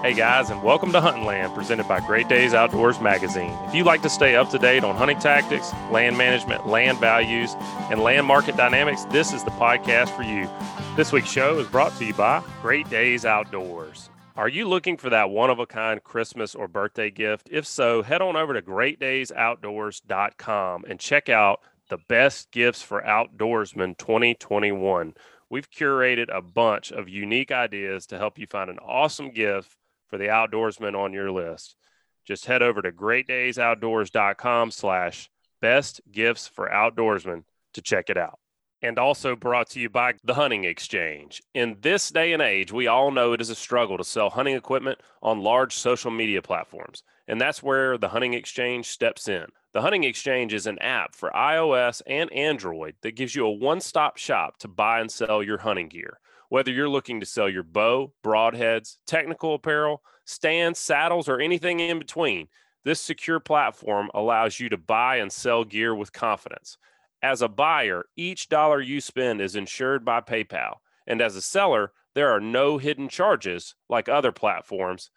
Hey 0.00 0.14
guys, 0.14 0.50
and 0.50 0.62
welcome 0.62 0.92
to 0.92 1.00
Hunting 1.00 1.24
Land, 1.24 1.56
presented 1.56 1.88
by 1.88 1.98
Great 1.98 2.28
Days 2.28 2.54
Outdoors 2.54 3.00
Magazine. 3.00 3.50
If 3.66 3.74
you'd 3.74 3.84
like 3.84 4.00
to 4.02 4.08
stay 4.08 4.36
up 4.36 4.48
to 4.50 4.58
date 4.58 4.84
on 4.84 4.94
hunting 4.94 5.18
tactics, 5.18 5.72
land 5.90 6.16
management, 6.16 6.68
land 6.68 7.00
values, 7.00 7.56
and 7.90 8.00
land 8.00 8.24
market 8.24 8.56
dynamics, 8.56 9.06
this 9.06 9.32
is 9.32 9.42
the 9.42 9.50
podcast 9.50 10.14
for 10.14 10.22
you. 10.22 10.48
This 10.94 11.10
week's 11.10 11.32
show 11.32 11.58
is 11.58 11.66
brought 11.66 11.96
to 11.96 12.04
you 12.04 12.14
by 12.14 12.44
Great 12.62 12.88
Days 12.88 13.24
Outdoors. 13.24 14.08
Are 14.36 14.48
you 14.48 14.68
looking 14.68 14.98
for 14.98 15.10
that 15.10 15.30
one 15.30 15.50
of 15.50 15.58
a 15.58 15.66
kind 15.66 16.00
Christmas 16.00 16.54
or 16.54 16.68
birthday 16.68 17.10
gift? 17.10 17.48
If 17.50 17.66
so, 17.66 18.04
head 18.04 18.22
on 18.22 18.36
over 18.36 18.54
to 18.54 18.62
greatdaysoutdoors.com 18.62 20.84
and 20.88 21.00
check 21.00 21.28
out 21.28 21.60
the 21.88 21.98
best 21.98 22.52
gifts 22.52 22.82
for 22.82 23.02
outdoorsmen 23.02 23.98
2021. 23.98 25.14
We've 25.50 25.68
curated 25.68 26.28
a 26.32 26.40
bunch 26.40 26.92
of 26.92 27.08
unique 27.08 27.50
ideas 27.50 28.06
to 28.06 28.18
help 28.18 28.38
you 28.38 28.46
find 28.46 28.70
an 28.70 28.78
awesome 28.78 29.32
gift 29.32 29.74
for 30.08 30.18
the 30.18 30.26
outdoorsman 30.26 30.98
on 30.98 31.12
your 31.12 31.30
list. 31.30 31.76
Just 32.24 32.46
head 32.46 32.62
over 32.62 32.82
to 32.82 32.92
greatdaysoutdoors.com 32.92 34.70
slash 34.70 35.30
best 35.60 36.00
gifts 36.10 36.46
for 36.46 36.68
outdoorsmen 36.68 37.44
to 37.74 37.82
check 37.82 38.10
it 38.10 38.16
out. 38.16 38.38
And 38.80 38.98
also 38.98 39.34
brought 39.34 39.70
to 39.70 39.80
you 39.80 39.88
by 39.88 40.14
the 40.22 40.34
Hunting 40.34 40.64
Exchange. 40.64 41.42
In 41.54 41.78
this 41.80 42.10
day 42.10 42.32
and 42.32 42.42
age, 42.42 42.70
we 42.70 42.86
all 42.86 43.10
know 43.10 43.32
it 43.32 43.40
is 43.40 43.50
a 43.50 43.54
struggle 43.54 43.98
to 43.98 44.04
sell 44.04 44.30
hunting 44.30 44.54
equipment 44.54 45.00
on 45.20 45.40
large 45.40 45.74
social 45.74 46.10
media 46.12 46.42
platforms. 46.42 47.02
And 47.26 47.40
that's 47.40 47.62
where 47.62 47.98
the 47.98 48.08
Hunting 48.08 48.34
Exchange 48.34 48.86
steps 48.86 49.26
in. 49.26 49.46
The 49.72 49.82
Hunting 49.82 50.04
Exchange 50.04 50.54
is 50.54 50.66
an 50.66 50.78
app 50.78 51.14
for 51.14 51.30
iOS 51.30 52.02
and 52.06 52.32
Android 52.32 52.94
that 53.02 53.16
gives 53.16 53.34
you 53.34 53.46
a 53.46 53.50
one 53.50 53.80
stop 53.80 54.16
shop 54.16 54.58
to 54.58 54.68
buy 54.68 55.00
and 55.00 55.10
sell 55.10 55.42
your 55.42 55.58
hunting 55.58 55.88
gear. 55.88 56.18
Whether 56.48 56.70
you're 56.72 56.88
looking 56.88 57.20
to 57.20 57.26
sell 57.26 57.48
your 57.48 57.62
bow, 57.62 58.12
broadheads, 58.24 58.96
technical 59.06 59.54
apparel, 59.54 60.02
stands, 60.24 60.78
saddles, 60.78 61.28
or 61.28 61.40
anything 61.40 61.80
in 61.80 61.98
between, 61.98 62.48
this 62.84 63.00
secure 63.00 63.40
platform 63.40 64.10
allows 64.14 64.58
you 64.58 64.68
to 64.70 64.78
buy 64.78 65.16
and 65.16 65.30
sell 65.30 65.64
gear 65.64 65.94
with 65.94 66.12
confidence. 66.12 66.78
As 67.22 67.42
a 67.42 67.48
buyer, 67.48 68.06
each 68.16 68.48
dollar 68.48 68.80
you 68.80 69.00
spend 69.00 69.40
is 69.40 69.56
insured 69.56 70.04
by 70.04 70.20
PayPal. 70.20 70.76
And 71.06 71.20
as 71.20 71.36
a 71.36 71.42
seller, 71.42 71.92
there 72.14 72.30
are 72.30 72.40
no 72.40 72.78
hidden 72.78 73.08
charges 73.08 73.74
like 73.88 74.08
other 74.08 74.32
platforms, 74.32 75.10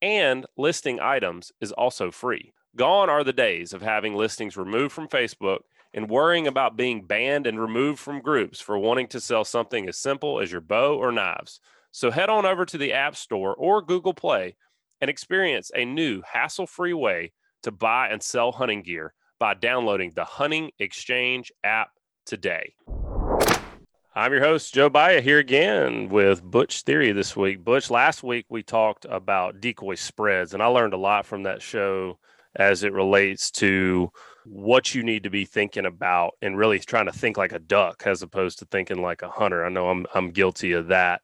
and 0.00 0.46
listing 0.56 1.00
items 1.00 1.52
is 1.60 1.72
also 1.72 2.10
free. 2.10 2.52
Gone 2.76 3.08
are 3.08 3.24
the 3.24 3.32
days 3.32 3.72
of 3.72 3.82
having 3.82 4.14
listings 4.14 4.56
removed 4.56 4.92
from 4.92 5.08
Facebook 5.08 5.60
and 5.96 6.10
worrying 6.10 6.46
about 6.46 6.76
being 6.76 7.02
banned 7.02 7.46
and 7.46 7.58
removed 7.58 7.98
from 7.98 8.20
groups 8.20 8.60
for 8.60 8.78
wanting 8.78 9.08
to 9.08 9.18
sell 9.18 9.44
something 9.44 9.88
as 9.88 9.96
simple 9.96 10.40
as 10.40 10.52
your 10.52 10.60
bow 10.60 10.94
or 10.94 11.10
knives. 11.10 11.58
So 11.90 12.10
head 12.10 12.28
on 12.28 12.44
over 12.44 12.66
to 12.66 12.76
the 12.76 12.92
App 12.92 13.16
Store 13.16 13.54
or 13.54 13.80
Google 13.80 14.12
Play 14.12 14.56
and 15.00 15.08
experience 15.08 15.70
a 15.74 15.86
new 15.86 16.22
hassle 16.30 16.66
free 16.66 16.92
way 16.92 17.32
to 17.62 17.72
buy 17.72 18.08
and 18.08 18.22
sell 18.22 18.52
hunting 18.52 18.82
gear 18.82 19.14
by 19.40 19.54
downloading 19.54 20.12
the 20.14 20.24
Hunting 20.24 20.70
Exchange 20.78 21.50
app 21.64 21.88
today. 22.26 22.74
I'm 24.14 24.32
your 24.32 24.42
host, 24.42 24.74
Joe 24.74 24.90
Baya, 24.90 25.22
here 25.22 25.38
again 25.38 26.10
with 26.10 26.42
Butch 26.42 26.82
Thierry 26.82 27.12
this 27.12 27.34
week. 27.34 27.64
Butch, 27.64 27.90
last 27.90 28.22
week 28.22 28.46
we 28.50 28.62
talked 28.62 29.06
about 29.08 29.60
decoy 29.60 29.94
spreads, 29.94 30.52
and 30.52 30.62
I 30.62 30.66
learned 30.66 30.94
a 30.94 30.98
lot 30.98 31.24
from 31.24 31.44
that 31.44 31.62
show 31.62 32.18
as 32.58 32.82
it 32.82 32.92
relates 32.92 33.50
to 33.52 34.10
what 34.44 34.94
you 34.94 35.02
need 35.02 35.24
to 35.24 35.30
be 35.30 35.44
thinking 35.44 35.86
about 35.86 36.34
and 36.40 36.56
really 36.56 36.78
trying 36.78 37.06
to 37.06 37.12
think 37.12 37.36
like 37.36 37.52
a 37.52 37.58
duck 37.58 38.04
as 38.06 38.22
opposed 38.22 38.58
to 38.60 38.64
thinking 38.66 39.02
like 39.02 39.22
a 39.22 39.28
hunter. 39.28 39.64
I 39.64 39.68
know 39.68 39.88
I'm 39.88 40.06
I'm 40.14 40.30
guilty 40.30 40.72
of 40.72 40.88
that. 40.88 41.20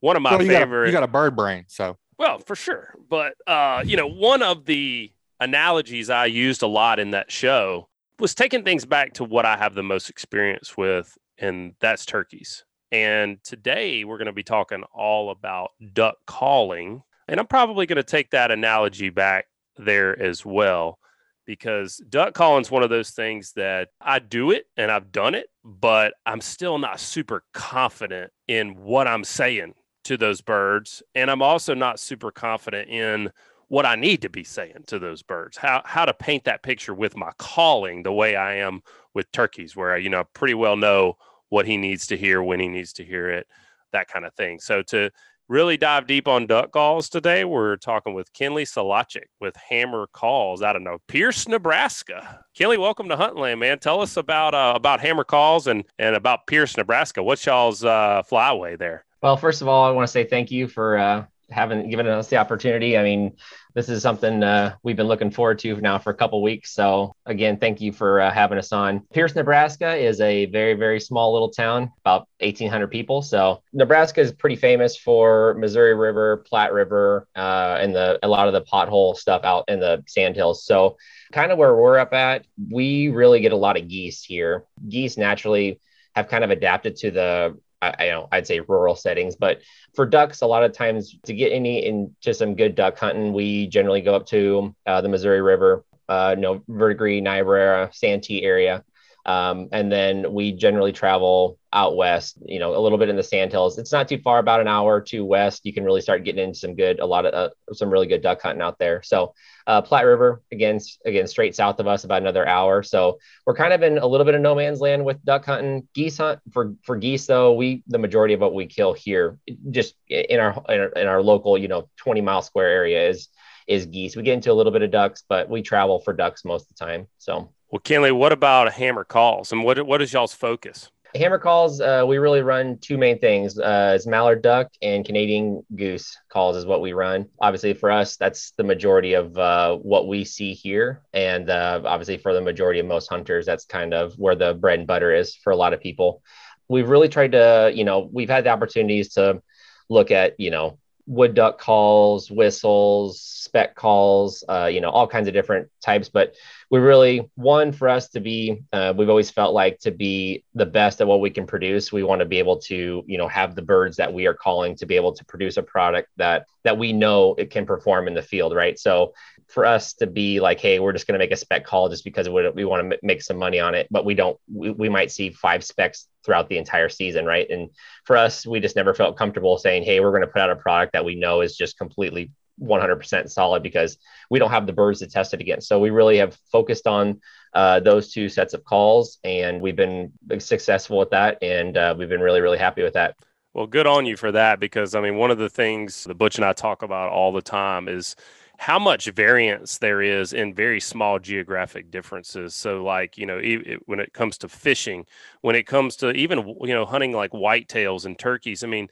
One 0.00 0.16
of 0.16 0.22
my 0.22 0.32
well, 0.32 0.42
you 0.42 0.48
favorite 0.48 0.78
got 0.78 0.84
a, 0.84 0.90
you 0.90 0.92
got 0.92 1.02
a 1.04 1.12
bird 1.12 1.36
brain, 1.36 1.64
so 1.68 1.96
well, 2.18 2.38
for 2.38 2.56
sure. 2.56 2.94
But 3.08 3.34
uh, 3.46 3.82
you 3.84 3.96
know, 3.96 4.08
one 4.08 4.42
of 4.42 4.64
the 4.66 5.12
analogies 5.40 6.10
I 6.10 6.26
used 6.26 6.62
a 6.62 6.66
lot 6.66 6.98
in 6.98 7.10
that 7.12 7.30
show 7.30 7.88
was 8.18 8.34
taking 8.34 8.64
things 8.64 8.84
back 8.84 9.14
to 9.14 9.24
what 9.24 9.44
I 9.44 9.56
have 9.56 9.74
the 9.74 9.82
most 9.82 10.10
experience 10.10 10.76
with, 10.76 11.16
and 11.38 11.74
that's 11.80 12.06
turkeys. 12.06 12.64
And 12.92 13.42
today 13.42 14.04
we're 14.04 14.18
going 14.18 14.26
to 14.26 14.32
be 14.32 14.44
talking 14.44 14.84
all 14.94 15.30
about 15.30 15.72
duck 15.92 16.16
calling. 16.26 17.02
And 17.26 17.40
I'm 17.40 17.46
probably 17.46 17.86
going 17.86 17.96
to 17.96 18.04
take 18.04 18.30
that 18.30 18.50
analogy 18.50 19.10
back 19.10 19.46
there 19.76 20.20
as 20.20 20.44
well 20.44 20.98
because 21.46 21.98
duck 22.08 22.34
calling 22.34 22.62
is 22.62 22.70
one 22.70 22.82
of 22.82 22.90
those 22.90 23.10
things 23.10 23.52
that 23.52 23.88
I 24.00 24.18
do 24.18 24.50
it 24.50 24.66
and 24.76 24.90
I've 24.90 25.12
done 25.12 25.34
it, 25.34 25.48
but 25.64 26.14
I'm 26.24 26.40
still 26.40 26.78
not 26.78 27.00
super 27.00 27.44
confident 27.52 28.32
in 28.48 28.76
what 28.76 29.06
I'm 29.06 29.24
saying 29.24 29.74
to 30.04 30.16
those 30.16 30.40
birds. 30.40 31.02
And 31.14 31.30
I'm 31.30 31.42
also 31.42 31.74
not 31.74 32.00
super 32.00 32.30
confident 32.30 32.88
in 32.88 33.30
what 33.68 33.86
I 33.86 33.96
need 33.96 34.22
to 34.22 34.28
be 34.28 34.44
saying 34.44 34.84
to 34.86 34.98
those 34.98 35.22
birds, 35.22 35.56
how, 35.56 35.82
how 35.84 36.04
to 36.04 36.14
paint 36.14 36.44
that 36.44 36.62
picture 36.62 36.94
with 36.94 37.16
my 37.16 37.32
calling 37.38 38.02
the 38.02 38.12
way 38.12 38.36
I 38.36 38.56
am 38.56 38.82
with 39.14 39.30
turkeys, 39.32 39.74
where 39.74 39.92
I, 39.92 39.98
you 39.98 40.10
know, 40.10 40.24
pretty 40.34 40.54
well 40.54 40.76
know 40.76 41.16
what 41.48 41.66
he 41.66 41.76
needs 41.76 42.06
to 42.08 42.16
hear, 42.16 42.42
when 42.42 42.60
he 42.60 42.68
needs 42.68 42.92
to 42.94 43.04
hear 43.04 43.30
it, 43.30 43.46
that 43.92 44.08
kind 44.08 44.24
of 44.24 44.34
thing. 44.34 44.60
So 44.60 44.82
to 44.82 45.10
really 45.48 45.76
dive 45.76 46.06
deep 46.06 46.26
on 46.26 46.46
duck 46.46 46.72
calls 46.72 47.08
today. 47.08 47.44
We're 47.44 47.76
talking 47.76 48.14
with 48.14 48.32
Kenley 48.32 48.62
Silhacek 48.62 49.26
with 49.40 49.54
Hammer 49.56 50.06
Calls 50.12 50.62
out 50.62 50.76
of 50.76 50.82
no 50.82 50.98
Pierce, 51.08 51.46
Nebraska. 51.48 52.44
Kenley, 52.58 52.78
welcome 52.78 53.08
to 53.08 53.16
Huntland, 53.16 53.58
man. 53.58 53.78
Tell 53.78 54.00
us 54.00 54.16
about 54.16 54.54
uh, 54.54 54.72
about 54.74 55.00
Hammer 55.00 55.24
Calls 55.24 55.66
and 55.66 55.84
and 55.98 56.16
about 56.16 56.46
Pierce, 56.46 56.76
Nebraska. 56.76 57.22
What's 57.22 57.44
y'all's 57.46 57.84
uh, 57.84 58.22
flyway 58.30 58.78
there? 58.78 59.04
Well, 59.22 59.36
first 59.36 59.62
of 59.62 59.68
all, 59.68 59.84
I 59.84 59.90
want 59.90 60.06
to 60.06 60.12
say 60.12 60.24
thank 60.24 60.50
you 60.50 60.68
for 60.68 60.98
uh, 60.98 61.24
having 61.50 61.88
given 61.90 62.06
us 62.06 62.28
the 62.28 62.36
opportunity. 62.36 62.96
I 62.96 63.02
mean, 63.02 63.36
this 63.74 63.88
is 63.88 64.02
something 64.02 64.42
uh, 64.42 64.76
we've 64.82 64.96
been 64.96 65.08
looking 65.08 65.30
forward 65.30 65.58
to 65.60 65.80
now 65.80 65.98
for 65.98 66.10
a 66.10 66.14
couple 66.14 66.42
weeks. 66.42 66.72
So 66.72 67.14
again, 67.26 67.58
thank 67.58 67.80
you 67.80 67.92
for 67.92 68.20
uh, 68.20 68.30
having 68.30 68.58
us 68.58 68.72
on. 68.72 69.00
Pierce, 69.12 69.34
Nebraska 69.34 69.94
is 69.94 70.20
a 70.20 70.46
very 70.46 70.74
very 70.74 71.00
small 71.00 71.32
little 71.32 71.50
town, 71.50 71.90
about 72.00 72.28
1,800 72.40 72.88
people. 72.88 73.22
So 73.22 73.62
Nebraska 73.72 74.20
is 74.20 74.32
pretty 74.32 74.56
famous 74.56 74.96
for 74.96 75.54
Missouri 75.54 75.94
River, 75.94 76.38
Platte 76.48 76.72
River, 76.72 77.26
uh, 77.34 77.78
and 77.80 77.94
the 77.94 78.18
a 78.22 78.28
lot 78.28 78.46
of 78.46 78.52
the 78.52 78.62
pothole 78.62 79.16
stuff 79.16 79.42
out 79.44 79.64
in 79.68 79.80
the 79.80 80.02
sandhills. 80.06 80.64
So 80.64 80.96
kind 81.32 81.50
of 81.50 81.58
where 81.58 81.74
we're 81.74 81.98
up 81.98 82.12
at, 82.12 82.46
we 82.70 83.08
really 83.08 83.40
get 83.40 83.52
a 83.52 83.56
lot 83.56 83.76
of 83.76 83.88
geese 83.88 84.22
here. 84.22 84.64
Geese 84.88 85.16
naturally 85.16 85.80
have 86.14 86.28
kind 86.28 86.44
of 86.44 86.50
adapted 86.50 86.96
to 86.96 87.10
the 87.10 87.58
I, 87.98 88.06
know 88.06 88.28
I'd 88.32 88.46
say 88.46 88.60
rural 88.60 88.96
settings, 88.96 89.36
but 89.36 89.60
for 89.94 90.06
ducks, 90.06 90.42
a 90.42 90.46
lot 90.46 90.64
of 90.64 90.72
times 90.72 91.16
to 91.24 91.34
get 91.34 91.52
any 91.52 91.84
into 91.84 92.34
some 92.34 92.54
good 92.54 92.74
duck 92.74 92.98
hunting, 92.98 93.32
we 93.32 93.66
generally 93.66 94.00
go 94.00 94.14
up 94.14 94.26
to 94.26 94.74
uh, 94.86 95.00
the 95.00 95.08
Missouri 95.08 95.42
River, 95.42 95.84
uh, 96.08 96.34
you 96.36 96.42
know, 96.42 96.62
Verdigris, 96.68 97.22
Niobrara, 97.22 97.90
Santee 97.92 98.42
area. 98.42 98.84
Um, 99.26 99.68
and 99.72 99.90
then 99.90 100.32
we 100.32 100.52
generally 100.52 100.92
travel 100.92 101.58
out 101.72 101.96
west, 101.96 102.36
you 102.44 102.58
know, 102.58 102.76
a 102.76 102.80
little 102.80 102.98
bit 102.98 103.08
in 103.08 103.16
the 103.16 103.22
sandhills. 103.22 103.78
It's 103.78 103.92
not 103.92 104.06
too 104.06 104.18
far, 104.18 104.38
about 104.38 104.60
an 104.60 104.68
hour 104.68 105.00
to 105.00 105.24
west. 105.24 105.62
You 105.64 105.72
can 105.72 105.84
really 105.84 106.02
start 106.02 106.24
getting 106.24 106.44
into 106.44 106.58
some 106.58 106.74
good, 106.74 107.00
a 107.00 107.06
lot 107.06 107.24
of 107.24 107.34
uh, 107.34 107.74
some 107.74 107.90
really 107.90 108.06
good 108.06 108.22
duck 108.22 108.42
hunting 108.42 108.62
out 108.62 108.78
there. 108.78 109.02
So, 109.02 109.34
uh, 109.66 109.80
Platte 109.80 110.04
River, 110.04 110.42
again, 110.52 110.78
again, 111.06 111.26
straight 111.26 111.56
south 111.56 111.80
of 111.80 111.86
us, 111.86 112.04
about 112.04 112.20
another 112.20 112.46
hour. 112.46 112.82
So 112.82 113.18
we're 113.46 113.54
kind 113.54 113.72
of 113.72 113.82
in 113.82 113.96
a 113.96 114.06
little 114.06 114.26
bit 114.26 114.34
of 114.34 114.42
no 114.42 114.54
man's 114.54 114.80
land 114.80 115.04
with 115.04 115.24
duck 115.24 115.46
hunting. 115.46 115.88
Geese 115.94 116.18
hunt 116.18 116.40
for 116.52 116.74
for 116.84 116.96
geese, 116.96 117.26
though, 117.26 117.54
we 117.54 117.82
the 117.86 117.98
majority 117.98 118.34
of 118.34 118.40
what 118.40 118.54
we 118.54 118.66
kill 118.66 118.92
here, 118.92 119.38
just 119.70 119.94
in 120.08 120.38
our 120.38 120.62
in 120.68 120.80
our, 120.80 120.88
in 120.88 121.06
our 121.06 121.22
local, 121.22 121.56
you 121.56 121.68
know, 121.68 121.88
20 121.96 122.20
mile 122.20 122.42
square 122.42 122.68
area 122.68 123.08
is 123.08 123.28
is 123.66 123.86
geese. 123.86 124.16
We 124.16 124.22
get 124.22 124.34
into 124.34 124.52
a 124.52 124.54
little 124.54 124.72
bit 124.72 124.82
of 124.82 124.90
ducks, 124.90 125.24
but 125.28 125.48
we 125.48 125.62
travel 125.62 126.00
for 126.00 126.12
ducks 126.12 126.44
most 126.44 126.70
of 126.70 126.76
the 126.76 126.84
time. 126.84 127.08
So 127.16 127.53
well, 127.74 127.80
Kenley, 127.80 128.12
what 128.12 128.30
about 128.30 128.72
hammer 128.72 129.02
calls 129.02 129.50
and 129.50 129.64
what 129.64 129.84
what 129.84 130.00
is 130.00 130.12
y'all's 130.12 130.32
focus? 130.32 130.92
Hammer 131.16 131.38
calls, 131.38 131.80
uh, 131.80 132.04
we 132.06 132.18
really 132.18 132.40
run 132.40 132.78
two 132.78 132.96
main 132.96 133.18
things. 133.18 133.58
Uh, 133.58 133.94
it's 133.96 134.06
mallard 134.06 134.42
duck 134.42 134.68
and 134.80 135.04
Canadian 135.04 135.64
goose 135.74 136.16
calls 136.28 136.56
is 136.56 136.66
what 136.66 136.80
we 136.80 136.92
run. 136.92 137.26
Obviously, 137.40 137.74
for 137.74 137.90
us, 137.90 138.16
that's 138.16 138.52
the 138.52 138.62
majority 138.62 139.14
of 139.14 139.36
uh, 139.36 139.74
what 139.74 140.06
we 140.06 140.24
see 140.24 140.54
here, 140.54 141.02
and 141.12 141.50
uh, 141.50 141.82
obviously 141.84 142.16
for 142.16 142.32
the 142.32 142.40
majority 142.40 142.78
of 142.78 142.86
most 142.86 143.08
hunters, 143.08 143.44
that's 143.44 143.64
kind 143.64 143.92
of 143.92 144.12
where 144.20 144.36
the 144.36 144.54
bread 144.54 144.78
and 144.78 144.86
butter 144.86 145.12
is 145.12 145.34
for 145.34 145.52
a 145.52 145.56
lot 145.56 145.72
of 145.72 145.80
people. 145.80 146.22
We've 146.68 146.88
really 146.88 147.08
tried 147.08 147.32
to, 147.32 147.72
you 147.74 147.82
know, 147.82 148.08
we've 148.12 148.30
had 148.30 148.44
the 148.44 148.50
opportunities 148.50 149.14
to 149.14 149.42
look 149.88 150.12
at, 150.12 150.38
you 150.38 150.52
know, 150.52 150.78
wood 151.06 151.34
duck 151.34 151.58
calls, 151.58 152.30
whistles, 152.30 153.20
spec 153.20 153.74
calls, 153.74 154.42
uh, 154.48 154.66
you 154.72 154.80
know, 154.80 154.90
all 154.90 155.06
kinds 155.06 155.28
of 155.28 155.34
different 155.34 155.68
types. 155.82 156.08
But 156.08 156.34
we 156.70 156.78
really, 156.78 157.30
one, 157.34 157.72
for 157.72 157.88
us 157.88 158.08
to 158.10 158.20
be, 158.20 158.62
uh, 158.72 158.94
we've 158.96 159.10
always 159.10 159.30
felt 159.30 159.54
like 159.54 159.78
to 159.80 159.90
be 159.90 160.44
the 160.54 160.66
best 160.66 161.00
at 161.00 161.06
what 161.06 161.20
we 161.20 161.30
can 161.30 161.46
produce, 161.46 161.92
we 161.92 162.02
want 162.02 162.20
to 162.20 162.24
be 162.24 162.38
able 162.38 162.58
to, 162.60 163.04
you 163.06 163.18
know, 163.18 163.28
have 163.28 163.54
the 163.54 163.62
birds 163.62 163.96
that 163.98 164.12
we 164.12 164.26
are 164.26 164.34
calling 164.34 164.74
to 164.76 164.86
be 164.86 164.96
able 164.96 165.12
to 165.12 165.24
produce 165.26 165.56
a 165.56 165.62
product 165.62 166.08
that 166.16 166.46
that 166.64 166.78
we 166.78 166.92
know 166.92 167.34
it 167.34 167.50
can 167.50 167.66
perform 167.66 168.08
in 168.08 168.14
the 168.14 168.22
field, 168.22 168.54
right? 168.54 168.78
So 168.78 169.12
for 169.48 169.64
us 169.66 169.94
to 169.94 170.06
be 170.06 170.40
like, 170.40 170.60
hey, 170.60 170.78
we're 170.78 170.92
just 170.92 171.06
going 171.06 171.18
to 171.18 171.24
make 171.24 171.32
a 171.32 171.36
spec 171.36 171.64
call 171.64 171.88
just 171.88 172.04
because 172.04 172.28
we, 172.28 172.64
want 172.64 172.90
to 172.90 172.98
make 173.02 173.22
some 173.22 173.36
money 173.36 173.60
on 173.60 173.74
it, 173.74 173.86
but 173.90 174.04
we 174.04 174.14
don't, 174.14 174.38
we, 174.52 174.70
we 174.70 174.88
might 174.88 175.10
see 175.10 175.30
five 175.30 175.64
specs 175.64 176.08
throughout 176.24 176.48
the 176.48 176.58
entire 176.58 176.88
season, 176.88 177.26
right? 177.26 177.48
And 177.50 177.70
for 178.04 178.16
us, 178.16 178.46
we 178.46 178.60
just 178.60 178.76
never 178.76 178.94
felt 178.94 179.16
comfortable 179.16 179.58
saying, 179.58 179.84
hey, 179.84 180.00
we're 180.00 180.10
going 180.10 180.22
to 180.22 180.28
put 180.28 180.40
out 180.40 180.50
a 180.50 180.56
product 180.56 180.92
that 180.92 181.04
we 181.04 181.14
know 181.14 181.40
is 181.40 181.56
just 181.56 181.78
completely 181.78 182.30
100% 182.60 183.30
solid 183.30 183.62
because 183.62 183.98
we 184.30 184.38
don't 184.38 184.50
have 184.50 184.66
the 184.66 184.72
birds 184.72 185.00
to 185.00 185.06
test 185.06 185.34
it 185.34 185.40
against. 185.40 185.68
So 185.68 185.80
we 185.80 185.90
really 185.90 186.18
have 186.18 186.36
focused 186.50 186.86
on 186.86 187.20
uh, 187.52 187.80
those 187.80 188.12
two 188.12 188.28
sets 188.28 188.54
of 188.54 188.64
calls, 188.64 189.18
and 189.24 189.60
we've 189.60 189.76
been 189.76 190.12
successful 190.38 190.98
with 190.98 191.10
that, 191.10 191.38
and 191.42 191.76
uh, 191.76 191.94
we've 191.96 192.08
been 192.08 192.20
really 192.20 192.40
really 192.40 192.58
happy 192.58 192.82
with 192.82 192.94
that. 192.94 193.16
Well, 193.52 193.68
good 193.68 193.86
on 193.86 194.04
you 194.04 194.16
for 194.16 194.32
that 194.32 194.58
because 194.58 194.96
I 194.96 195.00
mean, 195.00 195.16
one 195.16 195.30
of 195.30 195.38
the 195.38 195.48
things 195.48 196.04
the 196.04 196.14
Butch 196.14 196.36
and 196.36 196.44
I 196.44 196.52
talk 196.52 196.82
about 196.82 197.12
all 197.12 197.32
the 197.32 197.42
time 197.42 197.88
is 197.88 198.16
how 198.64 198.78
much 198.78 199.10
variance 199.10 199.76
there 199.76 200.00
is 200.00 200.32
in 200.32 200.54
very 200.54 200.80
small 200.80 201.18
geographic 201.18 201.90
differences. 201.90 202.54
So, 202.54 202.82
like, 202.82 203.18
you 203.18 203.26
know, 203.26 203.38
when 203.84 204.00
it 204.00 204.14
comes 204.14 204.38
to 204.38 204.48
fishing, 204.48 205.04
when 205.42 205.54
it 205.54 205.66
comes 205.66 205.96
to 205.96 206.12
even, 206.12 206.38
you 206.62 206.72
know, 206.72 206.86
hunting 206.86 207.12
like 207.12 207.32
whitetails 207.32 208.06
and 208.06 208.18
turkeys, 208.18 208.64
I 208.64 208.68
mean, 208.68 208.88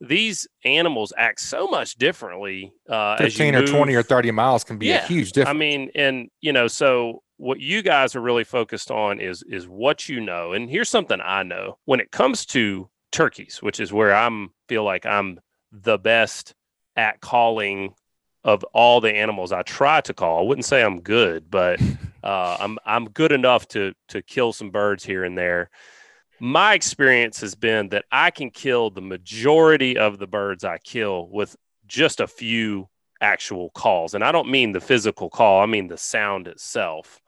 these 0.00 0.48
animals 0.64 1.12
act 1.16 1.38
so 1.38 1.68
much 1.68 1.94
differently. 1.94 2.72
Uh, 2.88 3.16
15 3.16 3.54
or 3.54 3.64
20 3.64 3.94
or 3.94 4.02
30 4.02 4.32
miles 4.32 4.64
can 4.64 4.76
be 4.76 4.86
yeah, 4.86 5.04
a 5.04 5.06
huge 5.06 5.30
difference. 5.30 5.54
I 5.54 5.56
mean, 5.56 5.92
and, 5.94 6.28
you 6.40 6.52
know, 6.52 6.66
so 6.66 7.22
what 7.36 7.60
you 7.60 7.80
guys 7.80 8.16
are 8.16 8.20
really 8.20 8.42
focused 8.42 8.90
on 8.90 9.20
is 9.20 9.44
is 9.44 9.68
what 9.68 10.08
you 10.08 10.20
know. 10.20 10.52
And 10.52 10.68
here's 10.68 10.88
something 10.88 11.20
I 11.20 11.44
know 11.44 11.78
when 11.84 12.00
it 12.00 12.10
comes 12.10 12.44
to 12.46 12.90
turkeys, 13.12 13.62
which 13.62 13.78
is 13.78 13.92
where 13.92 14.12
I'm 14.12 14.50
feel 14.68 14.82
like 14.82 15.06
I'm 15.06 15.38
the 15.70 15.96
best 15.96 16.56
at 16.96 17.20
calling 17.20 17.94
of 18.44 18.64
all 18.72 19.00
the 19.00 19.14
animals 19.14 19.52
I 19.52 19.62
try 19.62 20.00
to 20.02 20.14
call. 20.14 20.40
I 20.40 20.42
wouldn't 20.42 20.64
say 20.64 20.82
I'm 20.82 21.00
good, 21.00 21.50
but 21.50 21.80
uh, 22.22 22.56
I'm 22.60 22.78
I'm 22.84 23.08
good 23.10 23.32
enough 23.32 23.68
to 23.68 23.92
to 24.08 24.22
kill 24.22 24.52
some 24.52 24.70
birds 24.70 25.04
here 25.04 25.24
and 25.24 25.36
there. 25.36 25.70
My 26.40 26.74
experience 26.74 27.40
has 27.40 27.54
been 27.54 27.90
that 27.90 28.04
I 28.10 28.30
can 28.30 28.50
kill 28.50 28.90
the 28.90 29.00
majority 29.00 29.96
of 29.96 30.18
the 30.18 30.26
birds 30.26 30.64
I 30.64 30.78
kill 30.78 31.28
with 31.28 31.56
just 31.86 32.18
a 32.18 32.26
few 32.26 32.88
actual 33.20 33.70
calls, 33.70 34.14
and 34.14 34.24
I 34.24 34.32
don't 34.32 34.50
mean 34.50 34.72
the 34.72 34.80
physical 34.80 35.30
call. 35.30 35.60
I 35.60 35.66
mean 35.66 35.86
the 35.86 35.98
sound 35.98 36.48
itself. 36.48 37.20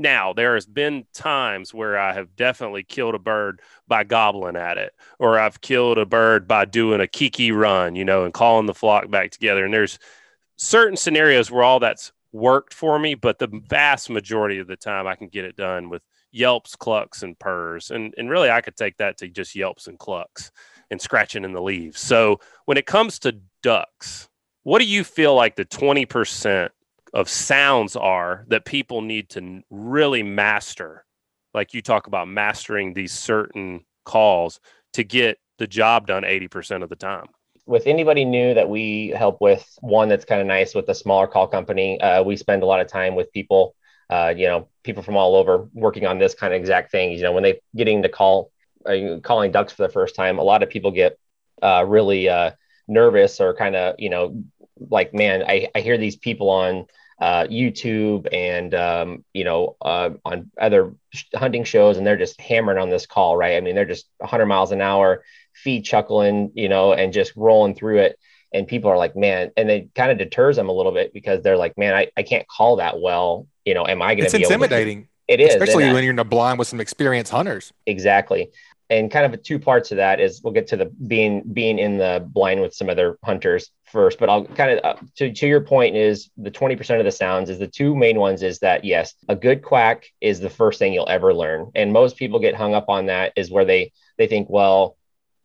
Now, 0.00 0.32
there 0.32 0.54
has 0.54 0.64
been 0.64 1.06
times 1.12 1.74
where 1.74 1.98
I 1.98 2.12
have 2.12 2.36
definitely 2.36 2.84
killed 2.84 3.16
a 3.16 3.18
bird 3.18 3.60
by 3.88 4.04
gobbling 4.04 4.54
at 4.54 4.78
it, 4.78 4.92
or 5.18 5.40
I've 5.40 5.60
killed 5.60 5.98
a 5.98 6.06
bird 6.06 6.46
by 6.46 6.66
doing 6.66 7.00
a 7.00 7.08
kiki 7.08 7.50
run, 7.50 7.96
you 7.96 8.04
know, 8.04 8.24
and 8.24 8.32
calling 8.32 8.66
the 8.66 8.74
flock 8.74 9.10
back 9.10 9.32
together. 9.32 9.64
And 9.64 9.74
there's 9.74 9.98
certain 10.58 10.96
scenarios 10.96 11.50
where 11.50 11.62
all 11.62 11.80
that's 11.80 12.12
worked 12.32 12.74
for 12.74 12.98
me, 12.98 13.14
but 13.14 13.38
the 13.38 13.48
vast 13.68 14.10
majority 14.10 14.58
of 14.58 14.66
the 14.66 14.76
time 14.76 15.06
I 15.06 15.14
can 15.14 15.28
get 15.28 15.44
it 15.44 15.56
done 15.56 15.88
with 15.88 16.02
yelps, 16.30 16.76
clucks, 16.76 17.22
and 17.22 17.38
purrs. 17.38 17.90
And 17.90 18.14
and 18.18 18.28
really 18.28 18.50
I 18.50 18.60
could 18.60 18.76
take 18.76 18.98
that 18.98 19.16
to 19.18 19.28
just 19.28 19.54
yelps 19.54 19.86
and 19.86 19.98
clucks 19.98 20.50
and 20.90 21.00
scratching 21.00 21.44
in 21.44 21.52
the 21.52 21.62
leaves. 21.62 22.00
So 22.00 22.40
when 22.66 22.76
it 22.76 22.86
comes 22.86 23.18
to 23.20 23.40
ducks, 23.62 24.28
what 24.64 24.80
do 24.80 24.84
you 24.84 25.04
feel 25.04 25.34
like 25.34 25.56
the 25.56 25.64
20% 25.64 26.70
of 27.14 27.28
sounds 27.28 27.96
are 27.96 28.44
that 28.48 28.64
people 28.64 29.00
need 29.00 29.30
to 29.30 29.62
really 29.70 30.22
master? 30.22 31.04
Like 31.54 31.74
you 31.74 31.82
talk 31.82 32.06
about 32.06 32.28
mastering 32.28 32.92
these 32.92 33.12
certain 33.12 33.84
calls 34.04 34.60
to 34.94 35.04
get 35.04 35.38
the 35.58 35.66
job 35.66 36.06
done 36.06 36.22
80% 36.22 36.82
of 36.82 36.88
the 36.88 36.96
time 36.96 37.26
with 37.68 37.86
anybody 37.86 38.24
new 38.24 38.54
that 38.54 38.70
we 38.70 39.08
help 39.08 39.42
with, 39.42 39.62
one 39.80 40.08
that's 40.08 40.24
kind 40.24 40.40
of 40.40 40.46
nice 40.46 40.74
with 40.74 40.88
a 40.88 40.94
smaller 40.94 41.26
call 41.26 41.46
company, 41.46 42.00
uh, 42.00 42.22
we 42.22 42.34
spend 42.34 42.62
a 42.62 42.66
lot 42.66 42.80
of 42.80 42.86
time 42.86 43.14
with 43.14 43.30
people, 43.30 43.74
uh, 44.08 44.32
you 44.34 44.46
know, 44.46 44.68
people 44.84 45.02
from 45.02 45.18
all 45.18 45.36
over 45.36 45.68
working 45.74 46.06
on 46.06 46.18
this 46.18 46.34
kind 46.34 46.54
of 46.54 46.58
exact 46.58 46.90
thing. 46.90 47.12
You 47.12 47.22
know, 47.22 47.32
when 47.32 47.42
they 47.42 47.60
getting 47.76 48.02
to 48.02 48.08
call, 48.08 48.50
uh, 48.86 49.20
calling 49.22 49.52
ducks 49.52 49.74
for 49.74 49.82
the 49.82 49.92
first 49.92 50.16
time, 50.16 50.38
a 50.38 50.42
lot 50.42 50.62
of 50.62 50.70
people 50.70 50.92
get 50.92 51.18
uh, 51.62 51.84
really 51.86 52.30
uh, 52.30 52.52
nervous 52.88 53.38
or 53.38 53.52
kind 53.54 53.76
of, 53.76 53.96
you 53.98 54.08
know, 54.08 54.42
like, 54.78 55.12
man, 55.12 55.42
I, 55.46 55.68
I 55.74 55.80
hear 55.80 55.98
these 55.98 56.16
people 56.16 56.48
on 56.48 56.86
uh, 57.20 57.44
YouTube 57.48 58.28
and 58.32 58.72
um, 58.74 59.24
you 59.34 59.42
know 59.42 59.76
on 59.82 60.50
other 60.58 60.94
hunting 61.34 61.64
shows, 61.64 61.96
and 61.96 62.06
they're 62.06 62.16
just 62.16 62.40
hammering 62.40 62.78
on 62.78 62.90
this 62.90 63.06
call, 63.06 63.36
right? 63.36 63.56
I 63.56 63.60
mean, 63.60 63.74
they're 63.74 63.84
just 63.84 64.08
100 64.18 64.46
miles 64.46 64.70
an 64.70 64.80
hour, 64.80 65.24
feet 65.62 65.84
chuckling, 65.84 66.52
you 66.54 66.68
know, 66.68 66.92
and 66.92 67.12
just 67.12 67.34
rolling 67.36 67.74
through 67.74 67.98
it. 67.98 68.18
And 68.52 68.66
people 68.66 68.90
are 68.90 68.96
like, 68.96 69.14
man, 69.14 69.50
and 69.56 69.70
it 69.70 69.94
kind 69.94 70.10
of 70.10 70.18
deters 70.18 70.56
them 70.56 70.68
a 70.68 70.72
little 70.72 70.92
bit 70.92 71.12
because 71.12 71.42
they're 71.42 71.58
like, 71.58 71.76
man, 71.76 71.94
I, 71.94 72.08
I 72.16 72.22
can't 72.22 72.46
call 72.48 72.76
that 72.76 73.00
well. 73.00 73.46
You 73.64 73.74
know, 73.74 73.86
am 73.86 74.00
I 74.00 74.14
going 74.14 74.30
to 74.30 74.36
be 74.36 74.44
intimidating? 74.44 75.08
It 75.26 75.40
is, 75.40 75.54
especially 75.54 75.92
when 75.92 76.02
you're 76.02 76.14
in 76.14 76.18
a 76.18 76.24
blind 76.24 76.58
with 76.58 76.68
some 76.68 76.80
experienced 76.80 77.30
hunters. 77.30 77.72
Exactly 77.84 78.50
and 78.90 79.10
kind 79.10 79.32
of 79.32 79.42
two 79.42 79.58
parts 79.58 79.90
of 79.90 79.96
that 79.98 80.20
is 80.20 80.40
we'll 80.42 80.52
get 80.52 80.66
to 80.68 80.76
the 80.76 80.86
being 80.86 81.42
being 81.52 81.78
in 81.78 81.98
the 81.98 82.26
blind 82.32 82.60
with 82.60 82.74
some 82.74 82.88
other 82.88 83.18
hunters 83.24 83.70
first 83.84 84.18
but 84.18 84.28
i'll 84.28 84.44
kind 84.44 84.78
of 84.78 84.84
uh, 84.84 85.00
to, 85.16 85.32
to 85.32 85.46
your 85.46 85.60
point 85.60 85.96
is 85.96 86.30
the 86.36 86.50
20% 86.50 86.98
of 86.98 87.04
the 87.04 87.10
sounds 87.10 87.50
is 87.50 87.58
the 87.58 87.66
two 87.66 87.94
main 87.94 88.18
ones 88.18 88.42
is 88.42 88.58
that 88.60 88.84
yes 88.84 89.14
a 89.28 89.36
good 89.36 89.62
quack 89.62 90.06
is 90.20 90.40
the 90.40 90.50
first 90.50 90.78
thing 90.78 90.92
you'll 90.92 91.08
ever 91.08 91.34
learn 91.34 91.70
and 91.74 91.92
most 91.92 92.16
people 92.16 92.38
get 92.38 92.54
hung 92.54 92.74
up 92.74 92.88
on 92.88 93.06
that 93.06 93.32
is 93.36 93.50
where 93.50 93.64
they 93.64 93.92
they 94.16 94.26
think 94.26 94.48
well 94.50 94.96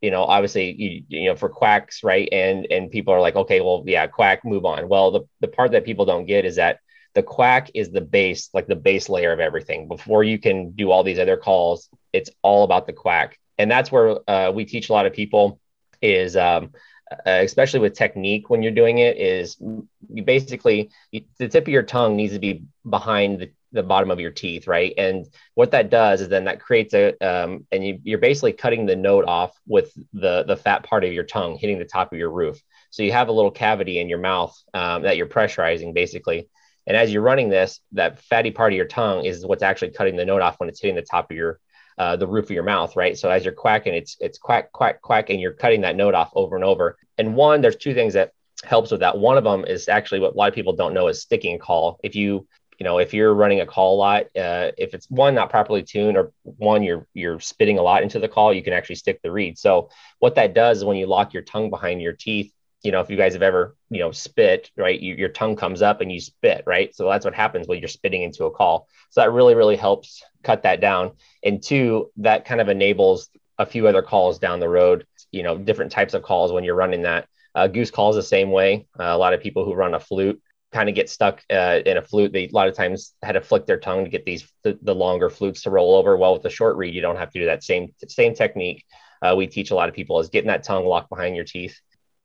you 0.03 0.11
know 0.11 0.23
obviously 0.23 0.73
you, 0.73 1.03
you 1.07 1.29
know 1.29 1.35
for 1.35 1.49
quacks 1.49 2.03
right? 2.03 2.29
And 2.31 2.67
and 2.69 2.91
people 2.91 3.13
are 3.13 3.21
like 3.21 3.35
okay 3.35 3.61
well 3.61 3.83
yeah 3.87 4.05
quack 4.05 4.45
move 4.45 4.65
on. 4.65 4.89
Well 4.89 5.11
the, 5.11 5.21
the 5.39 5.47
part 5.47 5.71
that 5.71 5.85
people 5.85 6.05
don't 6.05 6.25
get 6.25 6.45
is 6.45 6.57
that 6.57 6.79
the 7.15 7.23
quack 7.23 7.71
is 7.73 7.89
the 7.89 8.01
base 8.01 8.49
like 8.53 8.67
the 8.67 8.75
base 8.75 9.09
layer 9.09 9.31
of 9.31 9.39
everything. 9.39 9.87
Before 9.87 10.23
you 10.23 10.37
can 10.37 10.71
do 10.71 10.91
all 10.91 11.03
these 11.03 11.19
other 11.19 11.37
calls 11.37 11.89
it's 12.11 12.29
all 12.43 12.63
about 12.63 12.85
the 12.85 12.93
quack. 12.93 13.39
And 13.57 13.69
that's 13.71 13.91
where 13.91 14.17
uh, 14.29 14.51
we 14.51 14.65
teach 14.65 14.89
a 14.89 14.93
lot 14.93 15.05
of 15.05 15.13
people 15.13 15.59
is 16.01 16.35
um, 16.37 16.71
uh, 17.11 17.41
especially 17.41 17.79
with 17.79 17.93
technique 17.93 18.49
when 18.49 18.61
you're 18.61 18.71
doing 18.71 18.97
it 18.97 19.17
is 19.17 19.57
you 19.59 20.23
basically 20.23 20.89
you, 21.11 21.21
the 21.37 21.47
tip 21.47 21.63
of 21.63 21.69
your 21.69 21.83
tongue 21.83 22.15
needs 22.15 22.33
to 22.33 22.39
be 22.39 22.63
behind 22.87 23.39
the, 23.39 23.51
the 23.73 23.83
bottom 23.83 24.11
of 24.11 24.19
your 24.19 24.31
teeth 24.31 24.67
right 24.67 24.93
and 24.97 25.25
what 25.55 25.71
that 25.71 25.89
does 25.89 26.21
is 26.21 26.29
then 26.29 26.45
that 26.45 26.61
creates 26.61 26.93
a 26.93 27.13
um, 27.25 27.65
and 27.71 27.85
you, 27.85 27.99
you're 28.03 28.19
basically 28.19 28.53
cutting 28.53 28.85
the 28.85 28.95
note 28.95 29.25
off 29.25 29.51
with 29.67 29.93
the 30.13 30.43
the 30.43 30.55
fat 30.55 30.83
part 30.83 31.03
of 31.03 31.11
your 31.11 31.23
tongue 31.23 31.57
hitting 31.57 31.79
the 31.79 31.85
top 31.85 32.13
of 32.13 32.19
your 32.19 32.31
roof 32.31 32.61
so 32.91 33.03
you 33.03 33.11
have 33.11 33.27
a 33.27 33.33
little 33.33 33.51
cavity 33.51 33.99
in 33.99 34.07
your 34.07 34.19
mouth 34.19 34.55
um, 34.73 35.01
that 35.03 35.17
you're 35.17 35.27
pressurizing 35.27 35.93
basically 35.93 36.47
and 36.87 36.95
as 36.95 37.11
you're 37.11 37.21
running 37.21 37.49
this 37.49 37.79
that 37.91 38.19
fatty 38.19 38.51
part 38.51 38.71
of 38.71 38.77
your 38.77 38.85
tongue 38.85 39.25
is 39.25 39.45
what's 39.45 39.63
actually 39.63 39.91
cutting 39.91 40.15
the 40.15 40.25
note 40.25 40.41
off 40.41 40.59
when 40.59 40.69
it's 40.69 40.79
hitting 40.79 40.95
the 40.95 41.01
top 41.01 41.29
of 41.29 41.35
your 41.35 41.59
uh, 41.97 42.15
the 42.15 42.27
roof 42.27 42.45
of 42.45 42.51
your 42.51 42.63
mouth, 42.63 42.95
right? 42.95 43.17
So 43.17 43.29
as 43.29 43.43
you're 43.45 43.53
quacking, 43.53 43.93
it's 43.93 44.17
it's 44.19 44.37
quack 44.37 44.71
quack 44.71 45.01
quack, 45.01 45.29
and 45.29 45.39
you're 45.39 45.53
cutting 45.53 45.81
that 45.81 45.95
note 45.95 46.15
off 46.15 46.31
over 46.33 46.55
and 46.55 46.65
over. 46.65 46.97
And 47.17 47.35
one, 47.35 47.61
there's 47.61 47.75
two 47.75 47.93
things 47.93 48.13
that 48.13 48.31
helps 48.63 48.91
with 48.91 49.01
that. 49.01 49.17
One 49.17 49.37
of 49.37 49.43
them 49.43 49.65
is 49.65 49.87
actually 49.87 50.19
what 50.19 50.33
a 50.33 50.37
lot 50.37 50.49
of 50.49 50.55
people 50.55 50.73
don't 50.73 50.93
know 50.93 51.07
is 51.07 51.21
sticking 51.21 51.59
call. 51.59 51.99
If 52.03 52.15
you 52.15 52.47
you 52.79 52.83
know 52.83 52.99
if 52.99 53.13
you're 53.13 53.33
running 53.33 53.61
a 53.61 53.65
call 53.65 53.95
a 53.95 53.97
lot, 53.97 54.23
uh, 54.35 54.71
if 54.77 54.93
it's 54.93 55.09
one 55.09 55.35
not 55.35 55.49
properly 55.49 55.83
tuned 55.83 56.17
or 56.17 56.31
one 56.43 56.83
you're 56.83 57.07
you're 57.13 57.39
spitting 57.39 57.77
a 57.77 57.83
lot 57.83 58.03
into 58.03 58.19
the 58.19 58.27
call, 58.27 58.53
you 58.53 58.63
can 58.63 58.73
actually 58.73 58.95
stick 58.95 59.21
the 59.21 59.31
reed. 59.31 59.57
So 59.57 59.89
what 60.19 60.35
that 60.35 60.53
does 60.53 60.79
is 60.79 60.85
when 60.85 60.97
you 60.97 61.07
lock 61.07 61.33
your 61.33 61.43
tongue 61.43 61.69
behind 61.69 62.01
your 62.01 62.13
teeth, 62.13 62.53
you 62.83 62.91
know, 62.91 62.99
if 62.99 63.09
you 63.09 63.15
guys 63.17 63.33
have 63.33 63.41
ever, 63.41 63.75
you 63.89 63.99
know, 63.99 64.11
spit, 64.11 64.69
right, 64.77 64.99
you, 64.99 65.15
your 65.15 65.29
tongue 65.29 65.55
comes 65.55 65.81
up 65.81 66.01
and 66.01 66.11
you 66.11 66.19
spit, 66.19 66.63
right? 66.65 66.93
So 66.93 67.09
that's 67.09 67.25
what 67.25 67.33
happens 67.33 67.67
when 67.67 67.79
you're 67.79 67.87
spitting 67.87 68.23
into 68.23 68.45
a 68.45 68.51
call. 68.51 68.87
So 69.09 69.21
that 69.21 69.31
really, 69.31 69.55
really 69.55 69.77
helps 69.77 70.21
cut 70.43 70.63
that 70.63 70.81
down. 70.81 71.13
And 71.43 71.63
two, 71.63 72.11
that 72.17 72.43
kind 72.45 72.59
of 72.59 72.67
enables 72.67 73.29
a 73.57 73.65
few 73.65 73.87
other 73.87 74.01
calls 74.01 74.37
down 74.37 74.59
the 74.59 74.67
road, 74.67 75.07
you 75.31 75.43
know, 75.43 75.57
different 75.57 75.93
types 75.93 76.13
of 76.13 76.23
calls 76.23 76.51
when 76.51 76.65
you're 76.65 76.75
running 76.75 77.03
that. 77.03 77.27
Uh, 77.55 77.67
goose 77.67 77.91
calls 77.91 78.15
the 78.15 78.23
same 78.23 78.51
way. 78.51 78.87
Uh, 78.99 79.03
a 79.03 79.17
lot 79.17 79.33
of 79.33 79.41
people 79.41 79.63
who 79.63 79.73
run 79.73 79.93
a 79.93 79.99
flute 79.99 80.41
kind 80.73 80.89
of 80.89 80.95
get 80.95 81.09
stuck 81.09 81.41
uh, 81.49 81.79
in 81.85 81.97
a 81.97 82.01
flute. 82.01 82.33
They 82.33 82.45
a 82.45 82.51
lot 82.51 82.67
of 82.67 82.75
times 82.75 83.13
had 83.21 83.33
to 83.33 83.41
flick 83.41 83.65
their 83.65 83.79
tongue 83.79 84.03
to 84.03 84.09
get 84.09 84.25
these 84.25 84.51
the, 84.63 84.77
the, 84.81 84.95
longer 84.95 85.29
flutes 85.29 85.63
to 85.63 85.69
roll 85.69 85.95
over. 85.95 86.17
Well, 86.17 86.33
with 86.33 86.41
the 86.41 86.49
short 86.49 86.75
reed, 86.75 86.93
you 86.93 87.01
don't 87.01 87.17
have 87.17 87.31
to 87.31 87.39
do 87.39 87.45
that 87.45 87.63
same 87.63 87.93
same 88.07 88.33
technique. 88.33 88.83
Uh, 89.21 89.35
we 89.37 89.47
teach 89.47 89.71
a 89.71 89.75
lot 89.75 89.87
of 89.87 89.95
people 89.95 90.19
is 90.19 90.29
getting 90.29 90.49
that 90.49 90.63
tongue 90.63 90.85
locked 90.85 91.09
behind 91.09 91.35
your 91.35 91.45
teeth 91.45 91.79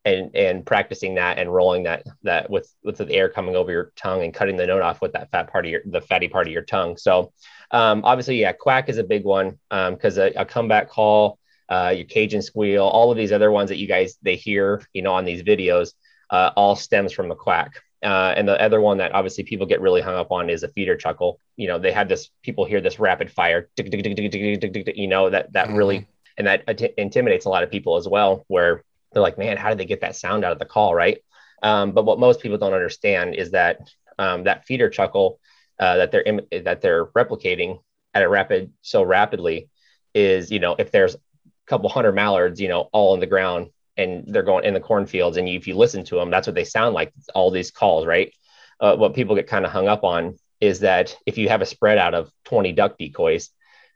and 0.05 0.35
and 0.35 0.65
practicing 0.65 1.15
that 1.17 1.39
and 1.39 1.53
rolling 1.53 1.85
that 1.85 2.05
that 2.23 2.51
with 2.51 2.73
with 2.83 2.97
the 2.97 3.13
air 3.13 3.29
coming 3.29 3.55
over 3.55 3.71
your 3.71 3.93
tongue 3.97 4.23
and 4.23 4.35
cutting 4.35 4.57
the 4.57 4.67
note 4.67 4.83
off 4.83 5.01
with 5.01 5.13
that 5.13 5.31
fat 5.31 5.51
part 5.51 5.67
of 5.67 5.71
your 5.71 5.83
the 5.85 6.01
fatty 6.01 6.29
part 6.29 6.47
of 6.47 6.53
your 6.53 6.63
tongue. 6.63 6.97
So 6.97 7.33
um, 7.71 8.03
obviously, 8.05 8.41
yeah, 8.41 8.53
quack 8.53 8.89
is 8.89 8.99
a 8.99 9.05
big 9.05 9.25
one 9.25 9.59
because 9.71 10.19
um, 10.19 10.31
a, 10.35 10.41
a, 10.41 10.45
comeback 10.45 10.89
call, 10.89 11.39
uh, 11.69 11.93
your 11.95 12.07
Cajun 12.07 12.41
squeal, 12.41 12.85
all 12.85 13.11
of 13.11 13.19
these 13.19 13.33
other 13.33 13.51
ones 13.51 13.69
that 13.69 13.79
you 13.79 13.87
guys 13.87 14.17
they 14.23 14.37
hear, 14.37 14.83
you 14.93 15.03
know, 15.03 15.13
on 15.13 15.27
these 15.27 15.43
videos, 15.43 15.93
uh, 16.31 16.51
all 16.57 16.77
stems 16.77 17.13
from 17.13 17.29
the 17.29 17.35
quack. 17.35 17.83
Uh, 18.03 18.33
and 18.37 18.47
the 18.47 18.61
other 18.63 18.81
one 18.81 18.99
that 18.99 19.13
obviously 19.13 19.43
people 19.43 19.67
get 19.67 19.81
really 19.81 20.01
hung 20.01 20.15
up 20.15 20.31
on 20.31 20.51
is 20.51 20.63
a 20.63 20.69
feeder 20.69 20.97
chuckle. 20.97 21.41
You 21.57 21.69
know, 21.69 21.79
they 21.79 21.93
have 21.93 22.09
this 22.09 22.31
people 22.43 22.65
hear 22.65 22.81
this 22.81 23.01
rapid 23.01 23.31
fire, 23.31 23.69
you 23.77 25.09
know, 25.09 25.31
that 25.31 25.53
that 25.53 25.71
really 25.71 25.99
mm-hmm. 25.99 26.11
and 26.39 26.47
that 26.47 26.93
intimidates 26.97 27.47
a 27.47 27.49
lot 27.49 27.65
of 27.65 27.71
people 27.71 27.97
as 27.97 28.09
well, 28.09 28.45
where 28.49 28.85
they're 29.13 29.23
like, 29.23 29.39
man, 29.39 29.57
how 29.57 29.71
did 29.71 29.79
they 29.79 29.85
get 29.85 30.03
that 30.03 30.15
sound 30.15 30.45
out 30.45 30.53
of 30.53 30.59
the 30.59 30.65
call, 30.65 30.95
right? 30.95 31.19
Um, 31.63 31.93
but 31.93 32.05
what 32.05 32.21
most 32.21 32.41
people 32.41 32.59
don't 32.59 32.75
understand 32.75 33.35
is 33.35 33.51
that 33.51 33.91
um, 34.19 34.45
that 34.45 34.65
feeder 34.65 34.89
chuckle 34.89 35.41
uh, 35.81 35.97
that 35.97 36.13
they're 36.13 36.23
Im- 36.23 36.47
that 36.63 36.81
they're 36.81 37.07
replicating 37.07 37.81
at 38.15 38.23
a 38.23 38.29
rapid 38.29 38.73
so 38.83 39.03
rapidly 39.03 39.69
is, 40.15 40.51
you 40.51 40.61
know, 40.61 40.77
if 40.79 40.91
there's 40.93 41.15
a 41.15 41.19
couple 41.67 41.89
hundred 41.89 42.13
mallards, 42.13 42.61
you 42.61 42.69
know, 42.69 42.89
all 42.93 43.13
on 43.13 43.21
the 43.21 43.27
ground 43.27 43.71
and 43.99 44.25
they're 44.29 44.43
going 44.43 44.65
in 44.65 44.75
the 44.75 44.81
cornfields 44.81 45.37
and 45.37 45.49
you, 45.49 45.59
if 45.59 45.67
you 45.67 45.77
listen 45.77 46.05
to 46.05 46.15
them 46.15 46.31
that's 46.31 46.47
what 46.47 46.55
they 46.55 46.65
sound 46.65 46.95
like 46.95 47.13
all 47.35 47.51
these 47.51 47.71
calls 47.71 48.07
right? 48.07 48.33
Uh, 48.81 48.97
what 48.97 49.15
people 49.15 49.35
get 49.35 49.49
kind 49.49 49.67
of 49.67 49.73
hung 49.73 49.89
up 49.89 50.05
on 50.05 50.39
is 50.61 50.81
that 50.81 51.17
if 51.27 51.37
you 51.37 51.49
have 51.49 51.63
a 51.63 51.67
spread 51.67 51.99
out 51.99 52.15
of 52.15 52.31
20 52.45 52.73
duck 52.73 52.97
decoys 52.97 53.51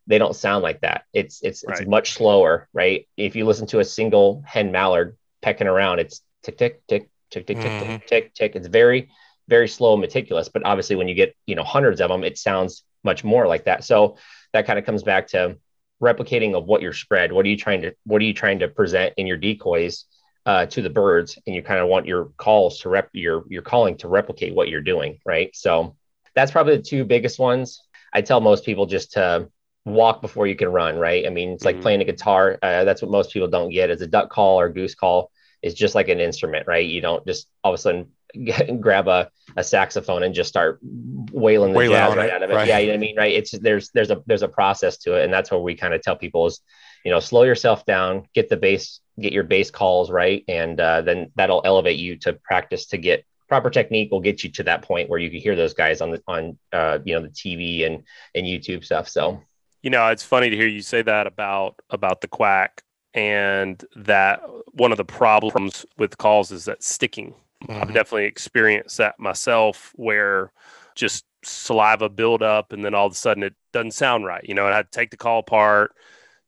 they 0.09 0.19
don't 0.19 0.35
sound 0.35 0.65
like 0.65 0.81
that. 0.81 1.05
It's 1.13 1.41
it's 1.43 1.65
right. 1.67 1.79
it's 1.79 1.89
much 1.89 2.15
slower 2.15 2.69
right? 2.73 3.07
If 3.17 3.37
you 3.37 3.47
listen 3.47 3.69
to 3.69 3.79
a 3.79 3.85
single 3.85 4.43
hen 4.47 4.73
mallard 4.73 5.17
pecking 5.41 5.69
around 5.69 6.01
it's 6.01 6.21
tick 6.43 6.59
tick 6.59 6.83
tick 6.89 7.09
tick 7.31 7.47
tick 7.47 7.57
mm-hmm. 7.57 7.79
tick 7.79 7.89
tick 7.89 8.07
tick. 8.07 8.35
Tick 8.35 8.57
it's 8.57 8.67
very 8.67 9.11
very 9.49 9.69
slow 9.69 9.93
and 9.93 10.01
meticulous 10.01 10.49
but 10.49 10.65
obviously 10.65 10.97
when 10.97 11.09
you 11.09 11.15
get 11.15 11.37
you 11.47 11.55
know 11.55 11.65
hundreds 11.65 12.01
of 12.01 12.09
them 12.11 12.25
it 12.25 12.39
sounds 12.39 12.85
much 13.05 13.25
more 13.25 13.47
like 13.47 13.65
that. 13.65 13.85
So 13.85 14.17
that 14.53 14.67
kind 14.67 14.79
of 14.79 14.85
comes 14.85 15.03
back 15.03 15.29
to 15.29 15.57
replicating 16.03 16.55
of 16.55 16.67
what 16.67 16.83
your 16.83 16.93
spread 16.93 17.33
what 17.33 17.47
are 17.47 17.49
you 17.49 17.57
trying 17.57 17.83
to 17.83 17.95
what 18.05 18.21
are 18.21 18.25
you 18.25 18.35
trying 18.35 18.59
to 18.59 18.69
present 18.69 19.15
in 19.17 19.27
your 19.27 19.37
decoys 19.37 20.05
uh, 20.45 20.67
to 20.67 20.83
the 20.83 20.91
birds 20.91 21.39
and 21.47 21.55
you 21.55 21.63
kind 21.63 21.81
of 21.81 21.89
want 21.89 22.07
your 22.07 22.27
calls 22.37 22.81
to 22.81 22.89
rep 22.89 23.09
your 23.13 23.45
your 23.49 23.63
calling 23.63 23.97
to 23.97 24.09
replicate 24.09 24.55
what 24.55 24.69
you're 24.69 24.81
doing 24.81 25.19
right? 25.25 25.55
So 25.55 25.97
that's 26.35 26.51
probably 26.51 26.77
the 26.77 26.83
two 26.83 27.05
biggest 27.05 27.39
ones. 27.39 27.81
I 28.13 28.23
tell 28.23 28.41
most 28.41 28.65
people 28.65 28.87
just 28.87 29.13
to 29.13 29.49
walk 29.85 30.21
before 30.21 30.47
you 30.47 30.57
can 30.57 30.69
run 30.69 30.97
right? 30.97 31.27
I 31.27 31.31
mean 31.31 31.51
it's 31.51 31.65
like 31.65 31.77
mm-hmm. 31.77 31.83
playing 31.83 32.01
a 32.01 32.05
guitar 32.05 32.59
uh, 32.63 32.85
that's 32.85 33.03
what 33.03 33.11
most 33.11 33.33
people 33.33 33.49
don't 33.49 33.71
get 33.71 33.91
is 33.91 34.03
a 34.03 34.07
duck 34.07 34.31
call 34.31 34.59
or 34.59 34.69
goose 34.69 34.95
call 34.95 35.31
is 35.63 35.75
just 35.75 35.95
like 35.95 36.09
an 36.09 36.21
instrument 36.21 36.67
right? 36.67 36.87
You 36.87 37.01
don't 37.01 37.25
just 37.27 37.49
all 37.63 37.73
of 37.73 37.79
a 37.79 37.83
sudden 37.83 38.11
get, 38.33 38.81
grab 38.81 39.09
a, 39.09 39.31
a 39.57 39.65
saxophone 39.65 40.23
and 40.23 40.35
just 40.35 40.49
start 40.49 40.79
wailing 40.83 41.73
the 41.73 41.79
wailing 41.79 41.97
jazz 41.97 42.17
right 42.17 42.29
it, 42.29 42.33
out 42.33 42.43
of 42.43 42.51
it. 42.51 42.55
Right. 42.55 42.69
Yeah, 42.69 42.79
you 42.79 42.87
know 42.89 42.93
what 42.93 42.97
I 42.97 43.01
mean, 43.01 43.17
right? 43.17 43.33
It's 43.33 43.53
there's 43.53 43.91
there's 43.91 44.11
a 44.11 44.23
there's 44.27 44.43
a 44.43 44.49
process 44.49 44.99
to 44.99 45.15
it, 45.15 45.25
and 45.25 45.33
that's 45.33 45.51
where 45.51 45.61
we 45.61 45.75
kind 45.75 45.95
of 45.95 46.03
tell 46.03 46.17
people 46.17 46.47
is, 46.47 46.61
you 47.05 47.11
know, 47.11 47.21
slow 47.21 47.43
yourself 47.43 47.85
down, 47.85 48.27
get 48.35 48.49
the 48.49 48.57
bass, 48.57 49.01
get 49.21 49.33
your 49.33 49.45
bass 49.45 49.71
calls 49.71 50.11
right, 50.11 50.45
and 50.49 50.81
uh, 50.81 51.03
then 51.03 51.31
that'll 51.37 51.63
elevate 51.65 51.99
you 51.99 52.17
to 52.19 52.35
practice 52.35 52.87
to 52.87 52.99
get 52.99 53.25
proper 53.49 53.69
technique 53.69 54.11
will 54.11 54.21
get 54.21 54.43
you 54.43 54.51
to 54.51 54.63
that 54.63 54.81
point 54.81 55.11
where 55.11 55.19
you 55.19 55.29
can 55.29 55.39
hear 55.39 55.55
those 55.55 55.75
guys 55.75 56.01
on 56.01 56.11
the 56.11 56.23
on 56.27 56.59
uh, 56.73 56.99
you 57.05 57.15
know 57.15 57.21
the 57.21 57.29
TV 57.29 57.85
and 57.85 58.03
and 58.35 58.47
YouTube 58.47 58.85
stuff. 58.85 59.09
So 59.09 59.43
you 59.83 59.91
know, 59.91 60.07
it's 60.09 60.23
funny 60.23 60.49
to 60.49 60.57
hear 60.57 60.67
you 60.67 60.81
say 60.81 61.03
that 61.03 61.27
about 61.27 61.75
about 61.91 62.21
the 62.21 62.29
quack 62.29 62.83
and 63.15 63.85
that 63.97 64.41
one 64.73 64.91
of 64.91 64.97
the 64.97 65.05
problems 65.05 65.85
with 65.99 66.17
calls 66.17 66.51
is 66.51 66.65
that 66.65 66.83
sticking 66.83 67.35
Mm-hmm. 67.63 67.83
I've 67.83 67.95
definitely 67.95 68.25
experienced 68.25 68.99
that 68.99 69.19
myself 69.19 69.93
where 69.97 70.53
just 70.95 71.25
saliva 71.45 72.09
build 72.09 72.43
up 72.43 72.73
and 72.73 72.85
then 72.85 72.95
all 72.95 73.07
of 73.07 73.13
a 73.13 73.17
sudden 73.17 73.43
it 73.43 73.55
doesn't 73.73 73.93
sound 73.93 74.25
right. 74.25 74.45
You 74.45 74.55
know, 74.55 74.67
and 74.67 74.75
I 74.75 74.79
had 74.79 74.93
to 74.93 74.97
take 74.97 75.11
the 75.11 75.17
call 75.17 75.41
apart, 75.41 75.95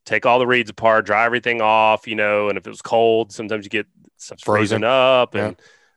take 0.04 0.26
all 0.26 0.38
the 0.38 0.47
reeds 0.47 0.71
apart, 0.71 1.06
dry 1.06 1.25
everything 1.25 1.61
off, 1.61 2.06
you 2.06 2.14
know, 2.14 2.49
and 2.49 2.59
if 2.59 2.66
it 2.66 2.71
was 2.71 2.83
cold, 2.83 3.33
sometimes 3.33 3.64
you 3.64 3.71
get 3.71 3.87
stuff 4.16 4.38
freezing 4.42 4.85
up 4.85 5.35
and 5.35 5.56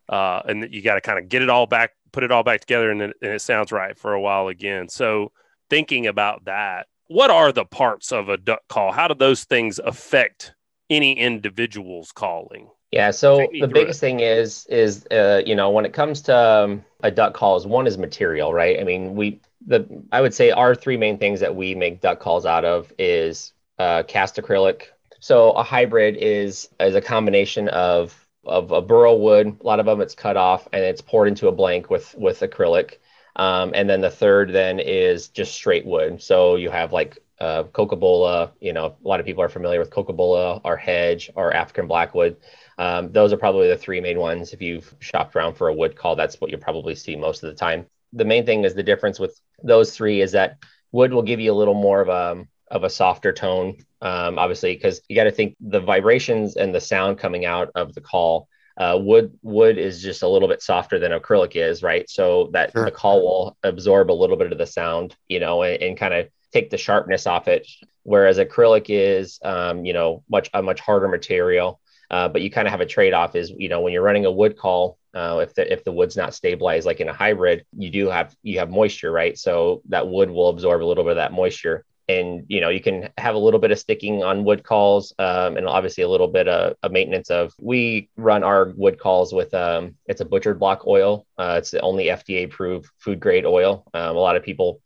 yeah. 0.09 0.15
uh 0.15 0.41
and 0.45 0.73
you 0.73 0.81
got 0.81 0.95
to 0.95 1.01
kind 1.01 1.19
of 1.19 1.29
get 1.29 1.41
it 1.41 1.49
all 1.49 1.65
back, 1.65 1.91
put 2.11 2.23
it 2.23 2.31
all 2.31 2.43
back 2.43 2.61
together 2.61 2.91
and 2.91 2.99
then 2.99 3.13
and 3.21 3.31
it 3.31 3.41
sounds 3.41 3.71
right 3.71 3.97
for 3.97 4.13
a 4.13 4.21
while 4.21 4.47
again. 4.47 4.89
So 4.89 5.31
thinking 5.69 6.07
about 6.07 6.45
that, 6.45 6.87
what 7.07 7.31
are 7.31 7.51
the 7.51 7.65
parts 7.65 8.11
of 8.11 8.29
a 8.29 8.37
duck 8.37 8.61
call? 8.67 8.91
How 8.91 9.07
do 9.07 9.13
those 9.13 9.43
things 9.43 9.79
affect 9.79 10.53
any 10.89 11.13
individual's 11.17 12.11
calling? 12.11 12.69
Yeah. 12.97 13.11
So 13.11 13.47
the 13.51 13.67
biggest 13.67 13.99
it. 13.99 14.07
thing 14.07 14.19
is 14.21 14.65
is 14.65 15.05
uh, 15.11 15.43
you 15.45 15.53
know 15.53 15.69
when 15.69 15.85
it 15.85 15.93
comes 15.93 16.19
to 16.21 16.35
um, 16.35 16.83
a 17.03 17.11
duck 17.11 17.35
calls, 17.35 17.67
one 17.67 17.85
is 17.85 17.95
material, 17.95 18.51
right? 18.51 18.79
I 18.79 18.83
mean, 18.83 19.13
we 19.13 19.39
the 19.67 19.85
I 20.11 20.19
would 20.19 20.33
say 20.33 20.49
our 20.49 20.73
three 20.73 20.97
main 20.97 21.19
things 21.19 21.39
that 21.41 21.55
we 21.55 21.75
make 21.75 22.01
duck 22.01 22.19
calls 22.19 22.47
out 22.47 22.65
of 22.65 22.91
is 22.97 23.53
uh, 23.77 24.01
cast 24.07 24.37
acrylic. 24.37 24.85
So 25.19 25.51
a 25.51 25.61
hybrid 25.61 26.17
is 26.17 26.69
is 26.79 26.95
a 26.95 27.01
combination 27.01 27.69
of 27.69 28.15
of 28.43 28.71
a 28.71 28.81
burl 28.81 29.19
wood. 29.21 29.57
A 29.61 29.63
lot 29.63 29.79
of 29.79 29.85
them 29.85 30.01
it's 30.01 30.15
cut 30.15 30.35
off 30.35 30.67
and 30.73 30.83
it's 30.83 31.01
poured 31.01 31.27
into 31.27 31.49
a 31.49 31.51
blank 31.51 31.91
with 31.91 32.15
with 32.17 32.39
acrylic. 32.39 32.95
Um, 33.35 33.73
and 33.75 33.87
then 33.87 34.01
the 34.01 34.09
third 34.09 34.53
then 34.53 34.79
is 34.79 35.27
just 35.27 35.53
straight 35.53 35.85
wood. 35.85 36.23
So 36.23 36.55
you 36.55 36.71
have 36.71 36.91
like 36.93 37.19
uh, 37.39 37.65
cocobolo. 37.65 38.49
You 38.59 38.73
know, 38.73 38.95
a 39.05 39.07
lot 39.07 39.19
of 39.19 39.27
people 39.27 39.43
are 39.43 39.49
familiar 39.49 39.77
with 39.77 39.91
cocobolo, 39.91 40.61
our 40.63 40.77
hedge, 40.77 41.29
our 41.35 41.53
African 41.53 41.85
blackwood. 41.85 42.37
Um, 42.77 43.11
those 43.11 43.33
are 43.33 43.37
probably 43.37 43.67
the 43.67 43.77
three 43.77 44.01
main 44.01 44.19
ones. 44.19 44.53
If 44.53 44.61
you've 44.61 44.93
shopped 44.99 45.35
around 45.35 45.55
for 45.55 45.67
a 45.67 45.73
wood 45.73 45.95
call, 45.95 46.15
that's 46.15 46.39
what 46.39 46.51
you'll 46.51 46.59
probably 46.59 46.95
see 46.95 47.15
most 47.15 47.43
of 47.43 47.49
the 47.49 47.55
time. 47.55 47.85
The 48.13 48.25
main 48.25 48.45
thing 48.45 48.63
is 48.63 48.75
the 48.75 48.83
difference 48.83 49.19
with 49.19 49.39
those 49.63 49.95
three 49.95 50.21
is 50.21 50.31
that 50.33 50.57
wood 50.91 51.11
will 51.11 51.23
give 51.23 51.39
you 51.39 51.51
a 51.51 51.55
little 51.55 51.73
more 51.73 52.01
of 52.01 52.09
a 52.09 52.45
of 52.69 52.83
a 52.83 52.89
softer 52.89 53.31
tone, 53.31 53.77
um, 54.01 54.37
obviously, 54.37 54.73
because 54.73 55.01
you 55.07 55.15
got 55.15 55.23
to 55.23 55.31
think 55.31 55.55
the 55.61 55.79
vibrations 55.79 56.57
and 56.57 56.75
the 56.75 56.81
sound 56.81 57.17
coming 57.17 57.45
out 57.45 57.69
of 57.75 57.93
the 57.93 58.01
call. 58.01 58.47
Uh, 58.77 58.97
wood 59.01 59.37
wood 59.41 59.77
is 59.77 60.03
just 60.03 60.21
a 60.21 60.27
little 60.27 60.47
bit 60.47 60.61
softer 60.61 60.99
than 60.99 61.11
acrylic 61.11 61.55
is, 61.55 61.81
right? 61.81 62.07
So 62.09 62.49
that 62.53 62.71
sure. 62.73 62.85
the 62.85 62.91
call 62.91 63.21
will 63.21 63.57
absorb 63.63 64.11
a 64.11 64.13
little 64.13 64.37
bit 64.37 64.51
of 64.51 64.57
the 64.57 64.67
sound, 64.67 65.15
you 65.27 65.39
know, 65.39 65.63
and, 65.63 65.81
and 65.81 65.97
kind 65.97 66.13
of 66.13 66.27
take 66.53 66.69
the 66.69 66.77
sharpness 66.77 67.25
off 67.25 67.47
it. 67.47 67.67
Whereas 68.03 68.37
acrylic 68.37 68.85
is, 68.89 69.39
um, 69.43 69.83
you 69.83 69.93
know, 69.93 70.23
much 70.29 70.49
a 70.53 70.61
much 70.61 70.79
harder 70.79 71.07
material. 71.07 71.79
Uh, 72.09 72.27
but 72.27 72.41
you 72.41 72.49
kind 72.49 72.67
of 72.67 72.71
have 72.71 72.81
a 72.81 72.85
trade 72.85 73.13
off 73.13 73.35
is, 73.35 73.51
you 73.57 73.69
know, 73.69 73.81
when 73.81 73.93
you're 73.93 74.01
running 74.01 74.25
a 74.25 74.31
wood 74.31 74.57
call, 74.57 74.97
uh, 75.13 75.39
if 75.41 75.53
the 75.55 75.71
if 75.71 75.83
the 75.83 75.91
wood's 75.91 76.15
not 76.15 76.33
stabilized 76.33 76.85
like 76.85 76.99
in 76.99 77.09
a 77.09 77.13
hybrid, 77.13 77.65
you 77.75 77.89
do 77.89 78.09
have 78.09 78.35
you 78.43 78.59
have 78.59 78.69
moisture, 78.69 79.11
right? 79.11 79.37
So 79.37 79.81
that 79.89 80.07
wood 80.07 80.29
will 80.29 80.49
absorb 80.49 80.83
a 80.83 80.85
little 80.85 81.03
bit 81.03 81.11
of 81.11 81.17
that 81.17 81.33
moisture. 81.33 81.85
And 82.09 82.45
you 82.47 82.61
know 82.61 82.69
you 82.69 82.79
can 82.79 83.09
have 83.17 83.35
a 83.35 83.39
little 83.39 83.59
bit 83.59 83.71
of 83.71 83.79
sticking 83.79 84.23
on 84.23 84.45
wood 84.45 84.63
calls, 84.63 85.13
um, 85.19 85.57
and 85.57 85.67
obviously 85.67 86.03
a 86.03 86.09
little 86.09 86.27
bit 86.27 86.47
of, 86.47 86.75
of, 86.81 86.91
maintenance 86.91 87.29
of. 87.29 87.53
We 87.59 88.09
run 88.15 88.43
our 88.43 88.71
wood 88.77 88.97
calls 88.97 89.33
with 89.33 89.53
um, 89.53 89.95
it's 90.05 90.21
a 90.21 90.25
butchered 90.25 90.59
block 90.59 90.87
oil. 90.87 91.25
Uh, 91.37 91.55
it's 91.57 91.71
the 91.71 91.81
only 91.81 92.05
FDA 92.05 92.45
approved 92.45 92.87
food 92.99 93.19
grade 93.19 93.45
oil. 93.45 93.85
Um, 93.93 94.15
a 94.15 94.19
lot 94.19 94.37
of 94.37 94.43
people 94.43 94.81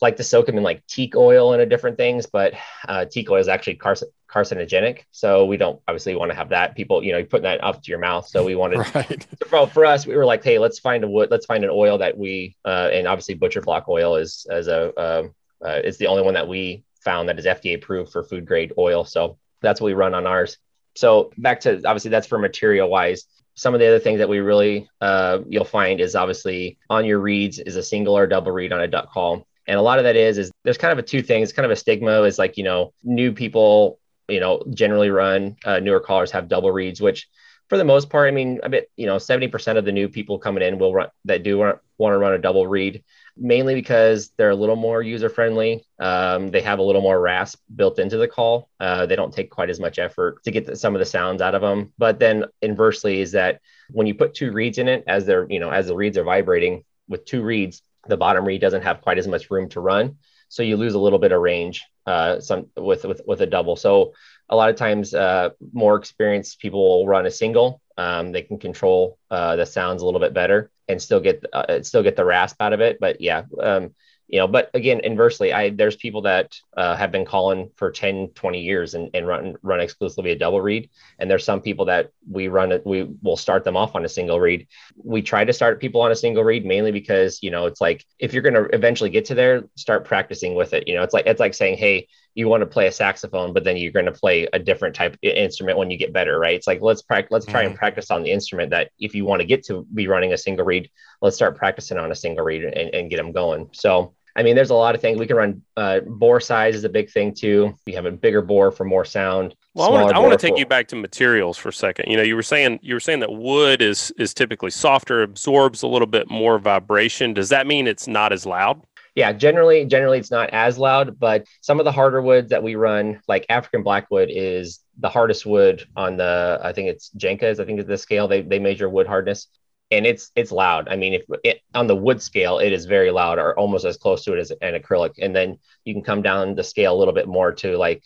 like 0.00 0.16
to 0.16 0.24
soak 0.24 0.46
them 0.46 0.56
in 0.56 0.62
like 0.62 0.86
teak 0.86 1.14
oil 1.14 1.52
and 1.52 1.60
a 1.60 1.66
different 1.66 1.96
things, 1.96 2.26
but 2.26 2.54
uh, 2.88 3.04
teak 3.04 3.30
oil 3.30 3.38
is 3.38 3.48
actually 3.48 3.76
carcinogenic. 3.76 5.00
So 5.10 5.44
we 5.44 5.56
don't 5.56 5.80
obviously 5.86 6.16
want 6.16 6.30
to 6.30 6.36
have 6.36 6.50
that. 6.50 6.74
People, 6.74 7.04
you 7.04 7.12
know, 7.12 7.18
you're 7.18 7.26
putting 7.26 7.44
that 7.44 7.62
up 7.62 7.82
to 7.82 7.90
your 7.90 7.98
mouth. 7.98 8.26
So 8.26 8.44
we 8.44 8.54
wanted, 8.54 8.78
right. 8.94 9.26
for, 9.46 9.66
for 9.66 9.84
us, 9.84 10.06
we 10.06 10.16
were 10.16 10.24
like, 10.24 10.42
hey, 10.42 10.58
let's 10.58 10.78
find 10.78 11.04
a 11.04 11.08
wood, 11.08 11.30
let's 11.30 11.46
find 11.46 11.64
an 11.64 11.70
oil 11.70 11.98
that 11.98 12.16
we, 12.16 12.56
uh, 12.64 12.88
and 12.92 13.06
obviously 13.06 13.34
butcher 13.34 13.60
block 13.60 13.88
oil 13.88 14.16
is 14.16 14.46
as 14.50 14.68
a, 14.68 14.94
uh, 14.98 15.28
uh, 15.62 15.80
is 15.84 15.98
the 15.98 16.06
only 16.06 16.22
one 16.22 16.34
that 16.34 16.48
we 16.48 16.84
found 17.00 17.28
that 17.28 17.38
is 17.38 17.44
FDA 17.44 17.74
approved 17.74 18.12
for 18.12 18.22
food 18.22 18.46
grade 18.46 18.72
oil. 18.78 19.04
So 19.04 19.38
that's 19.60 19.80
what 19.80 19.86
we 19.86 19.94
run 19.94 20.14
on 20.14 20.26
ours. 20.26 20.56
So 20.94 21.30
back 21.36 21.60
to 21.60 21.76
obviously 21.76 22.10
that's 22.10 22.26
for 22.26 22.38
material 22.38 22.88
wise 22.88 23.26
some 23.54 23.74
of 23.74 23.80
the 23.80 23.86
other 23.86 23.98
things 23.98 24.18
that 24.18 24.28
we 24.28 24.38
really 24.38 24.88
uh, 25.02 25.40
you'll 25.46 25.64
find 25.64 26.00
is 26.00 26.14
obviously 26.14 26.78
on 26.88 27.04
your 27.04 27.18
reeds 27.18 27.58
is 27.58 27.76
a 27.76 27.82
single 27.82 28.16
or 28.16 28.26
double 28.26 28.52
reed 28.52 28.72
on 28.72 28.80
a 28.80 28.88
duck 28.88 29.10
call 29.12 29.46
and 29.66 29.78
a 29.78 29.82
lot 29.82 29.98
of 29.98 30.04
that 30.04 30.16
is 30.16 30.38
is 30.38 30.50
there's 30.64 30.78
kind 30.78 30.92
of 30.92 30.98
a 30.98 31.02
two 31.02 31.22
things, 31.22 31.52
kind 31.52 31.64
of 31.64 31.72
a 31.72 31.76
stigma 31.76 32.22
is 32.22 32.38
like, 32.38 32.56
you 32.56 32.64
know, 32.64 32.92
new 33.02 33.32
people, 33.32 33.98
you 34.28 34.40
know, 34.40 34.62
generally 34.70 35.10
run 35.10 35.56
uh, 35.64 35.80
newer 35.80 36.00
callers 36.00 36.30
have 36.32 36.48
double 36.48 36.70
reeds, 36.70 37.00
which 37.00 37.28
for 37.68 37.78
the 37.78 37.84
most 37.84 38.10
part, 38.10 38.26
I 38.26 38.32
mean, 38.32 38.60
I 38.64 38.68
bet, 38.68 38.86
you 38.96 39.06
know, 39.06 39.16
70% 39.16 39.76
of 39.76 39.84
the 39.84 39.92
new 39.92 40.08
people 40.08 40.38
coming 40.38 40.62
in 40.62 40.78
will 40.78 40.92
run 40.92 41.08
that 41.26 41.44
do 41.44 41.56
want, 41.58 41.78
want 41.98 42.14
to 42.14 42.18
run 42.18 42.32
a 42.32 42.38
double 42.38 42.66
reed 42.66 43.04
mainly 43.36 43.74
because 43.74 44.30
they're 44.36 44.50
a 44.50 44.56
little 44.56 44.76
more 44.76 45.02
user 45.02 45.30
friendly. 45.30 45.86
Um, 45.98 46.48
they 46.48 46.60
have 46.60 46.78
a 46.78 46.82
little 46.82 47.00
more 47.00 47.18
rasp 47.18 47.60
built 47.74 47.98
into 47.98 48.18
the 48.18 48.28
call. 48.28 48.68
Uh, 48.78 49.06
they 49.06 49.16
don't 49.16 49.32
take 49.32 49.50
quite 49.50 49.70
as 49.70 49.80
much 49.80 49.98
effort 49.98 50.42
to 50.44 50.50
get 50.50 50.66
the, 50.66 50.76
some 50.76 50.94
of 50.94 50.98
the 50.98 51.06
sounds 51.06 51.40
out 51.40 51.54
of 51.54 51.62
them. 51.62 51.92
But 51.96 52.18
then 52.18 52.44
inversely 52.60 53.20
is 53.20 53.32
that 53.32 53.60
when 53.90 54.06
you 54.06 54.14
put 54.14 54.34
two 54.34 54.52
reeds 54.52 54.78
in 54.78 54.88
it, 54.88 55.04
as 55.06 55.24
they're, 55.24 55.46
you 55.48 55.58
know, 55.58 55.70
as 55.70 55.86
the 55.86 55.96
reeds 55.96 56.18
are 56.18 56.24
vibrating 56.24 56.84
with 57.08 57.24
two 57.24 57.42
reeds, 57.42 57.82
the 58.06 58.16
bottom 58.16 58.44
reed 58.44 58.60
doesn't 58.60 58.82
have 58.82 59.02
quite 59.02 59.18
as 59.18 59.28
much 59.28 59.50
room 59.50 59.68
to 59.70 59.80
run. 59.80 60.16
So 60.48 60.62
you 60.62 60.76
lose 60.76 60.94
a 60.94 60.98
little 60.98 61.18
bit 61.18 61.32
of 61.32 61.40
range 61.40 61.84
uh, 62.06 62.40
some 62.40 62.66
with, 62.76 63.04
with, 63.04 63.20
with 63.26 63.40
a 63.40 63.46
double. 63.46 63.76
So 63.76 64.14
a 64.48 64.56
lot 64.56 64.70
of 64.70 64.76
times 64.76 65.14
uh, 65.14 65.50
more 65.72 65.96
experienced 65.96 66.58
people 66.58 66.80
will 66.80 67.06
run 67.06 67.26
a 67.26 67.30
single. 67.30 67.80
Um, 67.96 68.32
they 68.32 68.42
can 68.42 68.58
control 68.58 69.18
uh, 69.30 69.56
the 69.56 69.66
sounds 69.66 70.02
a 70.02 70.04
little 70.04 70.20
bit 70.20 70.34
better 70.34 70.70
and 70.88 71.00
still 71.00 71.20
get 71.20 71.44
uh, 71.52 71.82
still 71.82 72.02
get 72.02 72.16
the 72.16 72.24
rasp 72.24 72.56
out 72.60 72.72
of 72.72 72.80
it. 72.80 72.98
But 72.98 73.20
yeah, 73.20 73.44
um, 73.62 73.94
you 74.30 74.38
know 74.38 74.46
but 74.46 74.70
again 74.74 75.00
inversely 75.00 75.52
i 75.52 75.70
there's 75.70 75.96
people 75.96 76.22
that 76.22 76.58
uh, 76.76 76.96
have 76.96 77.12
been 77.12 77.24
calling 77.24 77.70
for 77.76 77.90
10 77.90 78.28
20 78.28 78.60
years 78.60 78.94
and, 78.94 79.10
and 79.14 79.26
run 79.26 79.56
run 79.62 79.80
exclusively 79.80 80.32
a 80.32 80.38
double 80.38 80.60
reed. 80.60 80.88
And 81.18 81.30
there's 81.30 81.44
some 81.44 81.60
people 81.60 81.84
that 81.86 82.10
we 82.30 82.48
run 82.48 82.72
it 82.72 82.86
we 82.86 83.08
will 83.22 83.36
start 83.36 83.64
them 83.64 83.76
off 83.76 83.94
on 83.94 84.04
a 84.04 84.08
single 84.08 84.40
reed. 84.40 84.66
We 84.96 85.22
try 85.22 85.44
to 85.44 85.52
start 85.52 85.80
people 85.80 86.00
on 86.00 86.10
a 86.10 86.16
single 86.16 86.44
reed 86.44 86.64
mainly 86.64 86.92
because 86.92 87.42
you 87.42 87.50
know 87.50 87.66
it's 87.66 87.80
like 87.80 88.04
if 88.18 88.32
you're 88.32 88.42
going 88.42 88.54
to 88.54 88.74
eventually 88.74 89.10
get 89.10 89.26
to 89.26 89.34
there 89.34 89.64
start 89.76 90.04
practicing 90.04 90.54
with 90.54 90.72
it. 90.72 90.88
You 90.88 90.94
know 90.94 91.02
it's 91.02 91.14
like 91.14 91.26
it's 91.26 91.40
like 91.40 91.54
saying 91.54 91.76
hey 91.76 92.08
you 92.34 92.48
want 92.48 92.60
to 92.60 92.66
play 92.66 92.86
a 92.86 92.92
saxophone 92.92 93.52
but 93.52 93.64
then 93.64 93.76
you're 93.76 93.90
going 93.90 94.06
to 94.06 94.12
play 94.12 94.46
a 94.52 94.58
different 94.58 94.94
type 94.94 95.16
instrument 95.22 95.76
when 95.76 95.90
you 95.90 95.98
get 95.98 96.12
better 96.12 96.38
right? 96.38 96.54
It's 96.54 96.66
like 96.66 96.80
let's 96.80 97.02
practice 97.02 97.32
let's 97.32 97.46
try 97.46 97.62
mm-hmm. 97.62 97.70
and 97.70 97.78
practice 97.78 98.10
on 98.10 98.22
the 98.22 98.30
instrument 98.30 98.70
that 98.70 98.90
if 98.98 99.14
you 99.14 99.24
want 99.24 99.40
to 99.40 99.46
get 99.46 99.64
to 99.66 99.86
be 99.92 100.06
running 100.06 100.32
a 100.32 100.38
single 100.38 100.64
reed 100.64 100.90
let's 101.20 101.36
start 101.36 101.56
practicing 101.56 101.98
on 101.98 102.10
a 102.10 102.14
single 102.14 102.44
reed 102.44 102.64
and, 102.64 102.94
and 102.94 103.10
get 103.10 103.16
them 103.16 103.32
going. 103.32 103.68
So 103.72 104.14
I 104.36 104.42
mean, 104.42 104.56
there's 104.56 104.70
a 104.70 104.74
lot 104.74 104.94
of 104.94 105.00
things 105.00 105.18
we 105.18 105.26
can 105.26 105.36
run. 105.36 105.62
Uh, 105.76 106.00
bore 106.00 106.40
size 106.40 106.74
is 106.74 106.84
a 106.84 106.88
big 106.88 107.10
thing 107.10 107.34
too. 107.34 107.74
We 107.86 107.92
have 107.94 108.06
a 108.06 108.10
bigger 108.10 108.42
bore 108.42 108.70
for 108.70 108.84
more 108.84 109.04
sound. 109.04 109.54
Well, 109.74 109.94
I 109.94 110.18
want 110.18 110.32
to 110.32 110.38
take 110.38 110.54
for... 110.54 110.58
you 110.58 110.66
back 110.66 110.88
to 110.88 110.96
materials 110.96 111.56
for 111.56 111.68
a 111.68 111.72
second. 111.72 112.10
You 112.10 112.16
know, 112.16 112.22
you 112.22 112.36
were 112.36 112.42
saying 112.42 112.80
you 112.82 112.94
were 112.94 113.00
saying 113.00 113.20
that 113.20 113.32
wood 113.32 113.82
is 113.82 114.12
is 114.18 114.34
typically 114.34 114.70
softer, 114.70 115.22
absorbs 115.22 115.82
a 115.82 115.88
little 115.88 116.06
bit 116.06 116.30
more 116.30 116.58
vibration. 116.58 117.34
Does 117.34 117.48
that 117.48 117.66
mean 117.66 117.86
it's 117.86 118.06
not 118.06 118.32
as 118.32 118.46
loud? 118.46 118.82
yeah 119.14 119.32
generally 119.32 119.84
generally 119.84 120.18
it's 120.18 120.30
not 120.30 120.50
as 120.50 120.78
loud 120.78 121.18
but 121.18 121.46
some 121.60 121.78
of 121.78 121.84
the 121.84 121.92
harder 121.92 122.22
woods 122.22 122.50
that 122.50 122.62
we 122.62 122.74
run 122.74 123.20
like 123.28 123.44
african 123.48 123.82
blackwood 123.82 124.28
is 124.30 124.80
the 124.98 125.08
hardest 125.08 125.44
wood 125.44 125.84
on 125.96 126.16
the 126.16 126.60
i 126.62 126.72
think 126.72 126.88
it's 126.88 127.10
Janka's 127.16 127.60
i 127.60 127.64
think 127.64 127.80
is 127.80 127.86
the 127.86 127.98
scale 127.98 128.28
they, 128.28 128.42
they 128.42 128.58
measure 128.58 128.88
wood 128.88 129.06
hardness 129.06 129.48
and 129.90 130.06
it's 130.06 130.30
it's 130.36 130.52
loud. 130.52 130.88
I 130.88 130.96
mean 130.96 131.14
if 131.14 131.22
it, 131.44 131.60
on 131.74 131.86
the 131.86 131.96
wood 131.96 132.22
scale 132.22 132.58
it 132.58 132.72
is 132.72 132.84
very 132.86 133.10
loud 133.10 133.38
or 133.38 133.58
almost 133.58 133.84
as 133.84 133.96
close 133.96 134.24
to 134.24 134.34
it 134.34 134.38
as 134.38 134.50
an 134.50 134.74
acrylic. 134.74 135.14
And 135.20 135.34
then 135.34 135.58
you 135.84 135.94
can 135.94 136.02
come 136.02 136.22
down 136.22 136.54
the 136.54 136.64
scale 136.64 136.94
a 136.94 136.98
little 136.98 137.14
bit 137.14 137.28
more 137.28 137.52
to 137.52 137.76
like 137.76 138.02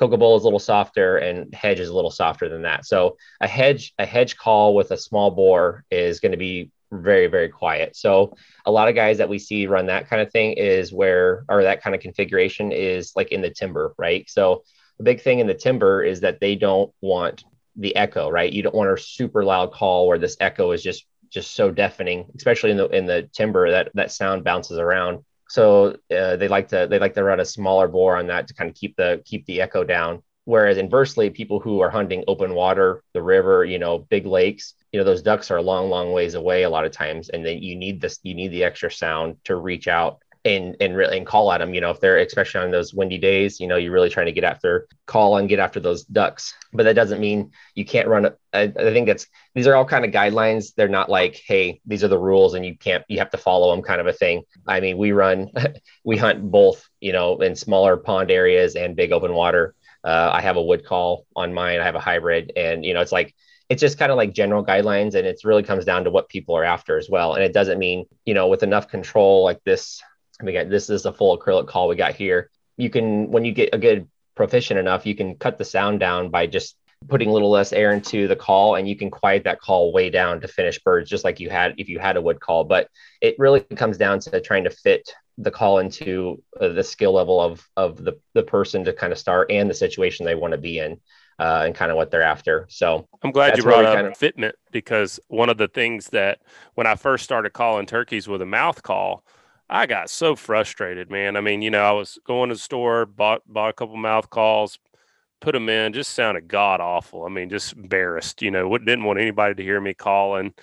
Cocobolo 0.00 0.36
is 0.36 0.42
a 0.42 0.46
little 0.46 0.60
softer 0.60 1.18
and 1.18 1.52
hedge 1.52 1.80
is 1.80 1.88
a 1.88 1.94
little 1.94 2.10
softer 2.10 2.48
than 2.48 2.62
that. 2.62 2.86
So 2.86 3.16
a 3.40 3.48
hedge 3.48 3.94
a 3.98 4.06
hedge 4.06 4.36
call 4.36 4.74
with 4.74 4.90
a 4.90 4.96
small 4.96 5.30
bore 5.30 5.84
is 5.90 6.20
going 6.20 6.32
to 6.32 6.38
be 6.38 6.70
very 6.92 7.26
very 7.26 7.48
quiet. 7.48 7.96
So 7.96 8.34
a 8.64 8.70
lot 8.70 8.88
of 8.88 8.94
guys 8.94 9.18
that 9.18 9.28
we 9.28 9.38
see 9.38 9.66
run 9.66 9.86
that 9.86 10.08
kind 10.08 10.22
of 10.22 10.30
thing 10.30 10.52
is 10.52 10.92
where 10.92 11.44
or 11.48 11.62
that 11.62 11.82
kind 11.82 11.94
of 11.94 12.02
configuration 12.02 12.72
is 12.72 13.12
like 13.16 13.32
in 13.32 13.42
the 13.42 13.50
timber 13.50 13.94
right? 13.98 14.28
So 14.28 14.62
the 14.98 15.04
big 15.04 15.20
thing 15.20 15.40
in 15.40 15.46
the 15.46 15.54
timber 15.54 16.02
is 16.02 16.20
that 16.20 16.40
they 16.40 16.54
don't 16.54 16.92
want 17.00 17.44
the 17.76 17.94
echo 17.94 18.30
right? 18.30 18.52
You 18.52 18.62
don't 18.62 18.74
want 18.74 18.90
a 18.90 19.02
super 19.02 19.44
loud 19.44 19.72
call 19.72 20.06
where 20.08 20.18
this 20.18 20.36
echo 20.40 20.70
is 20.72 20.82
just 20.82 21.04
just 21.30 21.54
so 21.54 21.70
deafening 21.70 22.26
especially 22.36 22.70
in 22.70 22.76
the 22.76 22.88
in 22.88 23.06
the 23.06 23.28
timber 23.32 23.70
that 23.70 23.90
that 23.94 24.12
sound 24.12 24.44
bounces 24.44 24.78
around. 24.78 25.24
So 25.48 25.96
uh, 26.14 26.36
they 26.36 26.48
like 26.48 26.68
to 26.68 26.86
they 26.90 26.98
like 26.98 27.14
to 27.14 27.24
run 27.24 27.40
a 27.40 27.44
smaller 27.44 27.88
bore 27.88 28.16
on 28.16 28.26
that 28.26 28.48
to 28.48 28.54
kind 28.54 28.68
of 28.68 28.76
keep 28.76 28.96
the 28.96 29.22
keep 29.24 29.46
the 29.46 29.60
echo 29.60 29.84
down. 29.84 30.22
Whereas 30.44 30.78
inversely, 30.78 31.28
people 31.28 31.60
who 31.60 31.80
are 31.80 31.90
hunting 31.90 32.24
open 32.26 32.54
water, 32.54 33.02
the 33.12 33.22
river, 33.22 33.66
you 33.66 33.78
know, 33.78 33.98
big 33.98 34.24
lakes, 34.24 34.72
you 34.92 34.98
know, 34.98 35.04
those 35.04 35.20
ducks 35.20 35.50
are 35.50 35.58
a 35.58 35.62
long, 35.62 35.90
long 35.90 36.12
ways 36.12 36.34
away 36.34 36.62
a 36.62 36.70
lot 36.70 36.86
of 36.86 36.92
times, 36.92 37.28
and 37.28 37.44
then 37.44 37.58
you 37.58 37.76
need 37.76 38.00
this, 38.00 38.18
you 38.22 38.34
need 38.34 38.48
the 38.48 38.64
extra 38.64 38.90
sound 38.90 39.36
to 39.44 39.56
reach 39.56 39.88
out 39.88 40.22
and 40.56 40.76
and 40.80 40.96
really 40.96 41.16
and 41.16 41.26
call 41.26 41.52
at 41.52 41.58
them. 41.58 41.74
You 41.74 41.80
know, 41.80 41.90
if 41.90 42.00
they're 42.00 42.18
especially 42.18 42.62
on 42.62 42.70
those 42.70 42.94
windy 42.94 43.18
days, 43.18 43.60
you 43.60 43.66
know, 43.66 43.76
you're 43.76 43.92
really 43.92 44.10
trying 44.10 44.26
to 44.26 44.32
get 44.32 44.44
after 44.44 44.88
call 45.06 45.36
and 45.36 45.48
get 45.48 45.58
after 45.58 45.80
those 45.80 46.04
ducks. 46.04 46.54
But 46.72 46.84
that 46.84 46.94
doesn't 46.94 47.20
mean 47.20 47.52
you 47.74 47.84
can't 47.84 48.08
run. 48.08 48.26
I, 48.52 48.62
I 48.62 48.70
think 48.70 49.06
that's 49.06 49.26
these 49.54 49.66
are 49.66 49.76
all 49.76 49.84
kind 49.84 50.04
of 50.04 50.10
guidelines. 50.10 50.74
They're 50.74 50.88
not 50.88 51.08
like, 51.08 51.40
hey, 51.46 51.80
these 51.86 52.02
are 52.02 52.08
the 52.08 52.18
rules 52.18 52.54
and 52.54 52.64
you 52.64 52.76
can't 52.76 53.04
you 53.08 53.18
have 53.18 53.30
to 53.30 53.38
follow 53.38 53.74
them 53.74 53.82
kind 53.82 54.00
of 54.00 54.06
a 54.06 54.12
thing. 54.12 54.42
I 54.66 54.80
mean, 54.80 54.98
we 54.98 55.12
run, 55.12 55.50
we 56.04 56.16
hunt 56.16 56.50
both, 56.50 56.88
you 57.00 57.12
know, 57.12 57.38
in 57.38 57.54
smaller 57.54 57.96
pond 57.96 58.30
areas 58.30 58.76
and 58.76 58.96
big 58.96 59.12
open 59.12 59.34
water 59.34 59.74
uh, 60.04 60.30
I 60.32 60.40
have 60.40 60.56
a 60.56 60.62
wood 60.62 60.84
call 60.84 61.26
on 61.34 61.52
mine. 61.52 61.80
I 61.80 61.84
have 61.84 61.94
a 61.94 62.00
hybrid, 62.00 62.52
and 62.56 62.84
you 62.84 62.94
know, 62.94 63.00
it's 63.00 63.12
like 63.12 63.34
it's 63.68 63.80
just 63.80 63.98
kind 63.98 64.10
of 64.10 64.16
like 64.16 64.32
general 64.32 64.64
guidelines, 64.64 65.14
and 65.14 65.26
it 65.26 65.40
really 65.44 65.62
comes 65.62 65.84
down 65.84 66.04
to 66.04 66.10
what 66.10 66.28
people 66.28 66.56
are 66.56 66.64
after 66.64 66.96
as 66.96 67.08
well. 67.10 67.34
And 67.34 67.42
it 67.44 67.52
doesn't 67.52 67.78
mean 67.78 68.06
you 68.24 68.34
know 68.34 68.48
with 68.48 68.62
enough 68.62 68.88
control 68.88 69.44
like 69.44 69.62
this. 69.64 70.02
We 70.42 70.52
got 70.52 70.68
this 70.68 70.90
is 70.90 71.06
a 71.06 71.12
full 71.12 71.36
acrylic 71.38 71.66
call 71.66 71.88
we 71.88 71.96
got 71.96 72.14
here. 72.14 72.50
You 72.76 72.90
can 72.90 73.30
when 73.30 73.44
you 73.44 73.52
get 73.52 73.70
a 73.72 73.78
good 73.78 74.08
proficient 74.34 74.78
enough, 74.78 75.06
you 75.06 75.14
can 75.14 75.34
cut 75.34 75.58
the 75.58 75.64
sound 75.64 76.00
down 76.00 76.30
by 76.30 76.46
just 76.46 76.76
putting 77.08 77.28
a 77.28 77.32
little 77.32 77.50
less 77.50 77.72
air 77.72 77.92
into 77.92 78.26
the 78.26 78.36
call 78.36 78.74
and 78.74 78.88
you 78.88 78.96
can 78.96 79.10
quiet 79.10 79.44
that 79.44 79.60
call 79.60 79.92
way 79.92 80.10
down 80.10 80.40
to 80.40 80.48
finish 80.48 80.80
birds 80.80 81.08
just 81.08 81.22
like 81.24 81.38
you 81.38 81.48
had 81.48 81.74
if 81.78 81.88
you 81.88 81.98
had 81.98 82.16
a 82.16 82.20
wood 82.20 82.40
call 82.40 82.64
but 82.64 82.88
it 83.20 83.36
really 83.38 83.60
comes 83.60 83.96
down 83.96 84.18
to 84.18 84.40
trying 84.40 84.64
to 84.64 84.70
fit 84.70 85.08
the 85.38 85.50
call 85.50 85.78
into 85.78 86.42
uh, 86.60 86.68
the 86.68 86.82
skill 86.82 87.12
level 87.12 87.40
of 87.40 87.64
of 87.76 88.02
the 88.02 88.18
the 88.34 88.42
person 88.42 88.84
to 88.84 88.92
kind 88.92 89.12
of 89.12 89.18
start 89.18 89.48
and 89.50 89.70
the 89.70 89.74
situation 89.74 90.26
they 90.26 90.34
want 90.34 90.50
to 90.50 90.58
be 90.58 90.80
in 90.80 90.98
uh, 91.38 91.62
and 91.64 91.74
kind 91.74 91.90
of 91.90 91.96
what 91.96 92.10
they're 92.10 92.22
after. 92.22 92.66
So 92.68 93.06
I'm 93.22 93.30
glad 93.30 93.56
you 93.56 93.62
brought 93.62 93.84
up 93.84 93.94
kind 93.94 94.06
of... 94.08 94.14
fitment 94.14 94.52
because 94.72 95.20
one 95.28 95.48
of 95.48 95.56
the 95.56 95.68
things 95.68 96.08
that 96.08 96.40
when 96.74 96.86
I 96.86 96.96
first 96.96 97.24
started 97.24 97.52
calling 97.52 97.86
turkeys 97.86 98.26
with 98.26 98.42
a 98.42 98.46
mouth 98.46 98.82
call, 98.82 99.24
I 99.70 99.86
got 99.86 100.10
so 100.10 100.34
frustrated, 100.34 101.10
man. 101.10 101.36
I 101.36 101.40
mean, 101.40 101.62
you 101.62 101.70
know, 101.70 101.82
I 101.82 101.92
was 101.92 102.18
going 102.24 102.48
to 102.48 102.54
the 102.54 102.60
store, 102.60 103.06
bought 103.06 103.42
bought 103.46 103.70
a 103.70 103.74
couple 103.74 103.96
mouth 103.96 104.30
calls, 104.30 104.78
put 105.40 105.52
them 105.52 105.68
in, 105.68 105.92
just 105.92 106.14
sounded 106.14 106.48
god 106.48 106.80
awful. 106.80 107.24
I 107.24 107.28
mean, 107.28 107.50
just 107.50 107.74
embarrassed, 107.74 108.42
you 108.42 108.50
know, 108.50 108.76
didn't 108.78 109.04
want 109.04 109.20
anybody 109.20 109.54
to 109.54 109.62
hear 109.62 109.80
me 109.80 109.94
calling. 109.94 110.54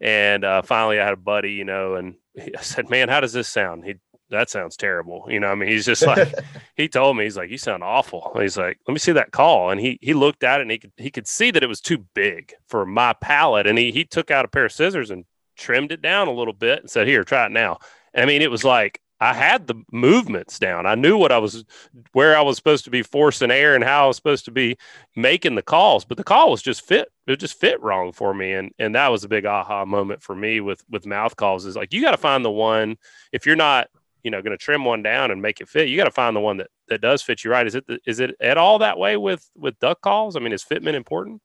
And 0.00 0.44
uh, 0.44 0.62
finally, 0.62 1.00
I 1.00 1.04
had 1.04 1.14
a 1.14 1.18
buddy, 1.18 1.52
you 1.52 1.64
know, 1.64 1.94
and 1.94 2.16
I 2.38 2.62
said, 2.62 2.90
"Man, 2.90 3.08
how 3.08 3.20
does 3.20 3.32
this 3.32 3.48
sound?" 3.48 3.84
He 3.84 3.94
that 4.30 4.50
sounds 4.50 4.76
terrible. 4.76 5.26
You 5.28 5.40
know, 5.40 5.48
I 5.48 5.54
mean, 5.54 5.68
he's 5.68 5.86
just 5.86 6.02
like, 6.06 6.32
he 6.76 6.88
told 6.88 7.16
me, 7.16 7.24
he's 7.24 7.36
like, 7.36 7.50
you 7.50 7.58
sound 7.58 7.82
awful. 7.82 8.36
He's 8.40 8.56
like, 8.56 8.78
let 8.86 8.92
me 8.92 8.98
see 8.98 9.12
that 9.12 9.32
call. 9.32 9.70
And 9.70 9.80
he, 9.80 9.98
he 10.00 10.14
looked 10.14 10.42
at 10.42 10.60
it 10.60 10.62
and 10.62 10.70
he 10.70 10.78
could, 10.78 10.92
he 10.96 11.10
could 11.10 11.26
see 11.26 11.50
that 11.50 11.62
it 11.62 11.68
was 11.68 11.80
too 11.80 11.98
big 12.14 12.54
for 12.68 12.84
my 12.84 13.12
palate. 13.12 13.66
And 13.66 13.78
he, 13.78 13.92
he 13.92 14.04
took 14.04 14.30
out 14.30 14.44
a 14.44 14.48
pair 14.48 14.64
of 14.66 14.72
scissors 14.72 15.10
and 15.10 15.24
trimmed 15.56 15.92
it 15.92 16.02
down 16.02 16.28
a 16.28 16.32
little 16.32 16.52
bit 16.52 16.80
and 16.80 16.90
said, 16.90 17.06
here, 17.06 17.24
try 17.24 17.46
it 17.46 17.52
now. 17.52 17.78
I 18.16 18.26
mean, 18.26 18.42
it 18.42 18.50
was 18.50 18.64
like, 18.64 19.00
I 19.18 19.32
had 19.32 19.66
the 19.66 19.82
movements 19.90 20.58
down. 20.58 20.84
I 20.84 20.94
knew 20.94 21.16
what 21.16 21.32
I 21.32 21.38
was, 21.38 21.64
where 22.12 22.36
I 22.36 22.42
was 22.42 22.56
supposed 22.56 22.84
to 22.84 22.90
be 22.90 23.02
forcing 23.02 23.50
air 23.50 23.74
and 23.74 23.82
how 23.82 24.04
I 24.04 24.06
was 24.08 24.16
supposed 24.16 24.44
to 24.44 24.50
be 24.50 24.76
making 25.14 25.54
the 25.54 25.62
calls, 25.62 26.04
but 26.04 26.18
the 26.18 26.24
call 26.24 26.50
was 26.50 26.60
just 26.60 26.82
fit. 26.82 27.08
It 27.26 27.36
just 27.36 27.58
fit 27.58 27.80
wrong 27.82 28.12
for 28.12 28.34
me, 28.34 28.52
and 28.52 28.72
and 28.78 28.94
that 28.94 29.08
was 29.08 29.24
a 29.24 29.28
big 29.28 29.46
aha 29.46 29.86
moment 29.86 30.22
for 30.22 30.36
me 30.36 30.60
with 30.60 30.84
with 30.90 31.06
mouth 31.06 31.34
calls. 31.36 31.64
Is 31.64 31.76
like 31.76 31.94
you 31.94 32.02
got 32.02 32.10
to 32.10 32.18
find 32.18 32.44
the 32.44 32.50
one 32.50 32.98
if 33.32 33.46
you're 33.46 33.56
not 33.56 33.88
you 34.26 34.30
know 34.30 34.42
going 34.42 34.50
to 34.50 34.62
trim 34.62 34.84
one 34.84 35.04
down 35.04 35.30
and 35.30 35.40
make 35.40 35.60
it 35.60 35.68
fit 35.68 35.88
you 35.88 35.96
got 35.96 36.04
to 36.04 36.10
find 36.10 36.34
the 36.34 36.40
one 36.40 36.56
that 36.56 36.66
that 36.88 37.00
does 37.00 37.22
fit 37.22 37.44
you 37.44 37.50
right 37.50 37.64
is 37.64 37.76
it 37.76 37.84
is 38.06 38.18
it 38.18 38.34
at 38.40 38.58
all 38.58 38.80
that 38.80 38.98
way 38.98 39.16
with 39.16 39.48
with 39.54 39.78
duck 39.78 40.00
calls 40.00 40.34
i 40.34 40.40
mean 40.40 40.52
is 40.52 40.64
fitment 40.64 40.94
important 40.94 41.40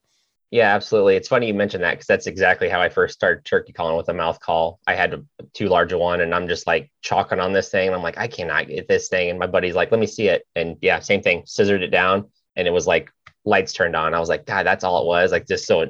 yeah 0.52 0.72
absolutely 0.72 1.16
it's 1.16 1.26
funny 1.26 1.48
you 1.48 1.54
mentioned 1.54 1.82
that 1.82 1.92
because 1.92 2.06
that's 2.06 2.28
exactly 2.28 2.68
how 2.68 2.80
i 2.80 2.88
first 2.88 3.14
started 3.14 3.44
turkey 3.44 3.72
calling 3.72 3.96
with 3.96 4.08
a 4.08 4.14
mouth 4.14 4.38
call 4.38 4.78
i 4.86 4.94
had 4.94 5.14
a 5.14 5.24
too 5.52 5.66
large 5.66 5.92
a 5.92 5.98
one 5.98 6.20
and 6.20 6.32
i'm 6.32 6.46
just 6.46 6.66
like 6.68 6.92
chalking 7.00 7.40
on 7.40 7.52
this 7.52 7.70
thing 7.70 7.88
and 7.88 7.96
i'm 7.96 8.02
like 8.02 8.18
i 8.18 8.28
cannot 8.28 8.68
get 8.68 8.86
this 8.86 9.08
thing 9.08 9.30
and 9.30 9.38
my 9.38 9.46
buddy's 9.46 9.74
like 9.74 9.90
let 9.90 9.98
me 10.00 10.06
see 10.06 10.28
it 10.28 10.46
and 10.54 10.76
yeah 10.80 11.00
same 11.00 11.22
thing 11.22 11.42
scissored 11.44 11.82
it 11.82 11.90
down 11.90 12.24
and 12.54 12.68
it 12.68 12.72
was 12.72 12.86
like 12.86 13.10
lights 13.44 13.72
turned 13.72 13.96
on 13.96 14.14
i 14.14 14.20
was 14.20 14.28
like 14.28 14.46
god 14.46 14.64
that's 14.64 14.84
all 14.84 15.02
it 15.02 15.06
was 15.06 15.32
like 15.32 15.48
just 15.48 15.66
so 15.66 15.84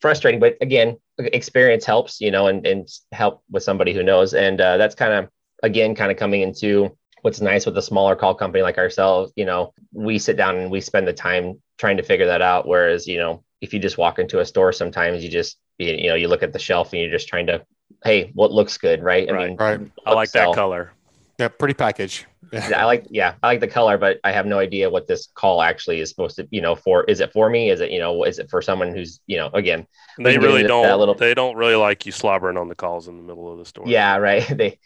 frustrating 0.00 0.40
but 0.40 0.56
again 0.60 0.96
experience 1.18 1.84
helps 1.84 2.20
you 2.20 2.32
know 2.32 2.48
and, 2.48 2.66
and 2.66 2.88
help 3.12 3.44
with 3.50 3.62
somebody 3.62 3.94
who 3.94 4.02
knows 4.02 4.34
and 4.34 4.60
uh, 4.60 4.76
that's 4.76 4.96
kind 4.96 5.12
of 5.12 5.30
again, 5.62 5.94
kind 5.94 6.10
of 6.10 6.16
coming 6.16 6.42
into 6.42 6.96
what's 7.22 7.40
nice 7.40 7.66
with 7.66 7.76
a 7.78 7.82
smaller 7.82 8.16
call 8.16 8.34
company 8.34 8.62
like 8.62 8.78
ourselves, 8.78 9.32
you 9.36 9.44
know, 9.44 9.72
we 9.92 10.18
sit 10.18 10.36
down 10.36 10.56
and 10.56 10.70
we 10.70 10.80
spend 10.80 11.06
the 11.06 11.12
time 11.12 11.60
trying 11.78 11.96
to 11.96 12.02
figure 12.02 12.26
that 12.26 12.42
out. 12.42 12.68
Whereas, 12.68 13.06
you 13.06 13.18
know, 13.18 13.42
if 13.60 13.72
you 13.72 13.78
just 13.80 13.98
walk 13.98 14.18
into 14.18 14.40
a 14.40 14.46
store, 14.46 14.72
sometimes 14.72 15.22
you 15.22 15.30
just, 15.30 15.58
you 15.78 16.08
know, 16.08 16.14
you 16.14 16.28
look 16.28 16.42
at 16.42 16.52
the 16.52 16.58
shelf 16.58 16.92
and 16.92 17.00
you're 17.00 17.10
just 17.10 17.28
trying 17.28 17.46
to, 17.46 17.64
hey, 18.04 18.30
what 18.34 18.52
looks 18.52 18.78
good, 18.78 19.02
right? 19.02 19.28
I 19.28 19.32
right. 19.32 19.48
mean, 19.48 19.56
right. 19.56 19.80
I 20.04 20.12
like 20.14 20.28
sell. 20.28 20.52
that 20.52 20.56
color. 20.56 20.92
Yeah, 21.38 21.48
pretty 21.48 21.74
package. 21.74 22.24
Yeah. 22.52 22.80
I 22.80 22.84
like, 22.84 23.06
yeah, 23.10 23.34
I 23.42 23.48
like 23.48 23.60
the 23.60 23.68
color, 23.68 23.98
but 23.98 24.20
I 24.24 24.32
have 24.32 24.46
no 24.46 24.58
idea 24.58 24.88
what 24.88 25.06
this 25.06 25.28
call 25.34 25.60
actually 25.60 26.00
is 26.00 26.08
supposed 26.08 26.36
to, 26.36 26.48
you 26.50 26.60
know, 26.60 26.74
for. 26.74 27.04
Is 27.04 27.20
it 27.20 27.32
for 27.32 27.50
me? 27.50 27.70
Is 27.70 27.80
it, 27.80 27.90
you 27.90 27.98
know, 27.98 28.24
is 28.24 28.38
it 28.38 28.48
for 28.48 28.62
someone 28.62 28.94
who's, 28.94 29.20
you 29.26 29.36
know, 29.36 29.50
again, 29.52 29.86
they 30.18 30.38
really 30.38 30.62
don't. 30.62 30.98
Little... 30.98 31.14
They 31.14 31.34
don't 31.34 31.56
really 31.56 31.74
like 31.74 32.06
you 32.06 32.12
slobbering 32.12 32.56
on 32.56 32.68
the 32.68 32.74
calls 32.74 33.08
in 33.08 33.16
the 33.16 33.22
middle 33.22 33.52
of 33.52 33.58
the 33.58 33.64
store. 33.66 33.84
Yeah, 33.86 34.16
right. 34.16 34.46
They 34.56 34.78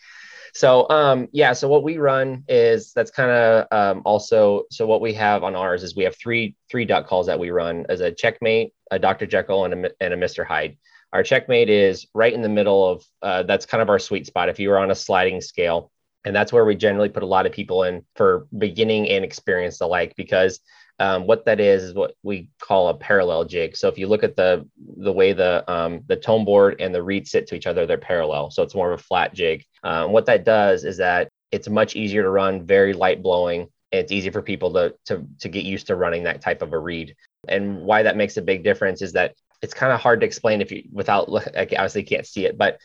so 0.55 0.89
um, 0.91 1.29
yeah, 1.33 1.53
so 1.53 1.69
what 1.69 1.83
we 1.83 1.99
run 1.99 2.45
is 2.49 2.93
that's 2.93 3.11
kind 3.11 3.31
of 3.31 3.67
um, 3.71 4.03
also 4.05 4.65
so 4.71 4.87
what 4.87 5.01
we 5.01 5.15
have 5.15 5.45
on 5.45 5.55
ours 5.55 5.83
is 5.83 5.97
we 5.97 6.05
have 6.05 6.17
three 6.17 6.57
three 6.71 6.85
duck 6.85 7.07
calls 7.07 7.27
that 7.27 7.39
we 7.39 7.51
run 7.51 7.87
as 7.89 8.01
a 8.01 8.13
checkmate, 8.13 8.73
a 8.91 8.99
Dr. 8.99 9.27
Jekyll, 9.27 9.65
and 9.65 9.87
a, 9.87 9.91
and 10.01 10.15
a 10.15 10.17
Mr. 10.17 10.45
Hyde. 10.45 10.77
Our 11.13 11.23
checkmate 11.23 11.69
is 11.69 12.07
right 12.15 12.33
in 12.33 12.43
the 12.43 12.49
middle 12.49 12.89
of 12.89 13.05
uh, 13.23 13.43
that's 13.45 13.67
kind 13.67 13.83
of 13.83 13.89
our 13.89 13.99
sweet 13.99 14.27
spot. 14.27 14.49
If 14.49 14.59
you 14.59 14.69
were 14.69 14.79
on 14.79 14.91
a 14.91 14.95
sliding 14.95 15.41
scale, 15.41 15.91
and 16.25 16.35
that's 16.35 16.53
where 16.53 16.65
we 16.65 16.77
generally 16.77 17.09
put 17.09 17.23
a 17.23 17.27
lot 17.27 17.47
of 17.47 17.53
people 17.53 17.85
in 17.85 18.05
for 18.15 18.47
beginning 18.57 19.09
and 19.09 19.25
experience 19.25 19.81
alike 19.81 20.15
because 20.17 20.61
um, 21.01 21.27
what 21.27 21.47
that 21.47 21.61
is 21.61 21.83
is 21.83 21.95
what 21.95 22.15
we 22.23 22.51
call 22.61 22.89
a 22.89 22.95
parallel 22.95 23.47
jig. 23.47 23.75
So 23.75 23.89
if 23.89 23.97
you 23.97 24.07
look 24.07 24.23
at 24.23 24.37
the 24.37 24.69
the 24.99 25.11
way 25.13 25.33
the 25.33 25.69
um, 25.69 26.03
the 26.07 26.17
tone 26.17 26.45
board 26.45 26.77
and 26.79 26.95
the 26.95 27.03
reed 27.03 27.27
sit 27.27 27.47
to 27.49 27.55
each 27.57 27.67
other, 27.67 27.87
they're 27.87 27.99
parallel. 27.99 28.51
So 28.51 28.63
it's 28.63 28.75
more 28.75 28.93
of 28.93 29.01
a 29.01 29.03
flat 29.03 29.33
jig. 29.33 29.65
Um, 29.83 30.13
what 30.13 30.27
that 30.27 30.45
does 30.45 30.85
is 30.85 30.99
that 30.99 31.31
it's 31.51 31.69
much 31.69 31.97
easier 31.97 32.23
to 32.23 32.29
run, 32.29 32.67
very 32.67 32.93
light 32.93 33.23
blowing. 33.23 33.63
And 33.93 34.01
it's 34.01 34.13
easy 34.13 34.31
for 34.31 34.43
people 34.43 34.75
to, 34.75 34.95
to 35.07 35.27
to 35.41 35.49
get 35.49 35.65
used 35.65 35.87
to 35.87 35.97
running 35.97 36.25
that 36.25 36.43
type 36.43 36.61
of 36.61 36.75
a 36.75 36.79
reed. 36.79 37.17
And 37.49 37.81
why 37.81 38.03
that 38.03 38.19
makes 38.19 38.37
a 38.37 38.43
big 38.43 38.63
difference 38.63 39.01
is 39.01 39.15
that 39.15 39.35
it's 39.63 39.75
kind 39.75 39.93
of 39.93 40.01
hard 40.01 40.21
to 40.21 40.27
explain 40.27 40.61
if 40.61 40.71
you 40.71 40.85
without 40.93 41.29
obviously 41.57 42.03
can't 42.03 42.27
see 42.27 42.45
it, 42.45 42.59
but 42.59 42.79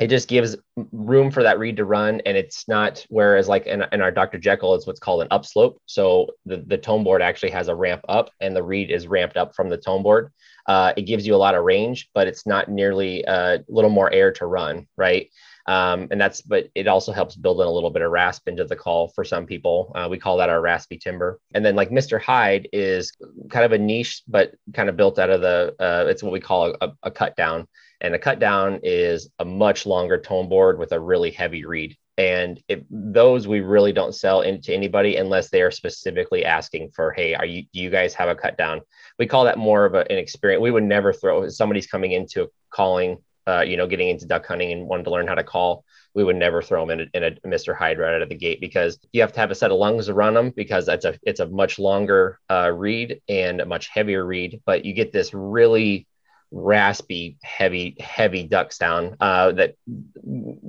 it 0.00 0.08
just 0.08 0.26
gives 0.26 0.56
room 0.90 1.30
for 1.30 1.42
that 1.42 1.58
reed 1.58 1.76
to 1.76 1.84
run 1.84 2.20
and 2.24 2.36
it's 2.36 2.66
not 2.66 3.04
whereas 3.10 3.48
like 3.48 3.66
in, 3.66 3.84
in 3.92 4.00
our 4.00 4.10
dr 4.10 4.38
jekyll 4.38 4.74
it's 4.74 4.86
what's 4.86 4.98
called 4.98 5.20
an 5.22 5.28
upslope 5.30 5.80
so 5.86 6.28
the, 6.46 6.64
the 6.66 6.78
tone 6.78 7.04
board 7.04 7.20
actually 7.20 7.50
has 7.50 7.68
a 7.68 7.74
ramp 7.74 8.02
up 8.08 8.30
and 8.40 8.56
the 8.56 8.62
reed 8.62 8.90
is 8.90 9.06
ramped 9.06 9.36
up 9.36 9.54
from 9.54 9.68
the 9.68 9.76
tone 9.76 10.02
board 10.02 10.32
uh, 10.66 10.92
it 10.96 11.02
gives 11.02 11.26
you 11.26 11.34
a 11.34 11.36
lot 11.36 11.54
of 11.54 11.64
range, 11.64 12.08
but 12.14 12.26
it's 12.26 12.46
not 12.46 12.68
nearly 12.68 13.24
uh, 13.26 13.58
a 13.58 13.64
little 13.68 13.90
more 13.90 14.12
air 14.12 14.32
to 14.32 14.46
run, 14.46 14.86
right? 14.96 15.28
Um, 15.66 16.08
and 16.10 16.20
that's, 16.20 16.42
but 16.42 16.68
it 16.74 16.88
also 16.88 17.12
helps 17.12 17.36
build 17.36 17.60
in 17.60 17.66
a 17.66 17.70
little 17.70 17.90
bit 17.90 18.02
of 18.02 18.10
rasp 18.10 18.48
into 18.48 18.64
the 18.64 18.74
call 18.74 19.08
for 19.08 19.24
some 19.24 19.46
people. 19.46 19.92
Uh, 19.94 20.08
we 20.10 20.18
call 20.18 20.36
that 20.38 20.48
our 20.48 20.60
raspy 20.60 20.98
timber. 20.98 21.40
And 21.54 21.64
then 21.64 21.76
like 21.76 21.90
Mr. 21.90 22.20
Hyde 22.20 22.68
is 22.72 23.12
kind 23.50 23.64
of 23.64 23.72
a 23.72 23.78
niche, 23.78 24.22
but 24.26 24.54
kind 24.72 24.88
of 24.88 24.96
built 24.96 25.18
out 25.18 25.30
of 25.30 25.40
the, 25.40 25.74
uh, 25.78 26.06
it's 26.08 26.22
what 26.22 26.32
we 26.32 26.40
call 26.40 26.76
a, 26.80 26.92
a 27.04 27.10
cut 27.10 27.36
down. 27.36 27.68
And 28.02 28.14
a 28.14 28.18
cut 28.18 28.38
down 28.38 28.80
is 28.82 29.30
a 29.38 29.44
much 29.44 29.86
longer 29.86 30.18
tone 30.20 30.48
board 30.48 30.78
with 30.78 30.92
a 30.92 31.00
really 31.00 31.30
heavy 31.30 31.64
reed. 31.64 31.96
And 32.18 32.62
those 32.90 33.48
we 33.48 33.60
really 33.60 33.92
don't 33.92 34.14
sell 34.14 34.42
into 34.42 34.74
anybody 34.74 35.16
unless 35.16 35.48
they 35.48 35.62
are 35.62 35.70
specifically 35.70 36.44
asking 36.44 36.90
for, 36.90 37.12
hey, 37.12 37.34
are 37.34 37.46
you 37.46 37.62
do 37.72 37.80
you 37.80 37.88
guys 37.88 38.12
have 38.14 38.28
a 38.28 38.34
cut 38.34 38.58
down? 38.58 38.82
We 39.18 39.26
call 39.26 39.44
that 39.44 39.56
more 39.56 39.86
of 39.86 39.94
a, 39.94 40.10
an 40.10 40.18
experience. 40.18 40.60
We 40.60 40.70
would 40.70 40.84
never 40.84 41.14
throw 41.14 41.48
somebody's 41.48 41.86
coming 41.86 42.12
into 42.12 42.50
calling 42.68 43.18
uh, 43.46 43.62
you 43.66 43.76
know, 43.76 43.86
getting 43.86 44.08
into 44.08 44.26
duck 44.26 44.46
hunting 44.46 44.72
and 44.72 44.86
wanted 44.86 45.04
to 45.04 45.10
learn 45.10 45.26
how 45.26 45.34
to 45.34 45.44
call, 45.44 45.84
we 46.14 46.24
would 46.24 46.36
never 46.36 46.62
throw 46.62 46.86
them 46.86 47.00
in 47.00 47.08
a, 47.14 47.16
in 47.16 47.24
a 47.24 47.48
Mr. 47.48 47.76
Hyde 47.76 47.98
right 47.98 48.14
out 48.14 48.22
of 48.22 48.28
the 48.28 48.36
gate 48.36 48.60
because 48.60 48.98
you 49.12 49.20
have 49.20 49.32
to 49.32 49.40
have 49.40 49.50
a 49.50 49.54
set 49.54 49.70
of 49.70 49.78
lungs 49.78 50.06
to 50.06 50.14
run 50.14 50.34
them 50.34 50.50
because 50.50 50.86
that's 50.86 51.04
a 51.04 51.18
it's 51.22 51.40
a 51.40 51.48
much 51.48 51.78
longer 51.78 52.38
uh, 52.50 52.70
reed 52.70 53.20
and 53.28 53.60
a 53.60 53.66
much 53.66 53.88
heavier 53.88 54.24
reed, 54.24 54.60
but 54.64 54.84
you 54.84 54.92
get 54.92 55.12
this 55.12 55.34
really 55.34 56.06
raspy, 56.52 57.38
heavy, 57.42 57.96
heavy 57.98 58.44
duck 58.44 58.72
sound 58.72 59.16
uh, 59.20 59.52
that 59.52 59.74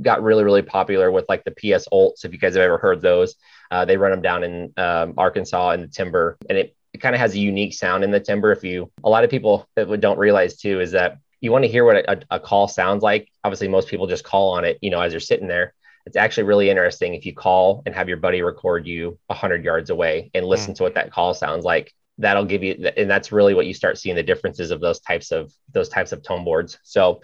got 0.02 0.24
really, 0.24 0.44
really 0.44 0.62
popular 0.62 1.12
with 1.12 1.26
like 1.30 1.44
the 1.44 1.52
PS 1.52 1.88
Olts. 1.92 2.26
If 2.26 2.32
you 2.32 2.40
guys 2.40 2.56
have 2.56 2.64
ever 2.64 2.78
heard 2.78 3.02
those, 3.02 3.36
uh, 3.70 3.86
they 3.86 3.98
run 3.98 4.12
them 4.12 4.22
down 4.22 4.44
in 4.44 4.74
um, 4.78 5.14
Arkansas 5.18 5.72
in 5.72 5.82
the 5.82 5.88
timber, 5.88 6.38
and 6.50 6.58
it, 6.58 6.76
it 6.94 7.00
kind 7.00 7.14
of 7.14 7.20
has 7.20 7.34
a 7.36 7.40
unique 7.40 7.74
sound 7.74 8.04
in 8.04 8.12
the 8.12 8.20
timber. 8.20 8.52
If 8.52 8.64
you, 8.64 8.92
a 9.04 9.10
lot 9.10 9.24
of 9.24 9.30
people 9.30 9.68
that 9.76 10.00
don't 10.00 10.18
realize 10.18 10.58
too 10.58 10.80
is 10.80 10.92
that 10.92 11.18
you 11.42 11.52
want 11.52 11.66
to 11.66 11.72
hear 11.72 11.84
what 11.84 11.98
a, 11.98 12.22
a, 12.32 12.40
call 12.40 12.70
sounds 12.70 13.04
like. 13.04 13.30
Obviously, 13.44 13.68
most 13.68 13.90
people 13.90 14.08
just 14.08 14.24
call 14.24 14.52
on 14.54 14.64
it, 14.64 14.78
you 14.82 14.90
know, 14.90 15.02
as 15.02 15.12
you're 15.12 15.20
sitting 15.20 15.48
there. 15.48 15.74
It's 16.06 16.16
actually 16.16 16.44
really 16.44 16.70
interesting 16.70 17.16
if 17.16 17.26
you 17.26 17.34
call 17.34 17.84
and 17.86 17.94
have 17.96 18.08
your 18.08 18.18
buddy 18.18 18.42
record 18.42 18.88
you 18.88 19.18
100 19.28 19.64
yards 19.64 19.90
away 19.90 20.32
and 20.34 20.46
listen 20.46 20.74
mm. 20.74 20.78
to 20.78 20.84
what 20.84 20.96
that 20.96 21.12
call 21.12 21.34
sounds 21.34 21.66
like. 21.66 21.94
That'll 22.18 22.46
give 22.46 22.64
you, 22.64 22.92
and 22.96 23.10
that's 23.10 23.32
really 23.32 23.54
what 23.54 23.66
you 23.66 23.74
start 23.74 23.98
seeing 23.98 24.16
the 24.16 24.24
differences 24.24 24.72
of 24.72 24.82
those 24.82 25.00
types 25.00 25.32
of 25.32 25.52
those 25.72 25.90
types 25.90 26.12
of 26.12 26.22
tone 26.24 26.44
boards. 26.44 26.78
So, 26.84 27.22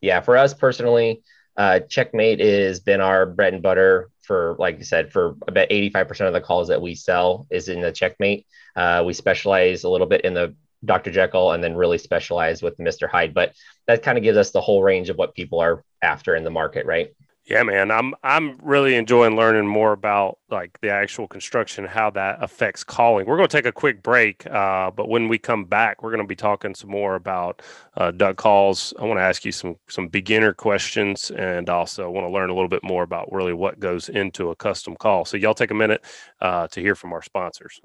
yeah, 0.00 0.20
for 0.20 0.36
us 0.36 0.54
personally, 0.54 1.22
uh, 1.56 1.80
Checkmate 1.80 2.40
has 2.40 2.78
been 2.78 3.00
our 3.00 3.26
bread 3.26 3.52
and 3.52 3.62
butter 3.62 4.10
for, 4.22 4.54
like 4.58 4.78
I 4.78 4.82
said, 4.82 5.12
for 5.12 5.36
about 5.48 5.70
85% 5.70 6.28
of 6.28 6.32
the 6.32 6.40
calls 6.40 6.68
that 6.68 6.80
we 6.80 6.94
sell 6.94 7.46
is 7.50 7.68
in 7.68 7.80
the 7.80 7.90
Checkmate. 7.90 8.46
Uh, 8.76 9.02
we 9.04 9.12
specialize 9.12 9.82
a 9.82 9.88
little 9.88 10.06
bit 10.06 10.20
in 10.20 10.34
the 10.34 10.54
Dr. 10.84 11.10
Jekyll 11.10 11.52
and 11.52 11.64
then 11.64 11.74
really 11.74 11.98
specialize 11.98 12.62
with 12.62 12.78
Mr. 12.78 13.08
Hyde. 13.08 13.34
But 13.34 13.54
that 13.86 14.02
kind 14.02 14.16
of 14.16 14.22
gives 14.22 14.38
us 14.38 14.52
the 14.52 14.60
whole 14.60 14.82
range 14.82 15.08
of 15.08 15.16
what 15.16 15.34
people 15.34 15.58
are 15.60 15.82
after 16.02 16.36
in 16.36 16.44
the 16.44 16.50
market, 16.50 16.86
right? 16.86 17.08
Yeah, 17.48 17.62
man. 17.62 17.90
I'm 17.90 18.14
I'm 18.22 18.58
really 18.62 18.94
enjoying 18.94 19.34
learning 19.34 19.66
more 19.66 19.92
about 19.92 20.38
like 20.50 20.78
the 20.82 20.90
actual 20.90 21.26
construction, 21.26 21.86
how 21.86 22.10
that 22.10 22.42
affects 22.42 22.84
calling. 22.84 23.26
We're 23.26 23.38
going 23.38 23.48
to 23.48 23.56
take 23.56 23.64
a 23.64 23.72
quick 23.72 24.02
break, 24.02 24.46
uh, 24.46 24.90
but 24.90 25.08
when 25.08 25.28
we 25.28 25.38
come 25.38 25.64
back, 25.64 26.02
we're 26.02 26.10
going 26.10 26.22
to 26.22 26.28
be 26.28 26.36
talking 26.36 26.74
some 26.74 26.90
more 26.90 27.14
about 27.14 27.62
uh, 27.96 28.10
duck 28.10 28.36
calls. 28.36 28.92
I 28.98 29.04
want 29.04 29.18
to 29.18 29.22
ask 29.22 29.46
you 29.46 29.52
some 29.52 29.76
some 29.88 30.08
beginner 30.08 30.52
questions, 30.52 31.30
and 31.30 31.70
also 31.70 32.10
want 32.10 32.26
to 32.26 32.30
learn 32.30 32.50
a 32.50 32.54
little 32.54 32.68
bit 32.68 32.84
more 32.84 33.02
about 33.02 33.32
really 33.32 33.54
what 33.54 33.80
goes 33.80 34.10
into 34.10 34.50
a 34.50 34.56
custom 34.56 34.94
call. 34.94 35.24
So 35.24 35.38
y'all 35.38 35.54
take 35.54 35.70
a 35.70 35.74
minute 35.74 36.04
uh, 36.42 36.68
to 36.68 36.80
hear 36.82 36.94
from 36.94 37.14
our 37.14 37.22
sponsors. 37.22 37.80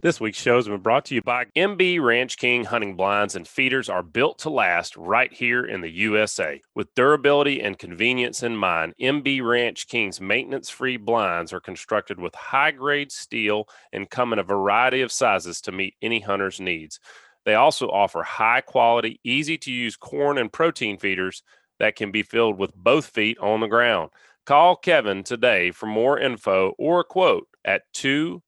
This 0.00 0.20
week's 0.20 0.40
show 0.40 0.54
has 0.54 0.68
been 0.68 0.80
brought 0.80 1.06
to 1.06 1.14
you 1.16 1.22
by 1.22 1.46
MB 1.56 2.00
Ranch 2.00 2.36
King 2.36 2.64
Hunting 2.64 2.94
Blinds 2.94 3.34
and 3.34 3.48
Feeders 3.48 3.88
are 3.88 4.04
built 4.04 4.38
to 4.40 4.50
last 4.50 4.96
right 4.96 5.32
here 5.32 5.64
in 5.64 5.80
the 5.80 5.90
USA. 5.90 6.62
With 6.76 6.94
durability 6.94 7.60
and 7.60 7.76
convenience 7.76 8.44
in 8.44 8.56
mind, 8.56 8.94
MB 9.00 9.42
Ranch 9.42 9.88
King's 9.88 10.20
maintenance 10.20 10.70
free 10.70 10.98
blinds 10.98 11.52
are 11.52 11.58
constructed 11.58 12.20
with 12.20 12.32
high 12.36 12.70
grade 12.70 13.10
steel 13.10 13.64
and 13.92 14.08
come 14.08 14.32
in 14.32 14.38
a 14.38 14.44
variety 14.44 15.00
of 15.00 15.10
sizes 15.10 15.60
to 15.62 15.72
meet 15.72 15.96
any 16.00 16.20
hunter's 16.20 16.60
needs. 16.60 17.00
They 17.44 17.54
also 17.54 17.88
offer 17.88 18.22
high 18.22 18.60
quality, 18.60 19.18
easy 19.24 19.58
to 19.58 19.72
use 19.72 19.96
corn 19.96 20.38
and 20.38 20.52
protein 20.52 20.98
feeders 20.98 21.42
that 21.80 21.96
can 21.96 22.12
be 22.12 22.22
filled 22.22 22.56
with 22.56 22.72
both 22.76 23.06
feet 23.06 23.38
on 23.38 23.58
the 23.58 23.66
ground. 23.66 24.10
Call 24.46 24.76
Kevin 24.76 25.24
today 25.24 25.72
for 25.72 25.86
more 25.86 26.20
info 26.20 26.74
or 26.78 27.00
a 27.00 27.04
quote 27.04 27.48
at 27.64 27.82
2 27.94 28.04
Zero 28.24 28.34
five 28.34 28.47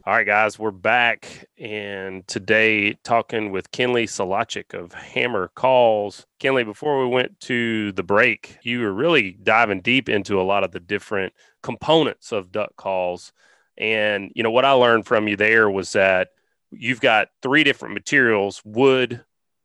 All 0.06 0.12
right, 0.12 0.26
guys, 0.26 0.58
we're 0.58 0.70
back, 0.70 1.46
and 1.56 2.28
today 2.28 2.92
talking 3.04 3.50
with 3.50 3.70
Kenley 3.70 4.04
Silhacek 4.04 4.74
of 4.78 4.92
Hammer 4.92 5.50
Calls. 5.54 6.26
Kenley, 6.38 6.62
before 6.62 7.00
we 7.00 7.08
went 7.08 7.40
to 7.40 7.90
the 7.92 8.02
break, 8.02 8.58
you 8.62 8.80
were 8.80 8.92
really 8.92 9.38
diving 9.42 9.80
deep 9.80 10.10
into 10.10 10.38
a 10.38 10.44
lot 10.44 10.62
of 10.62 10.72
the 10.72 10.80
different 10.80 11.32
components 11.62 12.32
of 12.32 12.52
duck 12.52 12.76
calls. 12.76 13.32
And, 13.78 14.30
you 14.34 14.42
know, 14.42 14.50
what 14.50 14.66
I 14.66 14.72
learned 14.72 15.06
from 15.06 15.26
you 15.26 15.36
there 15.36 15.70
was 15.70 15.92
that 15.92 16.32
you've 16.70 17.00
got 17.00 17.28
three 17.40 17.64
different 17.64 17.94
materials 17.94 18.60
wood, 18.62 19.24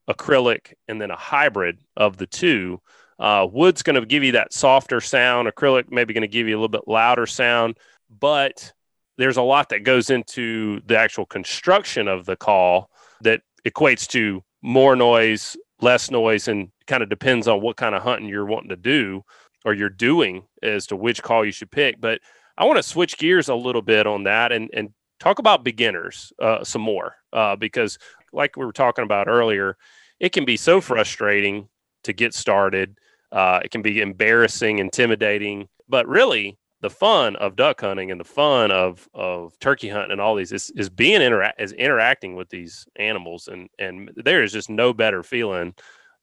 acrylic, 0.09 0.73
and 0.87 1.01
then 1.01 1.11
a 1.11 1.17
hybrid 1.17 1.79
of 1.97 2.15
the 2.15 2.27
two. 2.27 2.79
Uh, 3.19 3.45
wood's 3.51 3.83
going 3.83 3.99
to 3.99 4.05
give 4.05 4.23
you 4.23 4.31
that 4.31 4.53
softer 4.53 5.01
sound, 5.01 5.49
acrylic 5.49 5.91
maybe 5.91 6.13
going 6.13 6.21
to 6.21 6.29
give 6.29 6.47
you 6.47 6.55
a 6.55 6.59
little 6.59 6.69
bit 6.69 6.87
louder 6.87 7.25
sound, 7.25 7.77
but 8.21 8.71
there's 9.19 9.37
a 9.37 9.41
lot 9.41 9.67
that 9.69 9.83
goes 9.83 10.09
into 10.09 10.79
the 10.85 10.97
actual 10.97 11.25
construction 11.25 12.07
of 12.07 12.25
the 12.25 12.37
call 12.37 12.89
that 13.21 13.41
equates 13.67 14.07
to 14.07 14.41
more 14.61 14.95
noise, 14.95 15.57
less 15.81 16.09
noise, 16.09 16.47
and 16.47 16.69
kind 16.87 17.03
of 17.03 17.09
depends 17.09 17.45
on 17.47 17.61
what 17.61 17.75
kind 17.75 17.95
of 17.95 18.01
hunting 18.01 18.29
you're 18.29 18.45
wanting 18.45 18.69
to 18.69 18.77
do 18.77 19.21
or 19.65 19.73
you're 19.73 19.89
doing 19.89 20.43
as 20.63 20.87
to 20.87 20.95
which 20.95 21.21
call 21.21 21.43
you 21.43 21.51
should 21.51 21.69
pick. 21.69 21.99
But 21.99 22.21
I 22.57 22.63
want 22.63 22.77
to 22.77 22.83
switch 22.83 23.17
gears 23.17 23.49
a 23.49 23.55
little 23.55 23.81
bit 23.81 24.07
on 24.07 24.23
that 24.23 24.53
and, 24.53 24.69
and 24.73 24.93
talk 25.19 25.39
about 25.39 25.65
beginners 25.65 26.31
uh, 26.41 26.63
some 26.63 26.81
more 26.81 27.15
uh, 27.33 27.57
because, 27.57 27.97
like 28.31 28.55
we 28.55 28.65
were 28.65 28.71
talking 28.71 29.03
about 29.03 29.27
earlier, 29.27 29.75
it 30.21 30.31
can 30.31 30.45
be 30.45 30.55
so 30.55 30.79
frustrating 30.79 31.67
to 32.03 32.13
get 32.13 32.33
started. 32.33 32.97
Uh, 33.33 33.59
it 33.65 33.71
can 33.71 33.81
be 33.81 33.99
embarrassing, 33.99 34.79
intimidating, 34.79 35.67
but 35.89 36.07
really, 36.07 36.58
the 36.81 36.89
fun 36.89 37.35
of 37.37 37.55
duck 37.55 37.81
hunting 37.81 38.11
and 38.11 38.19
the 38.19 38.25
fun 38.25 38.71
of 38.71 39.07
of 39.13 39.57
turkey 39.59 39.89
hunting 39.89 40.11
and 40.11 40.21
all 40.21 40.35
these 40.35 40.51
is, 40.51 40.71
is 40.75 40.89
being 40.89 41.21
interact 41.21 41.59
is 41.59 41.73
interacting 41.73 42.35
with 42.35 42.49
these 42.49 42.87
animals 42.97 43.47
and 43.47 43.69
and 43.79 44.11
there 44.15 44.43
is 44.43 44.51
just 44.51 44.69
no 44.69 44.93
better 44.93 45.23
feeling 45.23 45.73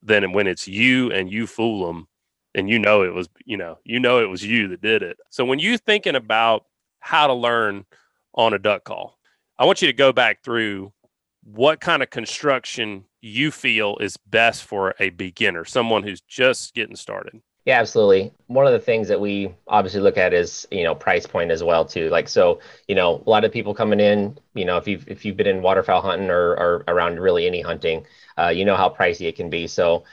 than 0.03 0.33
when 0.33 0.47
it's 0.47 0.67
you 0.69 1.11
and 1.13 1.31
you 1.31 1.47
fool 1.47 1.87
them 1.87 2.07
and 2.55 2.69
you 2.71 2.79
know 2.79 3.03
it 3.03 3.13
was 3.13 3.29
you 3.45 3.57
know 3.57 3.79
you 3.85 4.01
know 4.01 4.21
it 4.21 4.27
was 4.29 4.45
you 4.45 4.69
that 4.69 4.81
did 4.81 5.03
it. 5.03 5.19
So 5.31 5.45
when 5.45 5.59
you're 5.59 5.79
thinking 5.79 6.17
about 6.17 6.65
how 7.01 7.27
to 7.27 7.35
learn 7.35 7.85
on 8.35 8.53
a 8.53 8.59
duck 8.59 8.85
call 8.85 9.17
i 9.59 9.65
want 9.65 9.81
you 9.81 9.87
to 9.87 9.93
go 9.93 10.13
back 10.13 10.43
through 10.43 10.93
what 11.45 11.81
kind 11.81 12.03
of 12.03 12.11
construction 12.11 13.05
you 13.21 13.51
feel 13.51 13.97
is 13.99 14.17
best 14.17 14.65
for 14.65 14.95
a 15.01 15.11
beginner 15.11 15.65
someone 15.65 16.03
who's 16.03 16.21
just 16.23 16.75
getting 16.75 16.97
started 16.97 17.41
yeah, 17.67 17.81
absolutely. 17.81 18.33
One 18.47 18.67
of 18.67 18.73
the 18.73 18.79
things 18.79 19.09
that 19.09 19.21
we 19.21 19.53
obviously 19.67 20.01
look 20.01 20.17
at 20.17 20.33
is, 20.33 20.69
you 20.71 20.85
know, 20.85 20.95
price 20.95 21.27
point 21.27 21.51
as 21.51 21.65
well 21.65 21.85
too. 21.85 22.09
Like 22.11 22.29
so, 22.29 22.61
you 22.89 22.95
know, 22.95 23.23
a 23.27 23.31
lot 23.31 23.45
of 23.45 23.53
people 23.53 23.75
coming 23.75 24.01
in, 24.01 24.39
you 24.55 24.65
know, 24.65 24.77
if 24.77 24.87
you've 24.87 25.09
if 25.09 25.25
you've 25.25 25.37
been 25.37 25.49
in 25.49 25.63
waterfowl 25.63 26.01
hunting 26.03 26.31
or, 26.31 26.53
or 26.57 26.85
around 26.89 27.19
really 27.21 27.47
any 27.47 27.61
hunting, 27.63 28.07
uh, 28.39 28.49
you 28.51 28.65
know 28.65 28.77
how 28.77 28.89
pricey 28.89 29.29
it 29.29 29.37
can 29.37 29.51
be. 29.51 29.67
So 29.67 30.05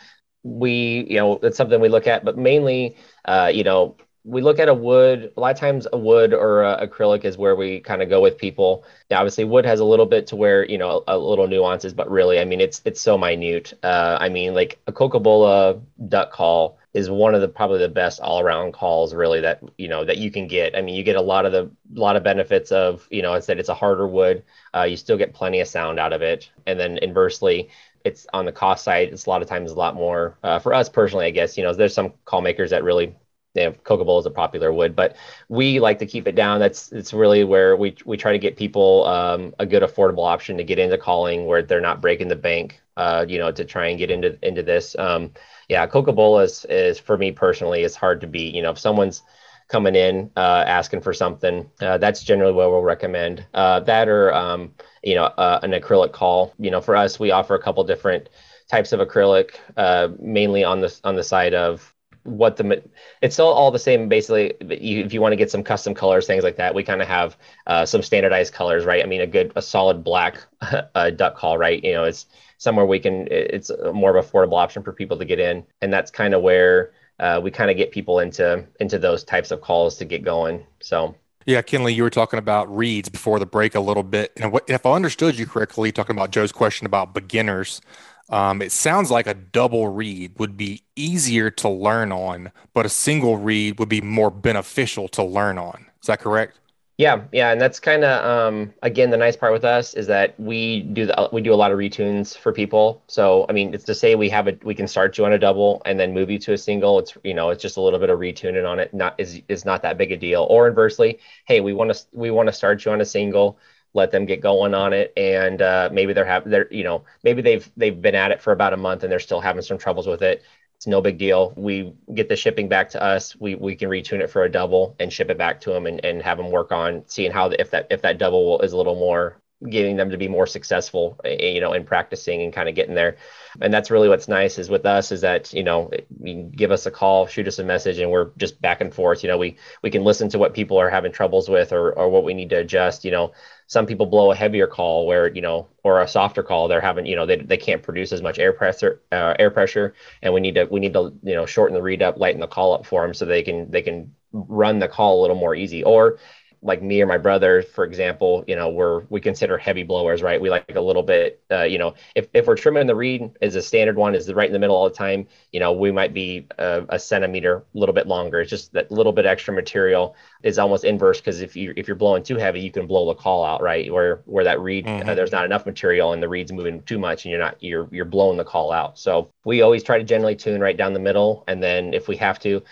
we, 0.43 1.07
you 1.09 1.17
know, 1.17 1.39
it's 1.43 1.57
something 1.57 1.81
we 1.81 1.89
look 1.89 2.07
at, 2.07 2.25
but 2.25 2.37
mainly, 2.37 2.97
uh, 3.25 3.51
you 3.53 3.63
know, 3.65 3.97
we 4.25 4.41
look 4.41 4.59
at 4.59 4.69
a 4.69 4.73
wood. 4.73 5.33
A 5.37 5.39
lot 5.41 5.51
of 5.53 5.59
times, 5.59 5.87
a 5.93 5.97
wood 5.97 6.33
or 6.33 6.63
a 6.63 6.87
acrylic 6.87 7.25
is 7.25 7.37
where 7.37 7.55
we 7.55 7.81
kind 7.81 8.01
of 8.01 8.09
go 8.09 8.21
with 8.21 8.37
people. 8.37 8.85
Yeah, 9.11 9.19
obviously, 9.19 9.43
wood 9.43 9.65
has 9.65 9.81
a 9.81 9.85
little 9.85 10.05
bit 10.05 10.27
to 10.27 10.35
where 10.37 10.65
you 10.65 10.77
know 10.77 11.03
a, 11.07 11.15
a 11.15 11.17
little 11.17 11.47
nuances, 11.47 11.93
but 11.93 12.09
really, 12.09 12.39
I 12.39 12.45
mean, 12.45 12.61
it's 12.61 12.81
it's 12.85 13.01
so 13.01 13.17
minute. 13.17 13.73
Uh, 13.83 14.17
I 14.21 14.29
mean, 14.29 14.53
like 14.53 14.79
a 14.87 14.93
cocobolo 14.93 15.81
duck 16.07 16.31
call 16.31 16.77
is 16.93 17.09
one 17.09 17.33
of 17.33 17.41
the 17.41 17.47
probably 17.47 17.79
the 17.79 17.89
best 17.89 18.19
all 18.19 18.39
around 18.39 18.71
calls 18.73 19.13
really 19.15 19.41
that 19.41 19.63
you 19.77 19.87
know 19.87 20.05
that 20.05 20.17
you 20.17 20.31
can 20.31 20.47
get. 20.47 20.75
I 20.75 20.81
mean, 20.81 20.95
you 20.95 21.03
get 21.03 21.15
a 21.15 21.21
lot 21.21 21.45
of 21.45 21.51
the 21.51 21.71
lot 21.93 22.15
of 22.15 22.23
benefits 22.23 22.71
of 22.71 23.07
you 23.09 23.21
know 23.21 23.33
I 23.33 23.39
said 23.39 23.59
it's 23.59 23.69
a 23.69 23.73
harder 23.73 24.07
wood. 24.07 24.43
Uh, 24.75 24.83
you 24.83 24.97
still 24.97 25.17
get 25.17 25.33
plenty 25.33 25.59
of 25.59 25.67
sound 25.67 25.99
out 25.99 26.13
of 26.13 26.21
it, 26.21 26.49
and 26.67 26.79
then 26.79 26.97
inversely, 26.99 27.69
it's 28.03 28.27
on 28.33 28.45
the 28.45 28.51
cost 28.51 28.83
side. 28.83 29.09
It's 29.09 29.25
a 29.25 29.29
lot 29.29 29.41
of 29.41 29.47
times 29.47 29.71
a 29.71 29.75
lot 29.75 29.95
more 29.95 30.37
uh, 30.43 30.59
for 30.59 30.73
us 30.73 30.87
personally. 30.89 31.25
I 31.25 31.31
guess 31.31 31.57
you 31.57 31.63
know 31.63 31.73
there's 31.73 31.95
some 31.95 32.13
call 32.25 32.41
makers 32.41 32.69
that 32.69 32.83
really 32.83 33.15
you 33.53 33.63
know, 33.65 33.71
Coca 33.83 34.09
is 34.17 34.25
a 34.25 34.31
popular 34.31 34.73
wood, 34.73 34.95
but 34.95 35.15
we 35.47 35.79
like 35.79 35.99
to 35.99 36.05
keep 36.05 36.27
it 36.27 36.35
down. 36.35 36.59
That's 36.59 36.91
it's 36.91 37.13
really 37.13 37.43
where 37.43 37.75
we 37.75 37.95
we 38.05 38.17
try 38.17 38.31
to 38.31 38.39
get 38.39 38.57
people 38.57 39.05
um, 39.05 39.53
a 39.59 39.65
good 39.65 39.83
affordable 39.83 40.25
option 40.27 40.57
to 40.57 40.63
get 40.63 40.79
into 40.79 40.97
calling 40.97 41.45
where 41.45 41.61
they're 41.61 41.81
not 41.81 42.01
breaking 42.01 42.29
the 42.29 42.35
bank. 42.35 42.81
Uh, 42.95 43.25
you 43.27 43.39
know, 43.39 43.51
to 43.51 43.65
try 43.65 43.87
and 43.87 43.97
get 43.97 44.11
into 44.11 44.37
into 44.47 44.63
this. 44.63 44.95
Um, 44.97 45.31
yeah, 45.69 45.85
Coca 45.87 46.11
is 46.41 46.65
is 46.69 46.99
for 46.99 47.17
me 47.17 47.31
personally 47.31 47.83
is 47.83 47.95
hard 47.95 48.21
to 48.21 48.27
beat. 48.27 48.53
You 48.55 48.61
know, 48.61 48.71
if 48.71 48.79
someone's 48.79 49.23
coming 49.67 49.95
in 49.95 50.29
uh, 50.35 50.63
asking 50.67 51.01
for 51.01 51.13
something, 51.13 51.69
uh, 51.81 51.97
that's 51.97 52.23
generally 52.23 52.53
what 52.53 52.69
we'll 52.69 52.81
recommend. 52.81 53.45
Uh, 53.53 53.79
that 53.81 54.07
or 54.07 54.33
um, 54.33 54.73
you 55.03 55.15
know 55.15 55.25
uh, 55.25 55.59
an 55.63 55.71
acrylic 55.71 56.11
call. 56.11 56.53
You 56.59 56.71
know, 56.71 56.81
for 56.81 56.95
us, 56.95 57.19
we 57.19 57.31
offer 57.31 57.55
a 57.55 57.61
couple 57.61 57.83
different 57.83 58.29
types 58.69 58.91
of 58.93 58.99
acrylic, 58.99 59.55
uh, 59.77 60.09
mainly 60.19 60.63
on 60.63 60.81
the 60.81 60.99
on 61.03 61.15
the 61.15 61.23
side 61.23 61.53
of 61.53 61.92
what 62.23 62.57
the 62.57 62.81
it's 63.21 63.35
still 63.35 63.47
all 63.47 63.71
the 63.71 63.79
same 63.79 64.07
basically 64.07 64.53
if 64.61 65.13
you 65.13 65.21
want 65.21 65.31
to 65.31 65.37
get 65.37 65.51
some 65.51 65.63
custom 65.63 65.93
colors 65.93 66.25
things 66.25 66.43
like 66.43 66.55
that 66.55 66.73
we 66.73 66.83
kind 66.83 67.01
of 67.01 67.07
have 67.07 67.37
uh, 67.67 67.85
some 67.85 68.01
standardized 68.01 68.53
colors 68.53 68.85
right 68.85 69.03
i 69.03 69.07
mean 69.07 69.21
a 69.21 69.27
good 69.27 69.51
a 69.55 69.61
solid 69.61 70.03
black 70.03 70.37
uh, 70.95 71.09
duck 71.11 71.35
call 71.35 71.57
right 71.57 71.83
you 71.83 71.93
know 71.93 72.03
it's 72.03 72.25
somewhere 72.57 72.85
we 72.85 72.99
can 72.99 73.27
it's 73.29 73.71
more 73.93 74.15
of 74.15 74.25
a 74.25 74.27
affordable 74.27 74.57
option 74.57 74.83
for 74.83 74.93
people 74.93 75.17
to 75.17 75.25
get 75.25 75.39
in 75.39 75.63
and 75.81 75.91
that's 75.91 76.11
kind 76.11 76.33
of 76.33 76.41
where 76.41 76.93
uh, 77.19 77.39
we 77.41 77.51
kind 77.51 77.69
of 77.69 77.77
get 77.77 77.91
people 77.91 78.19
into 78.19 78.65
into 78.79 78.97
those 78.97 79.23
types 79.23 79.51
of 79.51 79.61
calls 79.61 79.97
to 79.97 80.05
get 80.05 80.23
going 80.23 80.65
so 80.79 81.13
yeah, 81.45 81.61
Kenley, 81.61 81.93
you 81.93 82.03
were 82.03 82.09
talking 82.09 82.39
about 82.39 82.73
reeds 82.73 83.09
before 83.09 83.37
the 83.37 83.45
break 83.45 83.75
a 83.75 83.79
little 83.79 84.03
bit. 84.03 84.31
And 84.37 84.51
what, 84.51 84.63
if 84.69 84.85
I 84.85 84.93
understood 84.93 85.37
you 85.37 85.45
correctly, 85.45 85.91
talking 85.91 86.15
about 86.15 86.31
Joe's 86.31 86.53
question 86.53 86.85
about 86.85 87.13
beginners, 87.13 87.81
um, 88.29 88.61
it 88.61 88.71
sounds 88.71 89.11
like 89.11 89.27
a 89.27 89.33
double 89.33 89.89
reed 89.89 90.33
would 90.39 90.57
be 90.57 90.83
easier 90.95 91.49
to 91.51 91.69
learn 91.69 92.11
on, 92.11 92.51
but 92.73 92.85
a 92.85 92.89
single 92.89 93.37
reed 93.37 93.79
would 93.79 93.89
be 93.89 94.01
more 94.01 94.31
beneficial 94.31 95.07
to 95.09 95.23
learn 95.23 95.57
on. 95.57 95.85
Is 96.01 96.07
that 96.07 96.19
correct? 96.19 96.59
Yeah, 96.97 97.23
yeah, 97.31 97.51
and 97.51 97.59
that's 97.59 97.79
kind 97.79 98.03
of 98.03 98.23
um, 98.23 98.71
again 98.83 99.09
the 99.09 99.17
nice 99.17 99.35
part 99.35 99.51
with 99.51 99.65
us 99.65 99.95
is 99.95 100.05
that 100.07 100.39
we 100.39 100.81
do 100.81 101.07
the 101.07 101.29
we 101.33 101.41
do 101.41 101.51
a 101.51 101.55
lot 101.55 101.71
of 101.71 101.79
retunes 101.79 102.37
for 102.37 102.53
people. 102.53 103.01
So 103.07 103.47
I 103.49 103.51
mean, 103.51 103.73
it's 103.73 103.83
to 103.85 103.95
say 103.95 104.13
we 104.13 104.29
have 104.29 104.47
a 104.47 104.55
we 104.63 104.75
can 104.75 104.87
start 104.87 105.17
you 105.17 105.25
on 105.25 105.33
a 105.33 105.39
double 105.39 105.81
and 105.85 105.99
then 105.99 106.13
move 106.13 106.29
you 106.29 106.37
to 106.39 106.53
a 106.53 106.57
single. 106.57 106.99
It's 106.99 107.17
you 107.23 107.33
know 107.33 107.49
it's 107.49 107.63
just 107.63 107.77
a 107.77 107.81
little 107.81 107.97
bit 107.97 108.11
of 108.11 108.19
retuning 108.19 108.69
on 108.69 108.79
it. 108.79 108.93
Not 108.93 109.15
is 109.17 109.41
is 109.49 109.65
not 109.65 109.81
that 109.81 109.97
big 109.97 110.11
a 110.11 110.17
deal. 110.17 110.45
Or 110.51 110.67
inversely, 110.67 111.19
hey, 111.45 111.61
we 111.61 111.73
want 111.73 111.91
to 111.95 112.05
we 112.13 112.29
want 112.29 112.47
to 112.47 112.53
start 112.53 112.85
you 112.85 112.91
on 112.91 113.01
a 113.01 113.05
single, 113.05 113.57
let 113.93 114.11
them 114.11 114.25
get 114.25 114.41
going 114.41 114.73
on 114.73 114.93
it, 114.93 115.13
and 115.17 115.61
uh, 115.61 115.89
maybe 115.91 116.13
they're 116.13 116.25
have 116.25 116.49
they're 116.49 116.71
you 116.71 116.83
know 116.83 117.03
maybe 117.23 117.41
they've 117.41 117.69
they've 117.77 118.01
been 118.01 118.15
at 118.15 118.31
it 118.31 118.41
for 118.41 118.51
about 118.51 118.73
a 118.73 118.77
month 118.77 119.03
and 119.03 119.11
they're 119.11 119.19
still 119.19 119.41
having 119.41 119.61
some 119.61 119.77
troubles 119.77 120.07
with 120.07 120.21
it. 120.21 120.43
It's 120.77 120.87
no 120.87 121.01
big 121.01 121.17
deal. 121.17 121.53
We 121.55 121.93
get 122.13 122.27
the 122.27 122.35
shipping 122.35 122.67
back 122.67 122.89
to 122.89 123.01
us. 123.01 123.35
We, 123.37 123.55
we 123.55 123.75
can 123.75 123.89
retune 123.89 124.19
it 124.19 124.29
for 124.29 124.43
a 124.43 124.51
double 124.51 124.95
and 124.99 125.13
ship 125.13 125.29
it 125.29 125.37
back 125.37 125.61
to 125.61 125.69
them 125.69 125.85
and, 125.85 126.03
and 126.03 126.21
have 126.21 126.37
them 126.37 126.51
work 126.51 126.73
on 126.73 127.03
seeing 127.07 127.31
how 127.31 127.47
the, 127.47 127.61
if 127.61 127.71
that 127.71 127.87
if 127.89 128.01
that 128.01 128.17
double 128.17 128.59
is 128.61 128.73
a 128.73 128.77
little 128.77 128.95
more 128.95 129.37
getting 129.69 129.95
them 129.95 130.09
to 130.09 130.17
be 130.17 130.27
more 130.27 130.47
successful 130.47 131.19
eh, 131.23 131.35
eh, 131.39 131.49
you 131.49 131.61
know 131.61 131.73
in 131.73 131.83
practicing 131.83 132.41
and 132.41 132.53
kind 132.53 132.69
of 132.69 132.75
getting 132.75 132.95
there. 132.95 133.17
And 133.61 133.73
that's 133.73 133.91
really 133.91 134.09
what's 134.09 134.27
nice 134.27 134.57
is 134.57 134.69
with 134.69 134.85
us 134.85 135.11
is 135.11 135.21
that 135.21 135.53
you 135.53 135.63
know 135.63 135.91
you 136.21 136.51
give 136.55 136.71
us 136.71 136.85
a 136.85 136.91
call 136.91 137.27
shoot 137.27 137.47
us 137.47 137.59
a 137.59 137.63
message 137.63 137.99
and 137.99 138.11
we're 138.11 138.31
just 138.37 138.61
back 138.61 138.81
and 138.81 138.93
forth. 138.93 139.23
You 139.23 139.29
know 139.29 139.37
we 139.37 139.57
we 139.81 139.89
can 139.89 140.03
listen 140.03 140.29
to 140.29 140.39
what 140.39 140.53
people 140.53 140.77
are 140.77 140.89
having 140.89 141.11
troubles 141.11 141.49
with 141.49 141.71
or, 141.71 141.93
or 141.93 142.09
what 142.09 142.23
we 142.23 142.33
need 142.33 142.49
to 142.49 142.57
adjust. 142.59 143.05
You 143.05 143.11
know 143.11 143.31
some 143.67 143.85
people 143.85 144.05
blow 144.05 144.31
a 144.31 144.35
heavier 144.35 144.67
call 144.67 145.07
where 145.07 145.27
you 145.33 145.41
know 145.41 145.67
or 145.83 146.01
a 146.01 146.07
softer 146.07 146.43
call. 146.43 146.67
They're 146.67 146.81
having 146.81 147.05
you 147.05 147.15
know 147.15 147.25
they, 147.25 147.37
they 147.37 147.57
can't 147.57 147.83
produce 147.83 148.11
as 148.11 148.21
much 148.21 148.39
air 148.39 148.53
pressure 148.53 149.01
uh, 149.11 149.35
air 149.39 149.51
pressure. 149.51 149.93
And 150.21 150.33
we 150.33 150.41
need 150.41 150.55
to 150.55 150.65
we 150.65 150.79
need 150.79 150.93
to 150.93 151.13
you 151.23 151.35
know 151.35 151.45
shorten 151.45 151.73
the 151.73 151.81
reed 151.81 152.01
up 152.01 152.17
lighten 152.17 152.41
the 152.41 152.47
call 152.47 152.73
up 152.73 152.85
for 152.85 153.01
them 153.03 153.13
so 153.13 153.25
they 153.25 153.43
can 153.43 153.71
they 153.71 153.81
can 153.81 154.13
run 154.31 154.79
the 154.79 154.87
call 154.87 155.19
a 155.19 155.21
little 155.21 155.35
more 155.35 155.55
easy. 155.55 155.83
Or 155.83 156.17
like 156.63 156.81
me 156.81 157.01
or 157.01 157.05
my 157.05 157.17
brother, 157.17 157.61
for 157.61 157.83
example, 157.83 158.43
you 158.47 158.55
know, 158.55 158.69
we're 158.69 159.01
we 159.09 159.19
consider 159.19 159.57
heavy 159.57 159.83
blowers, 159.83 160.21
right? 160.21 160.39
We 160.39 160.49
like 160.49 160.75
a 160.75 160.81
little 160.81 161.03
bit, 161.03 161.43
uh, 161.51 161.63
you 161.63 161.77
know, 161.77 161.93
if, 162.15 162.27
if 162.33 162.47
we're 162.47 162.55
trimming 162.55 162.87
the 162.87 162.95
reed 162.95 163.29
is 163.41 163.55
a 163.55 163.61
standard 163.61 163.97
one 163.97 164.15
is 164.15 164.31
right 164.33 164.47
in 164.47 164.53
the 164.53 164.59
middle 164.59 164.75
all 164.75 164.89
the 164.89 164.95
time, 164.95 165.27
you 165.51 165.59
know, 165.59 165.73
we 165.73 165.91
might 165.91 166.13
be 166.13 166.47
a, 166.57 166.85
a 166.89 166.99
centimeter, 166.99 167.57
a 167.57 167.77
little 167.77 167.93
bit 167.93 168.07
longer. 168.07 168.39
It's 168.41 168.49
just 168.49 168.73
that 168.73 168.91
little 168.91 169.11
bit 169.11 169.25
extra 169.25 169.53
material 169.53 170.15
is 170.41 170.57
almost 170.57 170.85
inverse 170.85 171.19
because 171.19 171.41
if 171.41 171.55
you 171.55 171.73
if 171.75 171.87
you're 171.87 171.95
blowing 171.95 172.23
too 172.23 172.37
heavy, 172.37 172.61
you 172.61 172.71
can 172.71 172.87
blow 172.87 173.07
the 173.07 173.15
call 173.15 173.43
out, 173.43 173.61
right? 173.61 173.91
Where 173.91 174.21
where 174.25 174.45
that 174.45 174.61
reed 174.61 174.87
uh, 174.87 174.89
mm-hmm. 174.89 175.09
uh, 175.09 175.15
there's 175.15 175.31
not 175.31 175.45
enough 175.45 175.65
material 175.65 176.13
and 176.13 176.23
the 176.23 176.29
reed's 176.29 176.51
moving 176.51 176.81
too 176.83 176.97
much 176.97 177.25
and 177.25 177.31
you're 177.31 177.41
not 177.41 177.61
you're 177.61 177.89
you're 177.91 178.05
blowing 178.05 178.37
the 178.37 178.45
call 178.45 178.71
out. 178.71 178.97
So 178.97 179.31
we 179.43 179.61
always 179.61 179.83
try 179.83 179.97
to 179.97 180.03
generally 180.03 180.35
tune 180.35 180.61
right 180.61 180.77
down 180.77 180.93
the 180.93 180.99
middle, 180.99 181.43
and 181.47 181.61
then 181.61 181.93
if 181.93 182.07
we 182.07 182.15
have 182.17 182.39
to 182.39 182.63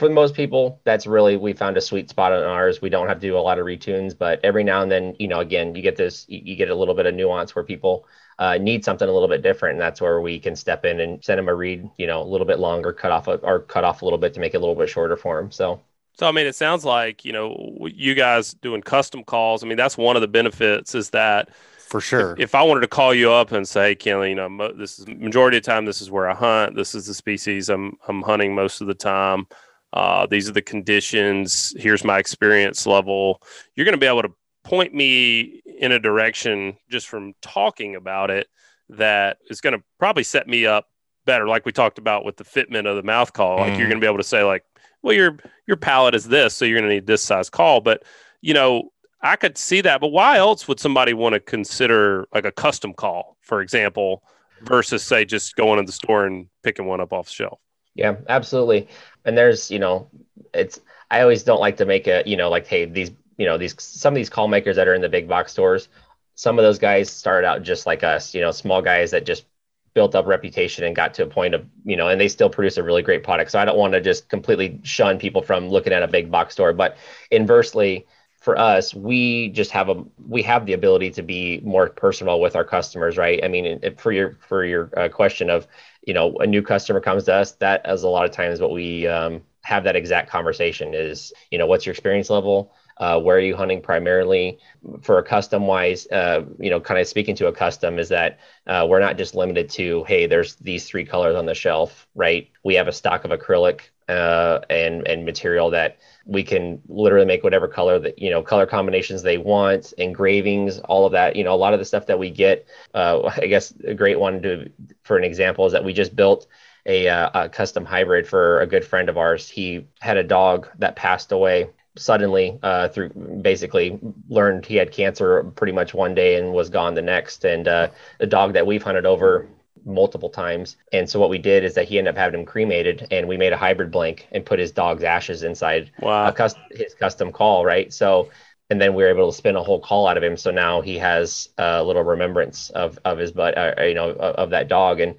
for 0.00 0.08
most 0.08 0.34
people, 0.34 0.80
that's 0.84 1.06
really 1.06 1.36
we 1.36 1.52
found 1.52 1.76
a 1.76 1.80
sweet 1.80 2.08
spot 2.08 2.32
on 2.32 2.42
ours. 2.42 2.80
We 2.80 2.88
don't 2.88 3.06
have 3.06 3.20
to 3.20 3.26
do 3.26 3.36
a 3.36 3.38
lot 3.38 3.58
of 3.58 3.66
retunes, 3.66 4.16
but 4.16 4.40
every 4.42 4.64
now 4.64 4.80
and 4.80 4.90
then, 4.90 5.14
you 5.18 5.28
know, 5.28 5.40
again, 5.40 5.74
you 5.74 5.82
get 5.82 5.96
this, 5.96 6.24
you 6.26 6.56
get 6.56 6.70
a 6.70 6.74
little 6.74 6.94
bit 6.94 7.04
of 7.04 7.14
nuance 7.14 7.54
where 7.54 7.66
people 7.66 8.06
uh, 8.38 8.56
need 8.56 8.82
something 8.82 9.06
a 9.06 9.12
little 9.12 9.28
bit 9.28 9.42
different, 9.42 9.74
and 9.74 9.80
that's 9.80 10.00
where 10.00 10.22
we 10.22 10.38
can 10.38 10.56
step 10.56 10.86
in 10.86 11.00
and 11.00 11.22
send 11.22 11.38
them 11.38 11.48
a 11.48 11.54
reed, 11.54 11.86
you 11.98 12.06
know, 12.06 12.22
a 12.22 12.24
little 12.24 12.46
bit 12.46 12.58
longer, 12.58 12.94
cut 12.94 13.12
off 13.12 13.28
a, 13.28 13.32
or 13.42 13.60
cut 13.60 13.84
off 13.84 14.00
a 14.00 14.06
little 14.06 14.18
bit 14.18 14.32
to 14.32 14.40
make 14.40 14.54
it 14.54 14.56
a 14.56 14.60
little 14.60 14.74
bit 14.74 14.88
shorter 14.88 15.18
for 15.18 15.38
them. 15.38 15.52
So. 15.52 15.82
So 16.14 16.26
I 16.26 16.32
mean, 16.32 16.46
it 16.46 16.54
sounds 16.54 16.84
like 16.84 17.24
you 17.24 17.32
know 17.32 17.76
you 17.82 18.14
guys 18.14 18.54
doing 18.54 18.80
custom 18.82 19.22
calls. 19.22 19.62
I 19.62 19.66
mean, 19.66 19.76
that's 19.76 19.96
one 19.98 20.16
of 20.16 20.22
the 20.22 20.28
benefits 20.28 20.94
is 20.94 21.10
that 21.10 21.50
for 21.78 22.00
sure. 22.00 22.32
If, 22.32 22.40
if, 22.40 22.54
I 22.54 22.62
wanted 22.62 22.80
to 22.82 22.88
call 22.88 23.14
you 23.14 23.32
up 23.32 23.52
and 23.52 23.66
say, 23.66 23.94
Kelly, 23.94 24.30
you 24.30 24.34
know, 24.34 24.48
mo- 24.48 24.72
this 24.72 24.98
is 24.98 25.06
majority 25.06 25.56
of 25.56 25.62
the 25.62 25.70
time, 25.70 25.86
this 25.86 26.02
is 26.02 26.10
where 26.10 26.28
I 26.28 26.34
hunt. 26.34 26.74
This 26.76 26.94
is 26.94 27.06
the 27.06 27.14
species 27.14 27.68
I'm 27.68 27.96
I'm 28.08 28.22
hunting 28.22 28.54
most 28.54 28.80
of 28.80 28.86
the 28.86 28.94
time 28.94 29.46
uh, 29.92 30.26
these 30.26 30.48
are 30.48 30.52
the 30.52 30.62
conditions 30.62 31.74
here's 31.78 32.04
my 32.04 32.18
experience 32.18 32.86
level 32.86 33.40
you're 33.74 33.84
going 33.84 33.94
to 33.94 33.98
be 33.98 34.06
able 34.06 34.22
to 34.22 34.32
point 34.64 34.94
me 34.94 35.62
in 35.78 35.92
a 35.92 35.98
direction 35.98 36.76
just 36.90 37.08
from 37.08 37.34
talking 37.40 37.96
about 37.96 38.30
it 38.30 38.46
that 38.88 39.38
is 39.48 39.60
going 39.60 39.76
to 39.76 39.82
probably 39.98 40.22
set 40.22 40.46
me 40.46 40.66
up 40.66 40.86
better 41.24 41.46
like 41.46 41.64
we 41.64 41.72
talked 41.72 41.98
about 41.98 42.24
with 42.24 42.36
the 42.36 42.44
fitment 42.44 42.88
of 42.88 42.96
the 42.96 43.02
mouth 43.02 43.32
call 43.32 43.56
like 43.56 43.66
mm. 43.66 43.66
you're 43.68 43.74
mm-hmm. 43.78 43.90
going 43.90 44.00
to 44.00 44.04
be 44.04 44.06
able 44.06 44.16
to 44.16 44.24
say 44.24 44.42
like 44.42 44.64
well 45.02 45.14
your 45.14 45.38
your 45.66 45.76
palate 45.76 46.14
is 46.14 46.26
this 46.26 46.54
so 46.54 46.64
you're 46.64 46.78
going 46.78 46.88
to 46.88 46.94
need 46.94 47.06
this 47.06 47.22
size 47.22 47.48
call 47.48 47.80
but 47.80 48.02
you 48.40 48.54
know 48.54 48.90
i 49.22 49.36
could 49.36 49.56
see 49.56 49.80
that 49.80 50.00
but 50.00 50.08
why 50.08 50.36
else 50.36 50.66
would 50.66 50.80
somebody 50.80 51.12
want 51.12 51.32
to 51.32 51.40
consider 51.40 52.26
like 52.34 52.44
a 52.44 52.52
custom 52.52 52.92
call 52.92 53.36
for 53.42 53.60
example 53.60 54.22
versus 54.62 55.02
say 55.02 55.24
just 55.24 55.56
going 55.56 55.78
to 55.78 55.86
the 55.86 55.92
store 55.92 56.26
and 56.26 56.46
picking 56.62 56.86
one 56.86 57.00
up 57.00 57.12
off 57.12 57.26
the 57.26 57.32
shelf 57.32 57.60
yeah, 57.94 58.16
absolutely. 58.28 58.88
And 59.24 59.36
there's, 59.36 59.70
you 59.70 59.78
know, 59.78 60.08
it's 60.54 60.80
I 61.10 61.22
always 61.22 61.42
don't 61.42 61.60
like 61.60 61.76
to 61.78 61.84
make 61.86 62.06
a, 62.06 62.22
you 62.26 62.36
know, 62.36 62.50
like 62.50 62.66
hey, 62.66 62.84
these, 62.84 63.10
you 63.36 63.46
know, 63.46 63.58
these 63.58 63.74
some 63.78 64.14
of 64.14 64.16
these 64.16 64.30
call 64.30 64.48
makers 64.48 64.76
that 64.76 64.88
are 64.88 64.94
in 64.94 65.02
the 65.02 65.08
big 65.08 65.28
box 65.28 65.52
stores, 65.52 65.88
some 66.34 66.58
of 66.58 66.62
those 66.62 66.78
guys 66.78 67.10
started 67.10 67.46
out 67.46 67.62
just 67.62 67.86
like 67.86 68.04
us, 68.04 68.34
you 68.34 68.40
know, 68.40 68.50
small 68.50 68.82
guys 68.82 69.10
that 69.10 69.26
just 69.26 69.44
built 69.92 70.14
up 70.14 70.26
reputation 70.26 70.84
and 70.84 70.94
got 70.94 71.14
to 71.14 71.24
a 71.24 71.26
point 71.26 71.54
of, 71.54 71.66
you 71.84 71.96
know, 71.96 72.08
and 72.08 72.20
they 72.20 72.28
still 72.28 72.48
produce 72.48 72.76
a 72.76 72.82
really 72.82 73.02
great 73.02 73.24
product. 73.24 73.50
So 73.50 73.58
I 73.58 73.64
don't 73.64 73.76
want 73.76 73.92
to 73.94 74.00
just 74.00 74.28
completely 74.28 74.78
shun 74.84 75.18
people 75.18 75.42
from 75.42 75.68
looking 75.68 75.92
at 75.92 76.02
a 76.02 76.08
big 76.08 76.30
box 76.30 76.54
store, 76.54 76.72
but 76.72 76.96
inversely, 77.30 78.06
for 78.38 78.58
us, 78.58 78.94
we 78.94 79.50
just 79.50 79.70
have 79.72 79.90
a 79.90 80.02
we 80.26 80.42
have 80.42 80.64
the 80.64 80.72
ability 80.72 81.10
to 81.10 81.22
be 81.22 81.60
more 81.62 81.90
personal 81.90 82.40
with 82.40 82.56
our 82.56 82.64
customers, 82.64 83.18
right? 83.18 83.44
I 83.44 83.48
mean, 83.48 83.80
for 83.98 84.12
your 84.12 84.38
for 84.48 84.64
your 84.64 84.90
uh, 84.96 85.08
question 85.10 85.50
of 85.50 85.66
you 86.02 86.14
know 86.14 86.34
a 86.38 86.46
new 86.46 86.62
customer 86.62 87.00
comes 87.00 87.24
to 87.24 87.34
us 87.34 87.52
that 87.52 87.84
as 87.84 88.02
a 88.02 88.08
lot 88.08 88.24
of 88.24 88.30
times 88.30 88.60
what 88.60 88.72
we 88.72 89.06
um, 89.06 89.42
have 89.62 89.84
that 89.84 89.96
exact 89.96 90.30
conversation 90.30 90.94
is 90.94 91.32
you 91.50 91.58
know 91.58 91.66
what's 91.66 91.86
your 91.86 91.92
experience 91.92 92.30
level? 92.30 92.72
Uh, 92.98 93.18
where 93.18 93.36
are 93.36 93.40
you 93.40 93.56
hunting 93.56 93.80
primarily? 93.80 94.58
For 95.00 95.18
a 95.18 95.22
custom 95.22 95.66
wise 95.66 96.06
uh, 96.08 96.42
you 96.58 96.70
know 96.70 96.80
kind 96.80 97.00
of 97.00 97.06
speaking 97.06 97.34
to 97.36 97.46
a 97.48 97.52
custom 97.52 97.98
is 97.98 98.08
that 98.08 98.38
uh, 98.66 98.86
we're 98.88 99.00
not 99.00 99.16
just 99.16 99.34
limited 99.34 99.70
to 99.70 100.04
hey 100.04 100.26
there's 100.26 100.56
these 100.56 100.86
three 100.86 101.04
colors 101.04 101.36
on 101.36 101.46
the 101.46 101.54
shelf 101.54 102.06
right? 102.14 102.50
We 102.64 102.74
have 102.74 102.88
a 102.88 102.92
stock 102.92 103.24
of 103.24 103.30
acrylic 103.30 103.80
uh, 104.08 104.60
and 104.68 105.06
and 105.06 105.24
material 105.24 105.70
that 105.70 105.98
we 106.26 106.42
can 106.42 106.80
literally 106.88 107.26
make 107.26 107.44
whatever 107.44 107.68
color 107.68 107.98
that 107.98 108.18
you 108.18 108.30
know 108.30 108.42
color 108.42 108.66
combinations 108.66 109.22
they 109.22 109.38
want 109.38 109.92
engravings 109.98 110.80
all 110.80 111.06
of 111.06 111.12
that 111.12 111.36
you 111.36 111.44
know 111.44 111.54
a 111.54 111.56
lot 111.56 111.72
of 111.72 111.78
the 111.78 111.84
stuff 111.84 112.06
that 112.06 112.18
we 112.18 112.28
get 112.28 112.66
uh, 112.94 113.22
i 113.36 113.46
guess 113.46 113.72
a 113.84 113.94
great 113.94 114.18
one 114.18 114.42
to 114.42 114.68
for 115.10 115.18
an 115.18 115.24
example 115.24 115.66
is 115.66 115.72
that 115.72 115.82
we 115.82 115.92
just 115.92 116.14
built 116.14 116.46
a, 116.86 117.08
uh, 117.08 117.30
a 117.34 117.48
custom 117.48 117.84
hybrid 117.84 118.28
for 118.28 118.60
a 118.60 118.66
good 118.68 118.84
friend 118.84 119.08
of 119.08 119.18
ours. 119.18 119.48
He 119.48 119.88
had 119.98 120.16
a 120.16 120.22
dog 120.22 120.68
that 120.78 120.94
passed 120.94 121.32
away 121.32 121.70
suddenly 121.96 122.60
uh, 122.62 122.86
through 122.90 123.08
basically 123.42 123.98
learned 124.28 124.64
he 124.64 124.76
had 124.76 124.92
cancer 124.92 125.42
pretty 125.56 125.72
much 125.72 125.94
one 125.94 126.14
day 126.14 126.36
and 126.36 126.52
was 126.52 126.70
gone 126.70 126.94
the 126.94 127.02
next. 127.02 127.44
And 127.44 127.66
uh, 127.66 127.88
the 128.20 128.26
dog 128.28 128.52
that 128.52 128.68
we've 128.68 128.84
hunted 128.84 129.04
over 129.04 129.48
multiple 129.84 130.30
times. 130.30 130.76
And 130.92 131.10
so 131.10 131.18
what 131.18 131.28
we 131.28 131.38
did 131.38 131.64
is 131.64 131.74
that 131.74 131.88
he 131.88 131.98
ended 131.98 132.14
up 132.14 132.18
having 132.18 132.38
him 132.38 132.46
cremated 132.46 133.08
and 133.10 133.26
we 133.26 133.36
made 133.36 133.52
a 133.52 133.56
hybrid 133.56 133.90
blank 133.90 134.28
and 134.30 134.46
put 134.46 134.60
his 134.60 134.70
dog's 134.70 135.02
ashes 135.02 135.42
inside 135.42 135.90
wow. 135.98 136.30
custom, 136.30 136.62
his 136.70 136.94
custom 136.94 137.32
call, 137.32 137.64
right? 137.64 137.92
So 137.92 138.30
and 138.70 138.80
then 138.80 138.94
we 138.94 139.02
were 139.02 139.10
able 139.10 139.30
to 139.30 139.36
spin 139.36 139.56
a 139.56 139.62
whole 139.62 139.80
call 139.80 140.06
out 140.06 140.16
of 140.16 140.22
him. 140.22 140.36
So 140.36 140.52
now 140.52 140.80
he 140.80 140.96
has 140.98 141.48
a 141.58 141.82
little 141.82 142.04
remembrance 142.04 142.70
of 142.70 142.98
of 143.04 143.18
his 143.18 143.32
butt, 143.32 143.58
uh, 143.58 143.82
you 143.82 143.94
know, 143.94 144.10
of, 144.10 144.34
of, 144.36 144.50
that 144.50 144.68
dog. 144.68 145.00
And 145.00 145.16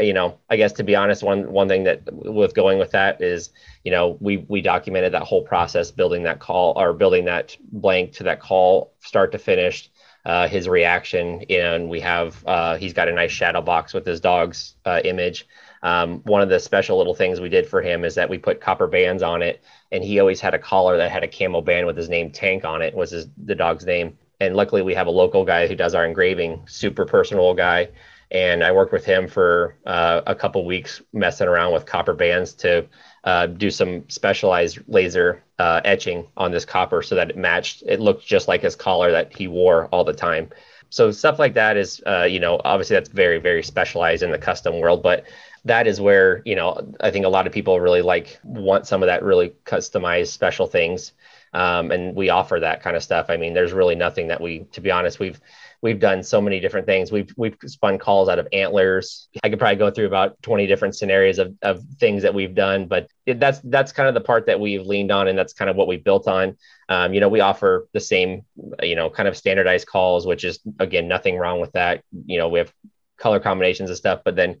you 0.00 0.14
know, 0.14 0.38
I 0.48 0.56
guess 0.56 0.72
to 0.74 0.82
be 0.82 0.96
honest, 0.96 1.22
one 1.22 1.52
one 1.52 1.68
thing 1.68 1.84
that 1.84 2.02
with 2.10 2.54
going 2.54 2.78
with 2.78 2.90
that 2.92 3.20
is, 3.20 3.50
you 3.84 3.92
know, 3.92 4.16
we 4.20 4.38
we 4.48 4.62
documented 4.62 5.12
that 5.12 5.22
whole 5.22 5.42
process, 5.42 5.90
building 5.90 6.22
that 6.24 6.40
call 6.40 6.72
or 6.76 6.94
building 6.94 7.26
that 7.26 7.56
blank 7.60 8.12
to 8.14 8.24
that 8.24 8.40
call, 8.40 8.92
start 9.00 9.32
to 9.32 9.38
finish. 9.38 9.90
Uh, 10.24 10.46
his 10.46 10.68
reaction, 10.68 11.42
and 11.48 11.88
we 11.88 12.00
have 12.00 12.44
uh, 12.46 12.76
he's 12.76 12.92
got 12.92 13.08
a 13.08 13.12
nice 13.12 13.30
shadow 13.30 13.62
box 13.62 13.94
with 13.94 14.04
his 14.04 14.20
dog's 14.20 14.74
uh, 14.84 15.00
image. 15.04 15.46
Um, 15.82 16.20
one 16.24 16.42
of 16.42 16.48
the 16.48 16.60
special 16.60 16.98
little 16.98 17.14
things 17.14 17.40
we 17.40 17.48
did 17.48 17.66
for 17.66 17.80
him 17.80 18.04
is 18.04 18.16
that 18.16 18.28
we 18.28 18.36
put 18.36 18.60
copper 18.60 18.86
bands 18.86 19.22
on 19.22 19.42
it, 19.42 19.62
and 19.90 20.04
he 20.04 20.20
always 20.20 20.40
had 20.40 20.54
a 20.54 20.58
collar 20.58 20.96
that 20.98 21.10
had 21.10 21.24
a 21.24 21.28
camo 21.28 21.60
band 21.60 21.86
with 21.86 21.96
his 21.96 22.08
name 22.08 22.30
Tank 22.30 22.64
on 22.64 22.82
it. 22.82 22.94
Was 22.94 23.10
his 23.10 23.26
the 23.36 23.54
dog's 23.54 23.86
name? 23.86 24.18
And 24.40 24.54
luckily, 24.54 24.82
we 24.82 24.94
have 24.94 25.08
a 25.08 25.10
local 25.10 25.44
guy 25.44 25.66
who 25.66 25.74
does 25.74 25.94
our 25.94 26.04
engraving, 26.04 26.62
super 26.66 27.04
personal 27.04 27.54
guy 27.54 27.88
and 28.30 28.62
I 28.62 28.72
worked 28.72 28.92
with 28.92 29.04
him 29.04 29.26
for 29.26 29.76
uh, 29.86 30.20
a 30.26 30.34
couple 30.34 30.64
weeks 30.64 31.00
messing 31.12 31.48
around 31.48 31.72
with 31.72 31.86
copper 31.86 32.12
bands 32.12 32.52
to 32.54 32.86
uh, 33.24 33.46
do 33.46 33.70
some 33.70 34.08
specialized 34.08 34.78
laser 34.86 35.42
uh, 35.58 35.80
etching 35.84 36.26
on 36.36 36.50
this 36.50 36.64
copper 36.64 37.02
so 37.02 37.14
that 37.14 37.30
it 37.30 37.36
matched. 37.36 37.82
It 37.86 38.00
looked 38.00 38.26
just 38.26 38.46
like 38.46 38.60
his 38.60 38.76
collar 38.76 39.10
that 39.12 39.34
he 39.34 39.48
wore 39.48 39.86
all 39.86 40.04
the 40.04 40.12
time. 40.12 40.50
So 40.90 41.10
stuff 41.10 41.38
like 41.38 41.54
that 41.54 41.76
is, 41.76 42.02
uh, 42.06 42.24
you 42.24 42.40
know, 42.40 42.60
obviously 42.64 42.94
that's 42.94 43.08
very 43.08 43.38
very 43.38 43.62
specialized 43.62 44.22
in 44.22 44.30
the 44.30 44.38
custom 44.38 44.78
world, 44.78 45.02
but 45.02 45.24
that 45.68 45.86
is 45.86 46.00
where 46.00 46.42
you 46.44 46.54
know 46.54 46.92
I 47.00 47.10
think 47.10 47.24
a 47.24 47.28
lot 47.28 47.46
of 47.46 47.52
people 47.52 47.80
really 47.80 48.02
like 48.02 48.38
want 48.42 48.86
some 48.86 49.02
of 49.02 49.06
that 49.06 49.22
really 49.22 49.54
customized 49.64 50.28
special 50.28 50.66
things. 50.66 51.12
Um, 51.54 51.90
and 51.90 52.14
we 52.14 52.28
offer 52.28 52.60
that 52.60 52.82
kind 52.82 52.94
of 52.94 53.02
stuff. 53.02 53.26
I 53.30 53.38
mean, 53.38 53.54
there's 53.54 53.72
really 53.72 53.94
nothing 53.94 54.28
that 54.28 54.38
we, 54.38 54.64
to 54.72 54.82
be 54.82 54.90
honest, 54.90 55.18
we've 55.18 55.40
we've 55.80 56.00
done 56.00 56.22
so 56.22 56.40
many 56.40 56.60
different 56.60 56.86
things. 56.86 57.12
We've 57.12 57.32
we've 57.36 57.56
spun 57.66 57.98
calls 57.98 58.28
out 58.28 58.38
of 58.38 58.48
antlers. 58.52 59.28
I 59.42 59.48
could 59.48 59.58
probably 59.58 59.76
go 59.76 59.90
through 59.90 60.06
about 60.06 60.40
20 60.42 60.66
different 60.66 60.96
scenarios 60.96 61.38
of, 61.38 61.54
of 61.62 61.82
things 61.98 62.22
that 62.22 62.34
we've 62.34 62.54
done, 62.54 62.86
but 62.86 63.08
it, 63.26 63.40
that's 63.40 63.60
that's 63.64 63.92
kind 63.92 64.08
of 64.08 64.14
the 64.14 64.20
part 64.20 64.46
that 64.46 64.60
we've 64.60 64.86
leaned 64.86 65.10
on, 65.10 65.28
and 65.28 65.38
that's 65.38 65.52
kind 65.52 65.70
of 65.70 65.76
what 65.76 65.88
we 65.88 65.96
built 65.96 66.28
on. 66.28 66.56
Um, 66.88 67.14
you 67.14 67.20
know, 67.20 67.28
we 67.28 67.40
offer 67.40 67.88
the 67.92 68.00
same, 68.00 68.42
you 68.82 68.96
know, 68.96 69.08
kind 69.08 69.28
of 69.28 69.36
standardized 69.36 69.86
calls, 69.86 70.26
which 70.26 70.44
is 70.44 70.60
again 70.78 71.08
nothing 71.08 71.38
wrong 71.38 71.60
with 71.60 71.72
that. 71.72 72.02
You 72.26 72.38
know, 72.38 72.48
we 72.48 72.58
have 72.58 72.72
color 73.16 73.40
combinations 73.40 73.90
and 73.90 73.96
stuff, 73.96 74.20
but 74.24 74.36
then 74.36 74.60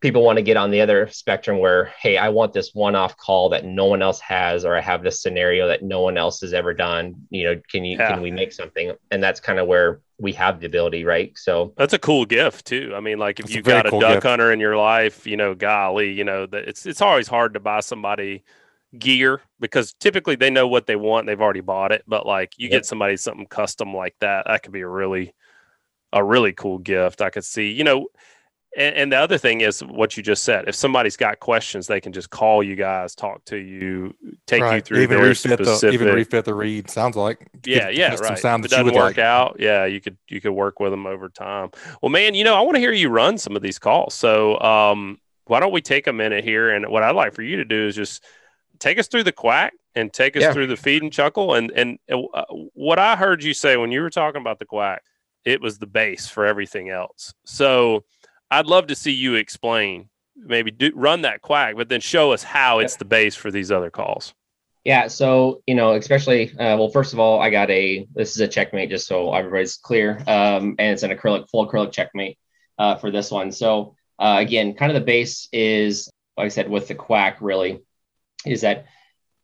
people 0.00 0.22
want 0.22 0.36
to 0.36 0.42
get 0.42 0.56
on 0.56 0.70
the 0.70 0.80
other 0.80 1.08
spectrum 1.08 1.58
where 1.58 1.86
hey 2.00 2.16
i 2.16 2.28
want 2.28 2.52
this 2.52 2.74
one-off 2.74 3.16
call 3.16 3.48
that 3.48 3.64
no 3.64 3.86
one 3.86 4.02
else 4.02 4.20
has 4.20 4.64
or 4.64 4.76
i 4.76 4.80
have 4.80 5.02
this 5.02 5.20
scenario 5.20 5.66
that 5.66 5.82
no 5.82 6.00
one 6.00 6.16
else 6.16 6.40
has 6.40 6.52
ever 6.52 6.74
done 6.74 7.14
you 7.30 7.44
know 7.44 7.60
can 7.70 7.84
you 7.84 7.96
yeah. 7.96 8.08
can 8.08 8.20
we 8.20 8.30
make 8.30 8.52
something 8.52 8.92
and 9.10 9.22
that's 9.22 9.40
kind 9.40 9.58
of 9.58 9.66
where 9.66 10.00
we 10.18 10.32
have 10.32 10.60
the 10.60 10.66
ability 10.66 11.04
right 11.04 11.36
so 11.36 11.72
that's 11.76 11.92
a 11.92 11.98
cool 11.98 12.24
gift 12.24 12.66
too 12.66 12.92
i 12.94 13.00
mean 13.00 13.18
like 13.18 13.40
if 13.40 13.54
you've 13.54 13.64
got 13.64 13.86
a 13.86 13.90
cool 13.90 14.00
duck 14.00 14.14
gift. 14.14 14.26
hunter 14.26 14.52
in 14.52 14.60
your 14.60 14.76
life 14.76 15.26
you 15.26 15.36
know 15.36 15.54
golly 15.54 16.12
you 16.12 16.24
know 16.24 16.46
that 16.46 16.68
it's 16.68 16.86
it's 16.86 17.02
always 17.02 17.28
hard 17.28 17.54
to 17.54 17.60
buy 17.60 17.80
somebody 17.80 18.42
gear 18.98 19.42
because 19.60 19.94
typically 19.94 20.36
they 20.36 20.50
know 20.50 20.68
what 20.68 20.86
they 20.86 20.96
want 20.96 21.26
they've 21.26 21.40
already 21.40 21.60
bought 21.60 21.92
it 21.92 22.02
but 22.06 22.24
like 22.26 22.52
you 22.56 22.64
yep. 22.64 22.72
get 22.72 22.86
somebody 22.86 23.16
something 23.16 23.46
custom 23.46 23.94
like 23.94 24.14
that 24.20 24.46
that 24.46 24.62
could 24.62 24.72
be 24.72 24.80
a 24.80 24.88
really 24.88 25.34
a 26.12 26.22
really 26.22 26.52
cool 26.52 26.78
gift 26.78 27.20
i 27.20 27.28
could 27.28 27.44
see 27.44 27.72
you 27.72 27.84
know 27.84 28.06
and, 28.76 28.94
and, 28.94 29.12
the 29.12 29.16
other 29.16 29.38
thing 29.38 29.60
is 29.62 29.80
what 29.82 30.16
you 30.16 30.22
just 30.22 30.44
said. 30.44 30.68
If 30.68 30.74
somebody's 30.74 31.16
got 31.16 31.40
questions, 31.40 31.86
they 31.86 32.00
can 32.00 32.12
just 32.12 32.30
call 32.30 32.62
you 32.62 32.76
guys, 32.76 33.14
talk 33.14 33.44
to 33.46 33.56
you, 33.56 34.14
take 34.46 34.62
right. 34.62 34.76
you 34.76 34.80
through 34.80 35.02
even 35.02 35.18
refit 35.18 35.58
specific... 35.58 35.80
the 35.80 35.90
even 35.92 36.14
refit 36.14 36.44
the 36.44 36.54
reed. 36.54 36.90
Sounds 36.90 37.16
like 37.16 37.48
yeah, 37.64 37.88
yeah, 37.88 38.14
right. 38.16 38.38
Sound 38.38 38.64
if 38.64 38.72
it 38.72 38.76
doesn't 38.76 38.94
work 38.94 39.16
like. 39.16 39.18
out, 39.18 39.56
yeah, 39.58 39.84
you 39.84 40.00
could 40.00 40.16
you 40.28 40.40
could 40.40 40.52
work 40.52 40.80
with 40.80 40.92
them 40.92 41.06
over 41.06 41.28
time. 41.28 41.70
Well, 42.02 42.10
man, 42.10 42.34
you 42.34 42.44
know, 42.44 42.54
I 42.54 42.60
want 42.60 42.76
to 42.76 42.80
hear 42.80 42.92
you 42.92 43.08
run 43.08 43.38
some 43.38 43.56
of 43.56 43.62
these 43.62 43.78
calls. 43.78 44.14
So 44.14 44.58
um, 44.60 45.18
why 45.46 45.60
don't 45.60 45.72
we 45.72 45.80
take 45.80 46.06
a 46.06 46.12
minute 46.12 46.44
here? 46.44 46.70
And 46.70 46.88
what 46.88 47.02
I'd 47.02 47.16
like 47.16 47.34
for 47.34 47.42
you 47.42 47.56
to 47.56 47.64
do 47.64 47.86
is 47.86 47.96
just 47.96 48.22
take 48.78 48.98
us 48.98 49.08
through 49.08 49.24
the 49.24 49.32
quack 49.32 49.72
and 49.94 50.12
take 50.12 50.36
us 50.36 50.42
yeah. 50.42 50.52
through 50.52 50.66
the 50.66 50.76
feed 50.76 51.02
and 51.02 51.12
chuckle. 51.12 51.54
And 51.54 51.70
and 51.70 51.98
uh, 52.10 52.44
what 52.74 52.98
I 52.98 53.16
heard 53.16 53.42
you 53.42 53.54
say 53.54 53.76
when 53.76 53.90
you 53.90 54.02
were 54.02 54.10
talking 54.10 54.40
about 54.40 54.58
the 54.58 54.66
quack, 54.66 55.02
it 55.44 55.60
was 55.60 55.78
the 55.78 55.86
base 55.86 56.28
for 56.28 56.44
everything 56.44 56.90
else. 56.90 57.32
So 57.44 58.04
I'd 58.50 58.66
love 58.66 58.86
to 58.88 58.94
see 58.94 59.12
you 59.12 59.34
explain, 59.34 60.08
maybe 60.36 60.70
do, 60.70 60.92
run 60.94 61.22
that 61.22 61.42
quack, 61.42 61.76
but 61.76 61.88
then 61.88 62.00
show 62.00 62.32
us 62.32 62.42
how 62.42 62.78
it's 62.78 62.96
the 62.96 63.04
base 63.04 63.34
for 63.34 63.50
these 63.50 63.72
other 63.72 63.90
calls. 63.90 64.34
Yeah. 64.84 65.08
So, 65.08 65.62
you 65.66 65.74
know, 65.74 65.94
especially, 65.94 66.52
uh, 66.52 66.76
well, 66.76 66.90
first 66.90 67.12
of 67.12 67.18
all, 67.18 67.40
I 67.40 67.50
got 67.50 67.68
a, 67.70 68.06
this 68.14 68.30
is 68.36 68.40
a 68.40 68.46
checkmate 68.46 68.88
just 68.88 69.08
so 69.08 69.34
everybody's 69.34 69.76
clear. 69.76 70.22
Um, 70.28 70.76
and 70.78 70.92
it's 70.92 71.02
an 71.02 71.10
acrylic, 71.10 71.50
full 71.50 71.68
acrylic 71.68 71.90
checkmate 71.90 72.38
uh, 72.78 72.94
for 72.94 73.10
this 73.10 73.32
one. 73.32 73.50
So, 73.50 73.96
uh, 74.20 74.36
again, 74.38 74.74
kind 74.74 74.92
of 74.92 74.94
the 74.94 75.04
base 75.04 75.48
is, 75.52 76.08
like 76.36 76.46
I 76.46 76.48
said, 76.50 76.70
with 76.70 76.86
the 76.86 76.94
quack 76.94 77.38
really 77.40 77.80
is 78.44 78.60
that 78.60 78.86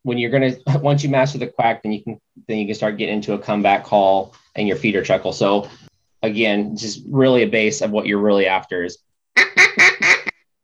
when 0.03 0.17
you're 0.17 0.31
going 0.31 0.55
to, 0.65 0.79
once 0.79 1.03
you 1.03 1.09
master 1.09 1.37
the 1.37 1.47
quack, 1.47 1.83
then 1.83 1.91
you 1.91 2.01
can, 2.01 2.21
then 2.47 2.59
you 2.59 2.65
can 2.65 2.75
start 2.75 2.97
getting 2.97 3.15
into 3.15 3.33
a 3.33 3.39
comeback 3.39 3.83
call 3.83 4.33
and 4.55 4.65
your 4.65 4.77
feeder 4.77 5.03
chuckle. 5.03 5.33
So 5.33 5.67
again, 6.23 6.75
just 6.75 7.03
really 7.07 7.43
a 7.43 7.47
base 7.47 7.81
of 7.81 7.91
what 7.91 8.07
you're 8.07 8.19
really 8.19 8.47
after 8.47 8.83
is. 8.83 8.97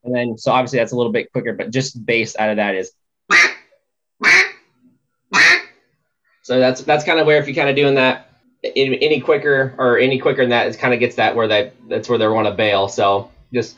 And 0.01 0.15
then, 0.15 0.37
so 0.37 0.53
obviously 0.53 0.79
that's 0.79 0.93
a 0.93 0.95
little 0.95 1.11
bit 1.11 1.31
quicker, 1.31 1.53
but 1.53 1.71
just 1.71 2.03
base 2.05 2.35
out 2.37 2.49
of 2.49 2.55
that 2.55 2.73
is. 2.73 2.93
So 6.41 6.59
that's 6.59 6.81
that's 6.81 7.03
kind 7.03 7.19
of 7.19 7.27
where 7.27 7.37
if 7.37 7.47
you're 7.47 7.55
kind 7.55 7.69
of 7.69 7.75
doing 7.75 7.95
that 7.95 8.31
any 8.63 9.19
quicker 9.19 9.75
or 9.77 9.99
any 9.99 10.17
quicker 10.17 10.41
than 10.41 10.49
that, 10.49 10.67
it 10.67 10.79
kind 10.79 10.93
of 10.93 10.99
gets 10.99 11.17
that 11.17 11.35
where 11.35 11.47
that 11.49 11.75
that's 11.87 12.09
where 12.09 12.17
they 12.17 12.27
want 12.27 12.47
to 12.47 12.53
bail. 12.53 12.87
So 12.87 13.29
just. 13.53 13.77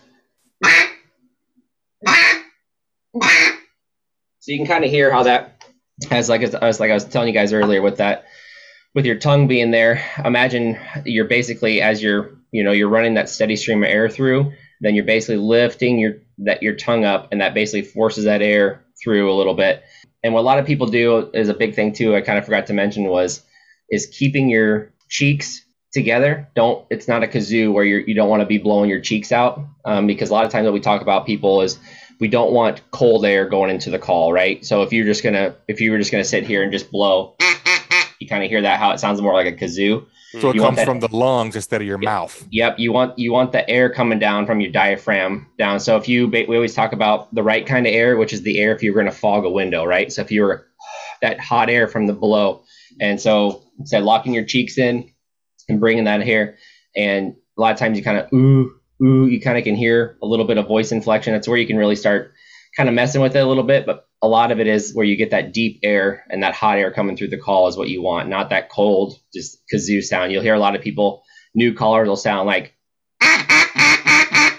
So 4.39 4.51
you 4.51 4.57
can 4.57 4.67
kind 4.67 4.85
of 4.85 4.89
hear 4.89 5.11
how 5.11 5.23
that 5.23 5.65
has 6.09 6.29
like 6.29 6.41
as 6.41 6.79
like 6.79 6.91
I 6.91 6.93
was 6.93 7.05
telling 7.05 7.27
you 7.27 7.33
guys 7.33 7.51
earlier 7.51 7.81
with 7.81 7.97
that 7.97 8.25
with 8.93 9.05
your 9.05 9.15
tongue 9.15 9.47
being 9.47 9.71
there, 9.71 10.03
imagine 10.23 10.77
you're 11.05 11.25
basically 11.25 11.81
as 11.81 12.01
you're 12.01 12.31
you 12.51 12.63
know 12.63 12.71
you're 12.71 12.89
running 12.89 13.13
that 13.13 13.29
steady 13.29 13.55
stream 13.55 13.83
of 13.83 13.89
air 13.89 14.09
through, 14.09 14.51
then 14.81 14.95
you're 14.95 15.05
basically 15.05 15.37
lifting 15.37 15.99
your 15.99 16.15
that 16.39 16.61
your 16.61 16.75
tongue 16.75 17.05
up, 17.05 17.29
and 17.31 17.41
that 17.41 17.53
basically 17.53 17.83
forces 17.83 18.25
that 18.25 18.41
air 18.41 18.83
through 19.01 19.31
a 19.31 19.35
little 19.35 19.53
bit. 19.53 19.83
And 20.23 20.33
what 20.33 20.41
a 20.41 20.43
lot 20.43 20.59
of 20.59 20.65
people 20.65 20.87
do 20.87 21.31
is 21.33 21.49
a 21.49 21.53
big 21.53 21.73
thing 21.73 21.93
too. 21.93 22.15
I 22.15 22.21
kind 22.21 22.37
of 22.37 22.45
forgot 22.45 22.67
to 22.67 22.73
mention 22.73 23.05
was 23.05 23.41
is 23.89 24.05
keeping 24.07 24.49
your 24.49 24.91
cheeks 25.09 25.63
together. 25.91 26.47
Don't 26.55 26.85
it's 26.89 27.07
not 27.07 27.23
a 27.23 27.27
kazoo 27.27 27.71
where 27.73 27.83
you're 27.83 28.01
you 28.01 28.13
don't 28.13 28.29
want 28.29 28.41
to 28.41 28.45
be 28.45 28.57
blowing 28.57 28.89
your 28.89 29.01
cheeks 29.01 29.31
out 29.31 29.61
um, 29.85 30.07
because 30.07 30.29
a 30.29 30.33
lot 30.33 30.45
of 30.45 30.51
times 30.51 30.65
what 30.65 30.73
we 30.73 30.79
talk 30.79 31.01
about 31.01 31.25
people 31.25 31.61
is 31.61 31.79
we 32.19 32.27
don't 32.27 32.51
want 32.51 32.81
cold 32.91 33.25
air 33.25 33.49
going 33.49 33.71
into 33.71 33.89
the 33.89 33.97
call, 33.97 34.31
right? 34.31 34.63
So 34.65 34.83
if 34.83 34.93
you're 34.93 35.05
just 35.05 35.23
gonna 35.23 35.55
if 35.67 35.79
you 35.79 35.91
were 35.91 35.97
just 35.97 36.11
gonna 36.11 36.23
sit 36.23 36.45
here 36.45 36.61
and 36.61 36.71
just 36.71 36.91
blow 36.91 37.35
you 38.21 38.27
kind 38.27 38.43
of 38.43 38.49
hear 38.49 38.61
that 38.61 38.79
how 38.79 38.91
it 38.91 38.99
sounds 38.99 39.21
more 39.21 39.33
like 39.33 39.47
a 39.47 39.51
kazoo. 39.51 40.05
So 40.39 40.49
it 40.49 40.55
you 40.55 40.61
comes 40.61 40.77
that, 40.77 40.85
from 40.85 41.01
the 41.01 41.13
lungs 41.13 41.55
instead 41.55 41.81
of 41.81 41.87
your 41.87 42.01
yep, 42.01 42.05
mouth. 42.05 42.47
Yep. 42.51 42.79
You 42.79 42.93
want 42.93 43.19
you 43.19 43.33
want 43.33 43.51
the 43.51 43.69
air 43.69 43.89
coming 43.89 44.19
down 44.19 44.45
from 44.45 44.61
your 44.61 44.71
diaphragm 44.71 45.47
down. 45.57 45.79
So 45.79 45.97
if 45.97 46.07
you 46.07 46.27
we 46.27 46.45
always 46.45 46.73
talk 46.73 46.93
about 46.93 47.33
the 47.35 47.43
right 47.43 47.65
kind 47.65 47.85
of 47.85 47.93
air, 47.93 48.15
which 48.15 48.31
is 48.31 48.41
the 48.43 48.59
air 48.59 48.73
if 48.73 48.81
you're 48.81 48.93
going 48.93 49.07
to 49.07 49.11
fog 49.11 49.43
a 49.43 49.49
window, 49.49 49.83
right? 49.83 50.11
So 50.11 50.21
if 50.21 50.31
you 50.31 50.43
were 50.43 50.67
that 51.21 51.39
hot 51.39 51.69
air 51.69 51.87
from 51.87 52.07
the 52.07 52.13
below, 52.13 52.63
and 53.01 53.19
so 53.19 53.61
say 53.83 53.99
locking 53.99 54.33
your 54.33 54.45
cheeks 54.45 54.77
in 54.77 55.11
and 55.67 55.79
bringing 55.79 56.05
that 56.05 56.21
here, 56.21 56.57
and 56.95 57.35
a 57.57 57.61
lot 57.61 57.73
of 57.73 57.79
times 57.79 57.97
you 57.97 58.03
kind 58.03 58.17
of 58.17 58.31
ooh 58.33 58.73
ooh, 59.03 59.27
you 59.27 59.41
kind 59.41 59.57
of 59.57 59.63
can 59.63 59.75
hear 59.75 60.17
a 60.21 60.25
little 60.25 60.45
bit 60.45 60.57
of 60.57 60.67
voice 60.67 60.91
inflection. 60.91 61.33
That's 61.33 61.47
where 61.47 61.57
you 61.57 61.67
can 61.67 61.77
really 61.77 61.95
start 61.95 62.33
kind 62.77 62.87
of 62.87 62.95
messing 62.95 63.21
with 63.21 63.35
it 63.35 63.39
a 63.39 63.45
little 63.45 63.63
bit, 63.63 63.85
but 63.85 64.07
a 64.21 64.27
lot 64.27 64.51
of 64.51 64.59
it 64.59 64.67
is 64.67 64.93
where 64.93 65.05
you 65.05 65.15
get 65.15 65.31
that 65.31 65.53
deep 65.53 65.79
air 65.83 66.23
and 66.29 66.43
that 66.43 66.53
hot 66.53 66.77
air 66.77 66.91
coming 66.91 67.17
through 67.17 67.29
the 67.29 67.37
call 67.37 67.67
is 67.67 67.77
what 67.77 67.89
you 67.89 68.01
want, 68.01 68.29
not 68.29 68.49
that 68.49 68.69
cold, 68.69 69.19
just 69.33 69.61
kazoo 69.73 70.03
sound. 70.03 70.31
You'll 70.31 70.43
hear 70.43 70.53
a 70.53 70.59
lot 70.59 70.75
of 70.75 70.81
people, 70.81 71.23
new 71.55 71.73
callers 71.73 72.07
will 72.07 72.15
sound 72.15 72.47
like, 72.47 72.75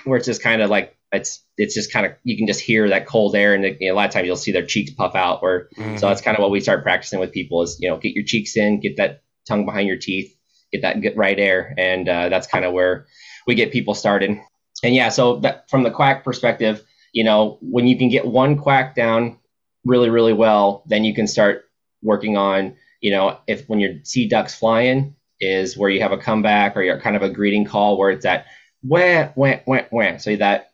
where 0.04 0.16
it's 0.16 0.26
just 0.26 0.42
kind 0.42 0.62
of 0.62 0.70
like, 0.70 0.96
it's 1.12 1.44
it's 1.58 1.74
just 1.74 1.92
kind 1.92 2.06
of 2.06 2.12
you 2.24 2.38
can 2.38 2.46
just 2.46 2.60
hear 2.60 2.88
that 2.88 3.06
cold 3.06 3.36
air 3.36 3.52
and 3.52 3.62
you 3.64 3.88
know, 3.88 3.92
a 3.92 3.96
lot 3.96 4.06
of 4.06 4.12
times 4.12 4.26
you'll 4.26 4.34
see 4.34 4.50
their 4.50 4.64
cheeks 4.64 4.92
puff 4.92 5.14
out 5.14 5.40
or 5.42 5.68
mm-hmm. 5.76 5.98
so 5.98 6.08
that's 6.08 6.22
kind 6.22 6.38
of 6.38 6.40
what 6.40 6.50
we 6.50 6.58
start 6.58 6.82
practicing 6.82 7.20
with 7.20 7.32
people 7.32 7.60
is 7.60 7.76
you 7.80 7.90
know 7.90 7.98
get 7.98 8.14
your 8.14 8.24
cheeks 8.24 8.56
in 8.56 8.80
get 8.80 8.96
that 8.96 9.22
tongue 9.46 9.66
behind 9.66 9.86
your 9.86 9.98
teeth 9.98 10.34
get 10.72 10.80
that 10.80 11.02
get 11.02 11.14
right 11.14 11.38
air 11.38 11.74
and 11.76 12.08
uh, 12.08 12.30
that's 12.30 12.46
kind 12.46 12.64
of 12.64 12.72
where 12.72 13.04
we 13.46 13.54
get 13.54 13.72
people 13.72 13.92
started 13.92 14.30
and 14.82 14.94
yeah 14.94 15.10
so 15.10 15.36
that 15.40 15.68
from 15.68 15.82
the 15.82 15.90
quack 15.90 16.24
perspective 16.24 16.82
you 17.12 17.24
know, 17.24 17.58
when 17.60 17.86
you 17.86 17.96
can 17.96 18.08
get 18.08 18.26
one 18.26 18.56
quack 18.56 18.94
down 18.94 19.38
really, 19.84 20.10
really 20.10 20.32
well, 20.32 20.82
then 20.86 21.04
you 21.04 21.14
can 21.14 21.26
start 21.26 21.64
working 22.02 22.36
on, 22.36 22.76
you 23.00 23.10
know, 23.10 23.38
if 23.46 23.68
when 23.68 23.80
you 23.80 24.00
see 24.04 24.28
ducks 24.28 24.54
flying, 24.54 25.14
is 25.40 25.76
where 25.76 25.90
you 25.90 26.00
have 26.00 26.12
a 26.12 26.18
comeback 26.18 26.76
or 26.76 26.82
you're 26.82 27.00
kind 27.00 27.16
of 27.16 27.22
a 27.22 27.28
greeting 27.28 27.64
call 27.64 27.98
where 27.98 28.10
it's 28.10 28.22
that 28.22 28.46
wah, 28.82 29.28
wah, 29.34 29.56
wah, 29.66 29.82
wah. 29.90 30.16
So 30.16 30.36
that 30.36 30.70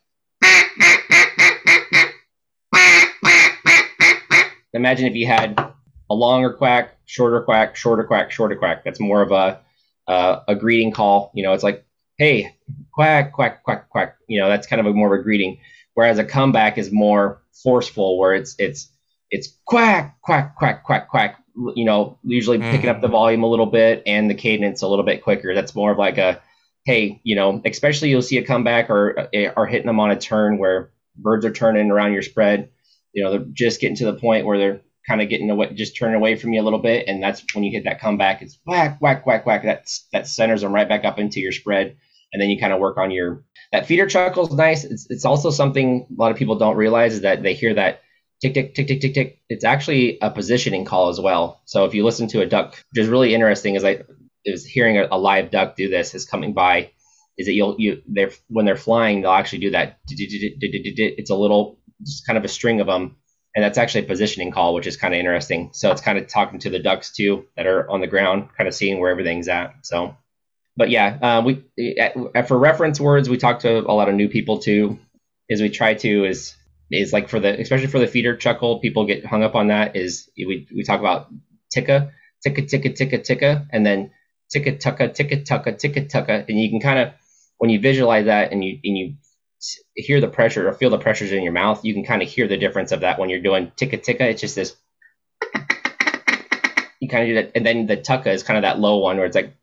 imagine 4.72 5.06
if 5.06 5.14
you 5.14 5.26
had 5.26 5.58
a 6.10 6.14
longer 6.14 6.52
quack, 6.52 6.96
shorter 7.06 7.42
quack, 7.42 7.76
shorter 7.76 8.04
quack, 8.04 8.30
shorter 8.30 8.56
quack. 8.56 8.84
That's 8.84 9.00
more 9.00 9.22
of 9.22 9.32
a 9.32 9.60
uh, 10.06 10.40
a 10.48 10.54
greeting 10.54 10.92
call. 10.92 11.30
You 11.34 11.42
know, 11.42 11.52
it's 11.52 11.64
like, 11.64 11.84
hey, 12.16 12.54
quack, 12.92 13.32
quack, 13.32 13.62
quack, 13.62 13.88
quack. 13.90 14.16
You 14.26 14.40
know, 14.40 14.48
that's 14.48 14.66
kind 14.66 14.80
of 14.80 14.86
a 14.86 14.92
more 14.92 15.14
of 15.14 15.20
a 15.20 15.22
greeting. 15.22 15.58
Whereas 15.94 16.18
a 16.18 16.24
comeback 16.24 16.78
is 16.78 16.92
more 16.92 17.42
forceful, 17.62 18.18
where 18.18 18.34
it's 18.34 18.54
it's 18.58 18.90
it's 19.30 19.56
quack, 19.66 20.18
quack, 20.22 20.56
quack, 20.56 20.84
quack, 20.84 21.08
quack. 21.08 21.36
You 21.74 21.84
know, 21.84 22.18
usually 22.22 22.58
mm-hmm. 22.58 22.70
picking 22.70 22.90
up 22.90 23.00
the 23.00 23.08
volume 23.08 23.42
a 23.42 23.48
little 23.48 23.66
bit 23.66 24.02
and 24.06 24.30
the 24.30 24.34
cadence 24.34 24.82
a 24.82 24.88
little 24.88 25.04
bit 25.04 25.24
quicker. 25.24 25.54
That's 25.54 25.74
more 25.74 25.90
of 25.90 25.98
like 25.98 26.18
a, 26.18 26.40
hey, 26.84 27.20
you 27.24 27.34
know, 27.34 27.60
especially 27.64 28.10
you'll 28.10 28.22
see 28.22 28.38
a 28.38 28.44
comeback 28.44 28.90
or 28.90 29.28
or 29.56 29.66
hitting 29.66 29.86
them 29.86 30.00
on 30.00 30.10
a 30.10 30.18
turn 30.18 30.58
where 30.58 30.90
birds 31.16 31.44
are 31.44 31.52
turning 31.52 31.90
around 31.90 32.12
your 32.12 32.22
spread. 32.22 32.70
You 33.12 33.24
know, 33.24 33.30
they're 33.30 33.46
just 33.52 33.80
getting 33.80 33.96
to 33.96 34.04
the 34.04 34.14
point 34.14 34.46
where 34.46 34.58
they're 34.58 34.80
kind 35.08 35.22
of 35.22 35.28
getting 35.28 35.50
away, 35.50 35.72
just 35.74 35.96
turning 35.96 36.14
away 36.14 36.36
from 36.36 36.52
you 36.52 36.60
a 36.60 36.64
little 36.64 36.78
bit, 36.78 37.08
and 37.08 37.22
that's 37.22 37.42
when 37.54 37.64
you 37.64 37.72
hit 37.72 37.84
that 37.84 38.00
comeback. 38.00 38.42
It's 38.42 38.58
whack, 38.66 39.00
whack, 39.00 39.26
whack, 39.26 39.46
whack. 39.46 39.62
That's 39.64 40.06
that 40.12 40.28
centers 40.28 40.60
them 40.60 40.72
right 40.72 40.88
back 40.88 41.04
up 41.04 41.18
into 41.18 41.40
your 41.40 41.52
spread, 41.52 41.96
and 42.32 42.40
then 42.40 42.50
you 42.50 42.60
kind 42.60 42.72
of 42.72 42.78
work 42.78 42.98
on 42.98 43.10
your 43.10 43.42
that 43.72 43.86
feeder 43.86 44.06
chuckle 44.06 44.46
is 44.46 44.54
nice. 44.54 44.84
It's, 44.84 45.06
it's 45.10 45.24
also 45.24 45.50
something 45.50 46.06
a 46.10 46.20
lot 46.20 46.30
of 46.30 46.36
people 46.36 46.56
don't 46.56 46.76
realize 46.76 47.14
is 47.14 47.22
that 47.22 47.42
they 47.42 47.54
hear 47.54 47.74
that 47.74 48.02
tick 48.40 48.54
tick 48.54 48.74
tick 48.74 48.86
tick 48.86 49.00
tick 49.00 49.14
tick. 49.14 49.40
It's 49.48 49.64
actually 49.64 50.18
a 50.20 50.30
positioning 50.30 50.84
call 50.84 51.08
as 51.08 51.20
well. 51.20 51.60
So 51.64 51.84
if 51.84 51.94
you 51.94 52.04
listen 52.04 52.28
to 52.28 52.40
a 52.40 52.46
duck, 52.46 52.82
which 52.90 53.02
is 53.02 53.08
really 53.08 53.34
interesting, 53.34 53.74
is 53.74 53.84
I 53.84 54.02
is 54.44 54.64
hearing 54.66 54.98
a, 54.98 55.08
a 55.10 55.18
live 55.18 55.50
duck 55.50 55.76
do 55.76 55.88
this 55.88 56.14
is 56.14 56.24
coming 56.24 56.52
by. 56.52 56.90
Is 57.36 57.46
that 57.46 57.52
you'll 57.52 57.76
you 57.78 58.02
they're 58.08 58.32
when 58.48 58.64
they're 58.64 58.76
flying 58.76 59.20
they'll 59.22 59.30
actually 59.30 59.60
do 59.60 59.70
that. 59.70 59.98
It's 60.08 61.30
a 61.30 61.36
little 61.36 61.78
just 62.02 62.26
kind 62.26 62.36
of 62.36 62.44
a 62.44 62.48
string 62.48 62.80
of 62.80 62.86
them, 62.86 63.16
and 63.54 63.64
that's 63.64 63.78
actually 63.78 64.04
a 64.04 64.08
positioning 64.08 64.50
call, 64.50 64.74
which 64.74 64.86
is 64.86 64.96
kind 64.96 65.14
of 65.14 65.20
interesting. 65.20 65.70
So 65.72 65.90
it's 65.92 66.00
kind 66.00 66.18
of 66.18 66.26
talking 66.26 66.58
to 66.60 66.70
the 66.70 66.80
ducks 66.80 67.12
too 67.12 67.46
that 67.56 67.66
are 67.66 67.88
on 67.88 68.00
the 68.00 68.06
ground, 68.08 68.48
kind 68.56 68.66
of 68.66 68.74
seeing 68.74 69.00
where 69.00 69.10
everything's 69.10 69.48
at. 69.48 69.74
So, 69.82 70.16
but 70.76 70.90
yeah, 70.90 71.18
uh, 71.22 71.42
we 71.42 71.64
for 72.46 72.58
reference 72.58 73.00
words 73.00 73.28
we 73.28 73.36
talk 73.36 73.60
to 73.60 73.78
a 73.78 73.94
lot 73.94 74.08
of 74.08 74.16
new 74.16 74.28
people 74.28 74.58
too. 74.58 74.98
Is 75.48 75.62
we 75.62 75.70
try 75.70 75.94
to 75.94 76.24
is 76.24 76.54
is 76.90 77.12
like 77.12 77.28
for 77.28 77.40
the 77.40 77.60
especially 77.60 77.86
for 77.88 77.98
the 77.98 78.06
feeder 78.06 78.36
chuckle, 78.36 78.80
people 78.80 79.06
get 79.06 79.24
hung 79.24 79.42
up 79.42 79.54
on 79.54 79.68
that. 79.68 79.96
Is 79.96 80.30
we 80.36 80.66
we 80.74 80.84
talk 80.84 81.00
about 81.00 81.28
ticka, 81.70 82.12
ticka, 82.44 82.62
ticka, 82.62 82.90
ticka, 82.90 83.18
ticka, 83.18 83.66
and 83.70 83.84
then 83.84 84.10
ticka, 84.54 84.72
tucka, 84.72 85.14
ticka, 85.14 85.36
tucka, 85.44 85.78
ticka, 85.78 86.06
tucka, 86.06 86.48
and 86.48 86.60
you 86.60 86.70
can 86.70 86.80
kind 86.80 86.98
of 86.98 87.12
when 87.58 87.70
you 87.70 87.80
visualize 87.80 88.26
that 88.26 88.52
and 88.52 88.64
you 88.64 88.78
and 88.84 88.96
you 88.96 89.14
hear 89.94 90.20
the 90.20 90.28
pressure 90.28 90.68
or 90.68 90.72
feel 90.72 90.90
the 90.90 90.98
pressures 90.98 91.32
in 91.32 91.42
your 91.42 91.52
mouth, 91.52 91.84
you 91.84 91.92
can 91.92 92.04
kind 92.04 92.22
of 92.22 92.28
hear 92.28 92.48
the 92.48 92.56
difference 92.56 92.92
of 92.92 93.00
that 93.00 93.18
when 93.18 93.28
you're 93.28 93.40
doing 93.40 93.70
ticka 93.76 93.98
ticka. 93.98 94.30
It's 94.30 94.40
just 94.40 94.54
this. 94.54 94.76
You 97.00 97.08
kind 97.08 97.24
of 97.24 97.28
do 97.28 97.34
that, 97.34 97.52
and 97.54 97.66
then 97.66 97.86
the 97.86 97.96
tucka 97.96 98.28
is 98.28 98.42
kind 98.42 98.56
of 98.56 98.62
that 98.62 98.80
low 98.80 98.98
one 98.98 99.18
where 99.18 99.26
it's 99.26 99.36
like 99.36 99.54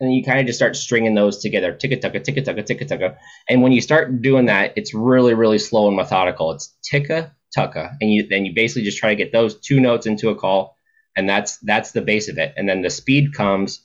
and 0.00 0.14
you 0.14 0.22
kind 0.22 0.40
of 0.40 0.46
just 0.46 0.58
start 0.58 0.76
stringing 0.76 1.14
those 1.14 1.38
together. 1.38 1.72
Ticka 1.72 1.96
tucka 1.96 2.22
ticka 2.22 2.42
tucka 2.42 2.64
ticka 2.64 2.84
tucka 2.84 3.16
and 3.48 3.62
when 3.62 3.72
you 3.72 3.80
start 3.80 4.22
doing 4.22 4.46
that 4.46 4.72
it's 4.76 4.94
really 4.94 5.34
really 5.34 5.58
slow 5.58 5.88
and 5.88 5.96
methodical. 5.96 6.52
It's 6.52 6.74
ticka 6.84 7.32
tucka 7.56 7.96
and 8.00 8.12
you 8.12 8.26
then 8.28 8.44
you 8.44 8.54
basically 8.54 8.82
just 8.82 8.98
try 8.98 9.10
to 9.10 9.16
get 9.16 9.32
those 9.32 9.58
two 9.60 9.80
notes 9.80 10.06
into 10.06 10.28
a 10.30 10.34
call 10.34 10.76
and 11.16 11.28
that's 11.28 11.58
that's 11.58 11.92
the 11.92 12.02
base 12.02 12.28
of 12.28 12.38
it. 12.38 12.54
And 12.56 12.68
then 12.68 12.82
the 12.82 12.90
speed 12.90 13.34
comes 13.34 13.82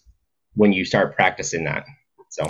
when 0.56 0.74
you 0.74 0.86
start 0.86 1.16
practicing 1.16 1.64
that 1.66 1.86
so. 2.30 2.46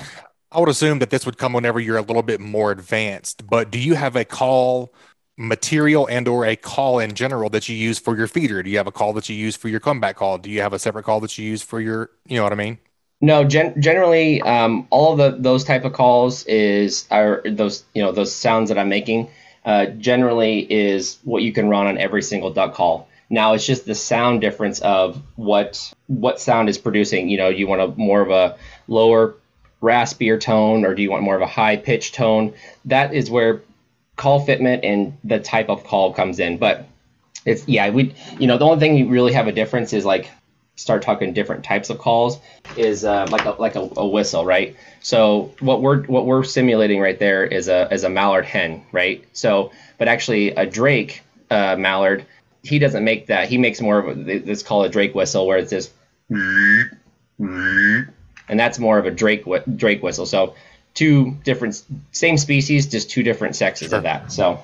I 0.53 0.59
would 0.59 0.67
assume 0.67 0.99
that 0.99 1.11
this 1.11 1.25
would 1.25 1.37
come 1.37 1.53
whenever 1.53 1.79
you're 1.79 1.97
a 1.97 2.01
little 2.01 2.23
bit 2.23 2.41
more 2.41 2.71
advanced 2.71 3.47
but 3.47 3.71
do 3.71 3.79
you 3.79 3.93
have 3.93 4.15
a 4.15 4.25
call 4.25 4.93
material 5.37 6.07
and 6.07 6.27
or 6.27 6.45
a 6.45 6.55
call 6.55 6.99
in 6.99 7.13
general 7.13 7.49
that 7.49 7.69
you 7.69 7.75
use 7.75 7.97
for 7.97 8.17
your 8.17 8.27
feeder? 8.27 8.61
Do 8.61 8.69
you 8.69 8.77
have 8.77 8.87
a 8.87 8.91
call 8.91 9.13
that 9.13 9.29
you 9.29 9.35
use 9.35 9.55
for 9.55 9.69
your 9.69 9.79
comeback 9.79 10.17
call? 10.17 10.37
Do 10.37 10.49
you 10.49 10.61
have 10.61 10.73
a 10.73 10.79
separate 10.79 11.03
call 11.03 11.19
that 11.21 11.37
you 11.37 11.45
use 11.45 11.61
for 11.61 11.79
your 11.79 12.09
you 12.25 12.37
know 12.37 12.43
what 12.43 12.51
i 12.51 12.55
mean 12.55 12.79
no, 13.21 13.43
gen- 13.43 13.79
generally, 13.81 14.41
um, 14.41 14.87
all 14.89 15.15
the 15.15 15.35
those 15.37 15.63
type 15.63 15.85
of 15.85 15.93
calls 15.93 16.43
is 16.45 17.05
are 17.11 17.43
those 17.45 17.83
you 17.93 18.01
know 18.01 18.11
those 18.11 18.35
sounds 18.35 18.69
that 18.69 18.77
I'm 18.77 18.89
making. 18.89 19.29
Uh, 19.63 19.85
generally, 19.85 20.59
is 20.71 21.19
what 21.23 21.43
you 21.43 21.53
can 21.53 21.69
run 21.69 21.85
on 21.85 21.99
every 21.99 22.23
single 22.23 22.51
duck 22.51 22.73
call. 22.73 23.07
Now 23.29 23.53
it's 23.53 23.65
just 23.65 23.85
the 23.85 23.95
sound 23.95 24.41
difference 24.41 24.79
of 24.81 25.21
what 25.35 25.93
what 26.07 26.41
sound 26.41 26.67
is 26.67 26.79
producing. 26.79 27.29
You 27.29 27.37
know, 27.37 27.49
you 27.49 27.67
want 27.67 27.81
a 27.81 27.87
more 27.95 28.21
of 28.21 28.31
a 28.31 28.57
lower 28.87 29.35
raspier 29.83 30.39
tone, 30.39 30.83
or 30.83 30.95
do 30.95 31.03
you 31.03 31.11
want 31.11 31.23
more 31.23 31.35
of 31.35 31.41
a 31.41 31.47
high 31.47 31.77
pitched 31.77 32.15
tone? 32.15 32.53
That 32.85 33.13
is 33.13 33.29
where 33.29 33.61
call 34.15 34.45
fitment 34.45 34.81
and 34.83 35.17
the 35.23 35.39
type 35.39 35.69
of 35.69 35.83
call 35.83 36.11
comes 36.13 36.39
in. 36.39 36.57
But 36.57 36.87
it's 37.45 37.67
yeah, 37.67 37.89
we 37.91 38.15
you 38.39 38.47
know 38.47 38.57
the 38.57 38.65
only 38.65 38.79
thing 38.79 38.97
you 38.97 39.09
really 39.09 39.33
have 39.33 39.47
a 39.47 39.51
difference 39.51 39.93
is 39.93 40.05
like 40.05 40.29
start 40.81 41.03
talking 41.03 41.33
different 41.33 41.63
types 41.63 41.89
of 41.89 41.99
calls 41.99 42.39
is 42.75 43.05
uh, 43.05 43.27
like 43.29 43.45
a 43.45 43.51
like 43.51 43.75
a, 43.75 43.89
a, 43.97 44.07
whistle, 44.07 44.45
right? 44.45 44.75
So 45.01 45.53
what 45.59 45.81
we're 45.81 46.03
what 46.03 46.25
we're 46.25 46.43
simulating 46.43 46.99
right 46.99 47.17
there 47.17 47.45
is 47.45 47.67
a 47.67 47.93
is 47.93 48.03
a 48.03 48.09
mallard 48.09 48.45
hen, 48.45 48.83
right? 48.91 49.23
So 49.33 49.71
but 49.97 50.07
actually 50.07 50.51
a 50.51 50.65
drake 50.65 51.21
uh, 51.51 51.75
mallard, 51.77 52.25
he 52.63 52.79
doesn't 52.79 53.03
make 53.03 53.27
that. 53.27 53.47
He 53.47 53.57
makes 53.57 53.79
more 53.79 53.99
of 53.99 54.17
a, 54.17 54.39
this 54.39 54.63
called 54.63 54.87
a 54.87 54.89
drake 54.89 55.13
whistle 55.13 55.45
where 55.45 55.59
it's 55.59 55.69
this, 55.69 55.91
and 58.49 58.59
that's 58.59 58.79
more 58.79 58.97
of 58.97 59.05
a 59.05 59.11
drake 59.11 59.45
drake 59.75 60.01
whistle. 60.01 60.25
So 60.25 60.55
two 60.93 61.37
different 61.43 61.83
same 62.11 62.37
species, 62.37 62.87
just 62.87 63.09
two 63.11 63.23
different 63.23 63.55
sexes 63.55 63.89
sure. 63.89 63.97
of 63.97 64.03
that. 64.03 64.31
So 64.31 64.59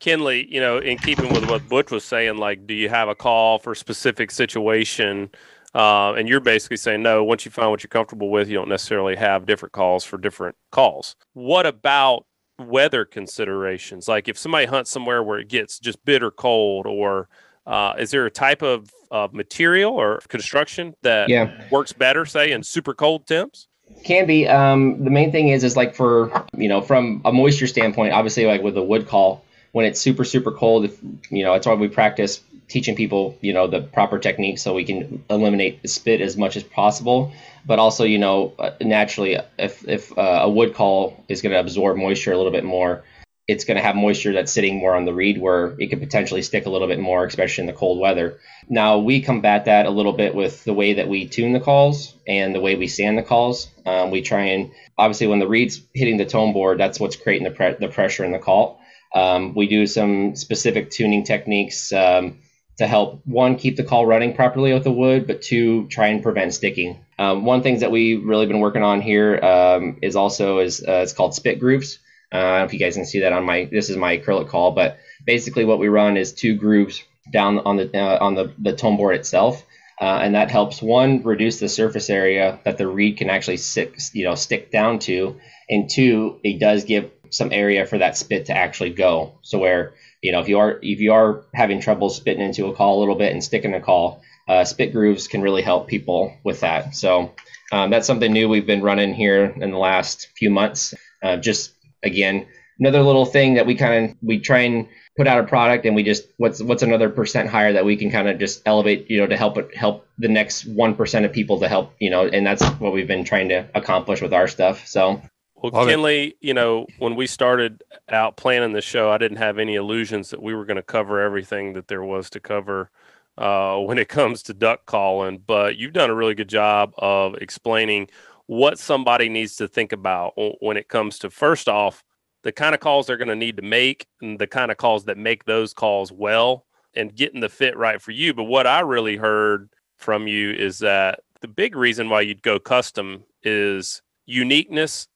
Kenley, 0.00 0.48
you 0.48 0.60
know, 0.60 0.78
in 0.78 0.98
keeping 0.98 1.32
with 1.32 1.48
what 1.48 1.68
Butch 1.68 1.90
was 1.90 2.04
saying, 2.04 2.36
like, 2.36 2.66
do 2.66 2.74
you 2.74 2.88
have 2.88 3.08
a 3.08 3.14
call 3.14 3.58
for 3.58 3.72
a 3.72 3.76
specific 3.76 4.30
situation? 4.30 5.30
Uh, 5.74 6.12
and 6.12 6.28
you're 6.28 6.40
basically 6.40 6.76
saying 6.76 7.02
no. 7.02 7.24
Once 7.24 7.44
you 7.44 7.50
find 7.50 7.70
what 7.70 7.82
you're 7.82 7.88
comfortable 7.88 8.30
with, 8.30 8.48
you 8.48 8.54
don't 8.54 8.68
necessarily 8.68 9.16
have 9.16 9.46
different 9.46 9.72
calls 9.72 10.04
for 10.04 10.18
different 10.18 10.56
calls. 10.70 11.16
What 11.32 11.66
about 11.66 12.26
weather 12.58 13.04
considerations? 13.04 14.06
Like, 14.06 14.28
if 14.28 14.38
somebody 14.38 14.66
hunts 14.66 14.90
somewhere 14.90 15.22
where 15.22 15.38
it 15.38 15.48
gets 15.48 15.78
just 15.78 16.04
bitter 16.04 16.30
cold, 16.30 16.86
or 16.86 17.28
uh, 17.66 17.94
is 17.98 18.10
there 18.10 18.26
a 18.26 18.30
type 18.30 18.62
of 18.62 18.90
uh, 19.10 19.28
material 19.32 19.92
or 19.92 20.20
construction 20.28 20.94
that 21.02 21.28
yeah. 21.28 21.64
works 21.70 21.92
better, 21.92 22.24
say, 22.24 22.52
in 22.52 22.62
super 22.62 22.94
cold 22.94 23.26
temps? 23.26 23.68
Can 24.02 24.26
be. 24.26 24.48
Um, 24.48 25.02
the 25.04 25.10
main 25.10 25.30
thing 25.30 25.48
is, 25.48 25.62
is 25.62 25.76
like 25.76 25.94
for 25.94 26.46
you 26.56 26.68
know, 26.68 26.80
from 26.80 27.20
a 27.24 27.32
moisture 27.32 27.66
standpoint, 27.66 28.12
obviously, 28.12 28.46
like 28.46 28.62
with 28.62 28.76
a 28.76 28.82
wood 28.82 29.06
call, 29.06 29.43
when 29.74 29.86
it's 29.86 30.00
super 30.00 30.24
super 30.24 30.52
cold 30.52 30.84
if 30.84 30.96
you 31.30 31.42
know 31.42 31.52
that's 31.52 31.66
why 31.66 31.74
we 31.74 31.88
practice 31.88 32.40
teaching 32.68 32.94
people 32.94 33.36
you 33.40 33.52
know 33.52 33.66
the 33.66 33.80
proper 33.80 34.20
technique 34.20 34.56
so 34.56 34.72
we 34.72 34.84
can 34.84 35.24
eliminate 35.28 35.82
the 35.82 35.88
spit 35.88 36.20
as 36.20 36.36
much 36.36 36.56
as 36.56 36.62
possible. 36.62 37.32
But 37.66 37.80
also 37.80 38.04
you 38.04 38.18
know 38.18 38.54
uh, 38.56 38.70
naturally 38.80 39.36
if 39.58 39.86
if 39.88 40.16
uh, 40.16 40.42
a 40.44 40.48
wood 40.48 40.74
call 40.74 41.24
is 41.28 41.42
going 41.42 41.52
to 41.52 41.58
absorb 41.58 41.96
moisture 41.96 42.32
a 42.32 42.36
little 42.36 42.52
bit 42.52 42.64
more 42.64 43.02
it's 43.46 43.64
going 43.64 43.76
to 43.76 43.82
have 43.82 43.94
moisture 43.94 44.32
that's 44.32 44.52
sitting 44.52 44.78
more 44.78 44.94
on 44.94 45.04
the 45.04 45.12
reed 45.12 45.38
where 45.38 45.74
it 45.78 45.88
could 45.88 46.00
potentially 46.00 46.40
stick 46.40 46.64
a 46.64 46.70
little 46.70 46.88
bit 46.88 47.00
more 47.00 47.24
especially 47.24 47.62
in 47.62 47.66
the 47.66 47.72
cold 47.72 47.98
weather. 47.98 48.38
Now 48.68 48.98
we 48.98 49.22
combat 49.22 49.64
that 49.64 49.86
a 49.86 49.90
little 49.90 50.12
bit 50.12 50.36
with 50.36 50.62
the 50.62 50.72
way 50.72 50.94
that 50.94 51.08
we 51.08 51.26
tune 51.26 51.52
the 51.52 51.60
calls 51.60 52.14
and 52.28 52.54
the 52.54 52.60
way 52.60 52.76
we 52.76 52.86
sand 52.86 53.18
the 53.18 53.22
calls. 53.22 53.68
Um, 53.84 54.12
we 54.12 54.22
try 54.22 54.44
and 54.54 54.70
obviously 54.96 55.26
when 55.26 55.40
the 55.40 55.48
reed's 55.48 55.80
hitting 55.94 56.16
the 56.16 56.26
tone 56.26 56.52
board 56.52 56.78
that's 56.78 57.00
what's 57.00 57.16
creating 57.16 57.44
the, 57.44 57.50
pre- 57.50 57.74
the 57.74 57.88
pressure 57.88 58.24
in 58.24 58.30
the 58.30 58.38
call 58.38 58.80
um, 59.14 59.54
we 59.54 59.66
do 59.68 59.86
some 59.86 60.34
specific 60.34 60.90
tuning 60.90 61.24
techniques 61.24 61.92
um, 61.92 62.40
to 62.78 62.86
help 62.86 63.22
one 63.24 63.56
keep 63.56 63.76
the 63.76 63.84
call 63.84 64.04
running 64.04 64.34
properly 64.34 64.72
with 64.72 64.84
the 64.84 64.92
wood, 64.92 65.26
but 65.26 65.42
two 65.42 65.86
try 65.88 66.08
and 66.08 66.22
prevent 66.22 66.52
sticking. 66.52 67.04
Um, 67.18 67.44
one 67.44 67.62
things 67.62 67.80
that 67.80 67.92
we've 67.92 68.24
really 68.24 68.46
been 68.46 68.58
working 68.58 68.82
on 68.82 69.00
here 69.00 69.38
um, 69.38 69.98
is 70.02 70.16
also 70.16 70.58
is 70.58 70.82
uh, 70.82 71.02
it's 71.02 71.12
called 71.12 71.34
spit 71.34 71.60
grooves. 71.60 72.00
Uh, 72.32 72.38
I 72.38 72.40
don't 72.40 72.58
know 72.58 72.64
if 72.64 72.72
you 72.72 72.80
guys 72.80 72.96
can 72.96 73.06
see 73.06 73.20
that 73.20 73.32
on 73.32 73.44
my 73.44 73.68
this 73.70 73.88
is 73.90 73.96
my 73.96 74.18
acrylic 74.18 74.48
call, 74.48 74.72
but 74.72 74.98
basically 75.24 75.64
what 75.64 75.78
we 75.78 75.88
run 75.88 76.16
is 76.16 76.32
two 76.32 76.56
grooves 76.56 77.02
down 77.32 77.60
on 77.60 77.76
the 77.76 77.96
uh, 77.96 78.18
on 78.20 78.34
the 78.34 78.52
the 78.58 78.74
tone 78.74 78.96
board 78.96 79.14
itself. 79.14 79.64
Uh, 80.00 80.18
and 80.22 80.34
that 80.34 80.50
helps 80.50 80.82
one 80.82 81.22
reduce 81.22 81.60
the 81.60 81.68
surface 81.68 82.10
area 82.10 82.58
that 82.64 82.78
the 82.78 82.86
reed 82.86 83.16
can 83.16 83.30
actually 83.30 83.56
sit, 83.56 83.94
you 84.12 84.24
know, 84.24 84.34
stick 84.34 84.72
down 84.72 84.98
to, 84.98 85.38
and 85.70 85.88
two, 85.88 86.40
it 86.42 86.58
does 86.58 86.82
give 86.82 87.12
some 87.34 87.52
area 87.52 87.86
for 87.86 87.98
that 87.98 88.16
spit 88.16 88.46
to 88.46 88.56
actually 88.56 88.90
go. 88.90 89.38
So 89.42 89.58
where 89.58 89.94
you 90.22 90.32
know 90.32 90.40
if 90.40 90.48
you 90.48 90.58
are 90.58 90.78
if 90.82 91.00
you 91.00 91.12
are 91.12 91.42
having 91.54 91.80
trouble 91.80 92.10
spitting 92.10 92.42
into 92.42 92.66
a 92.66 92.74
call 92.74 92.98
a 92.98 93.00
little 93.00 93.16
bit 93.16 93.32
and 93.32 93.42
sticking 93.42 93.74
a 93.74 93.80
call, 93.80 94.22
uh, 94.48 94.64
spit 94.64 94.92
grooves 94.92 95.28
can 95.28 95.42
really 95.42 95.62
help 95.62 95.88
people 95.88 96.36
with 96.44 96.60
that. 96.60 96.94
So 96.94 97.34
um, 97.72 97.90
that's 97.90 98.06
something 98.06 98.32
new 98.32 98.48
we've 98.48 98.66
been 98.66 98.82
running 98.82 99.14
here 99.14 99.44
in 99.44 99.70
the 99.70 99.78
last 99.78 100.28
few 100.36 100.50
months. 100.50 100.94
Uh, 101.22 101.36
just 101.36 101.72
again, 102.02 102.46
another 102.78 103.02
little 103.02 103.26
thing 103.26 103.54
that 103.54 103.66
we 103.66 103.74
kind 103.74 104.10
of 104.10 104.16
we 104.22 104.38
try 104.38 104.60
and 104.60 104.88
put 105.16 105.26
out 105.26 105.38
a 105.38 105.44
product 105.44 105.86
and 105.86 105.94
we 105.94 106.02
just 106.02 106.26
what's 106.38 106.62
what's 106.62 106.82
another 106.82 107.08
percent 107.08 107.48
higher 107.48 107.72
that 107.72 107.84
we 107.84 107.96
can 107.96 108.10
kind 108.10 108.28
of 108.28 108.38
just 108.38 108.62
elevate 108.66 109.08
you 109.10 109.18
know 109.18 109.26
to 109.26 109.36
help 109.36 109.56
it 109.58 109.74
help 109.76 110.06
the 110.18 110.28
next 110.28 110.66
one 110.66 110.94
percent 110.94 111.24
of 111.24 111.32
people 111.32 111.60
to 111.60 111.68
help 111.68 111.94
you 112.00 112.10
know 112.10 112.26
and 112.26 112.46
that's 112.46 112.64
what 112.80 112.92
we've 112.92 113.06
been 113.06 113.24
trying 113.24 113.48
to 113.48 113.68
accomplish 113.74 114.20
with 114.20 114.32
our 114.32 114.48
stuff 114.48 114.86
so 114.86 115.20
well 115.64 115.72
Love 115.72 115.88
Kenley 115.88 116.28
it. 116.28 116.36
you 116.40 116.54
know 116.54 116.86
when 116.98 117.16
we 117.16 117.26
started 117.26 117.82
out 118.08 118.36
planning 118.36 118.72
the 118.72 118.82
show 118.82 119.10
i 119.10 119.18
didn't 119.18 119.38
have 119.38 119.58
any 119.58 119.74
illusions 119.74 120.30
that 120.30 120.42
we 120.42 120.54
were 120.54 120.64
going 120.64 120.76
to 120.76 120.82
cover 120.82 121.20
everything 121.20 121.72
that 121.72 121.88
there 121.88 122.04
was 122.04 122.30
to 122.30 122.40
cover 122.40 122.90
uh, 123.36 123.76
when 123.78 123.98
it 123.98 124.08
comes 124.08 124.42
to 124.42 124.54
duck 124.54 124.86
calling 124.86 125.38
but 125.44 125.76
you've 125.76 125.92
done 125.92 126.10
a 126.10 126.14
really 126.14 126.34
good 126.34 126.48
job 126.48 126.92
of 126.98 127.34
explaining 127.36 128.08
what 128.46 128.78
somebody 128.78 129.28
needs 129.28 129.56
to 129.56 129.66
think 129.66 129.92
about 129.92 130.34
when 130.60 130.76
it 130.76 130.88
comes 130.88 131.18
to 131.18 131.30
first 131.30 131.68
off 131.68 132.04
the 132.44 132.52
kind 132.52 132.74
of 132.74 132.80
calls 132.80 133.06
they're 133.06 133.16
going 133.16 133.28
to 133.28 133.34
need 133.34 133.56
to 133.56 133.62
make 133.62 134.06
and 134.20 134.38
the 134.38 134.46
kind 134.46 134.70
of 134.70 134.76
calls 134.76 135.06
that 135.06 135.18
make 135.18 135.44
those 135.44 135.72
calls 135.72 136.12
well 136.12 136.66
and 136.94 137.16
getting 137.16 137.40
the 137.40 137.48
fit 137.48 137.76
right 137.76 138.00
for 138.00 138.12
you. 138.12 138.34
But 138.34 138.44
what 138.44 138.66
I 138.66 138.80
really 138.80 139.16
heard 139.16 139.70
from 139.96 140.28
you 140.28 140.52
is 140.52 140.78
that 140.80 141.20
the 141.40 141.48
big 141.48 141.74
reason 141.74 142.08
why 142.08 142.20
you'd 142.20 142.42
go 142.42 142.58
custom 142.58 143.24
is 143.42 144.02
uniqueness, 144.26 145.08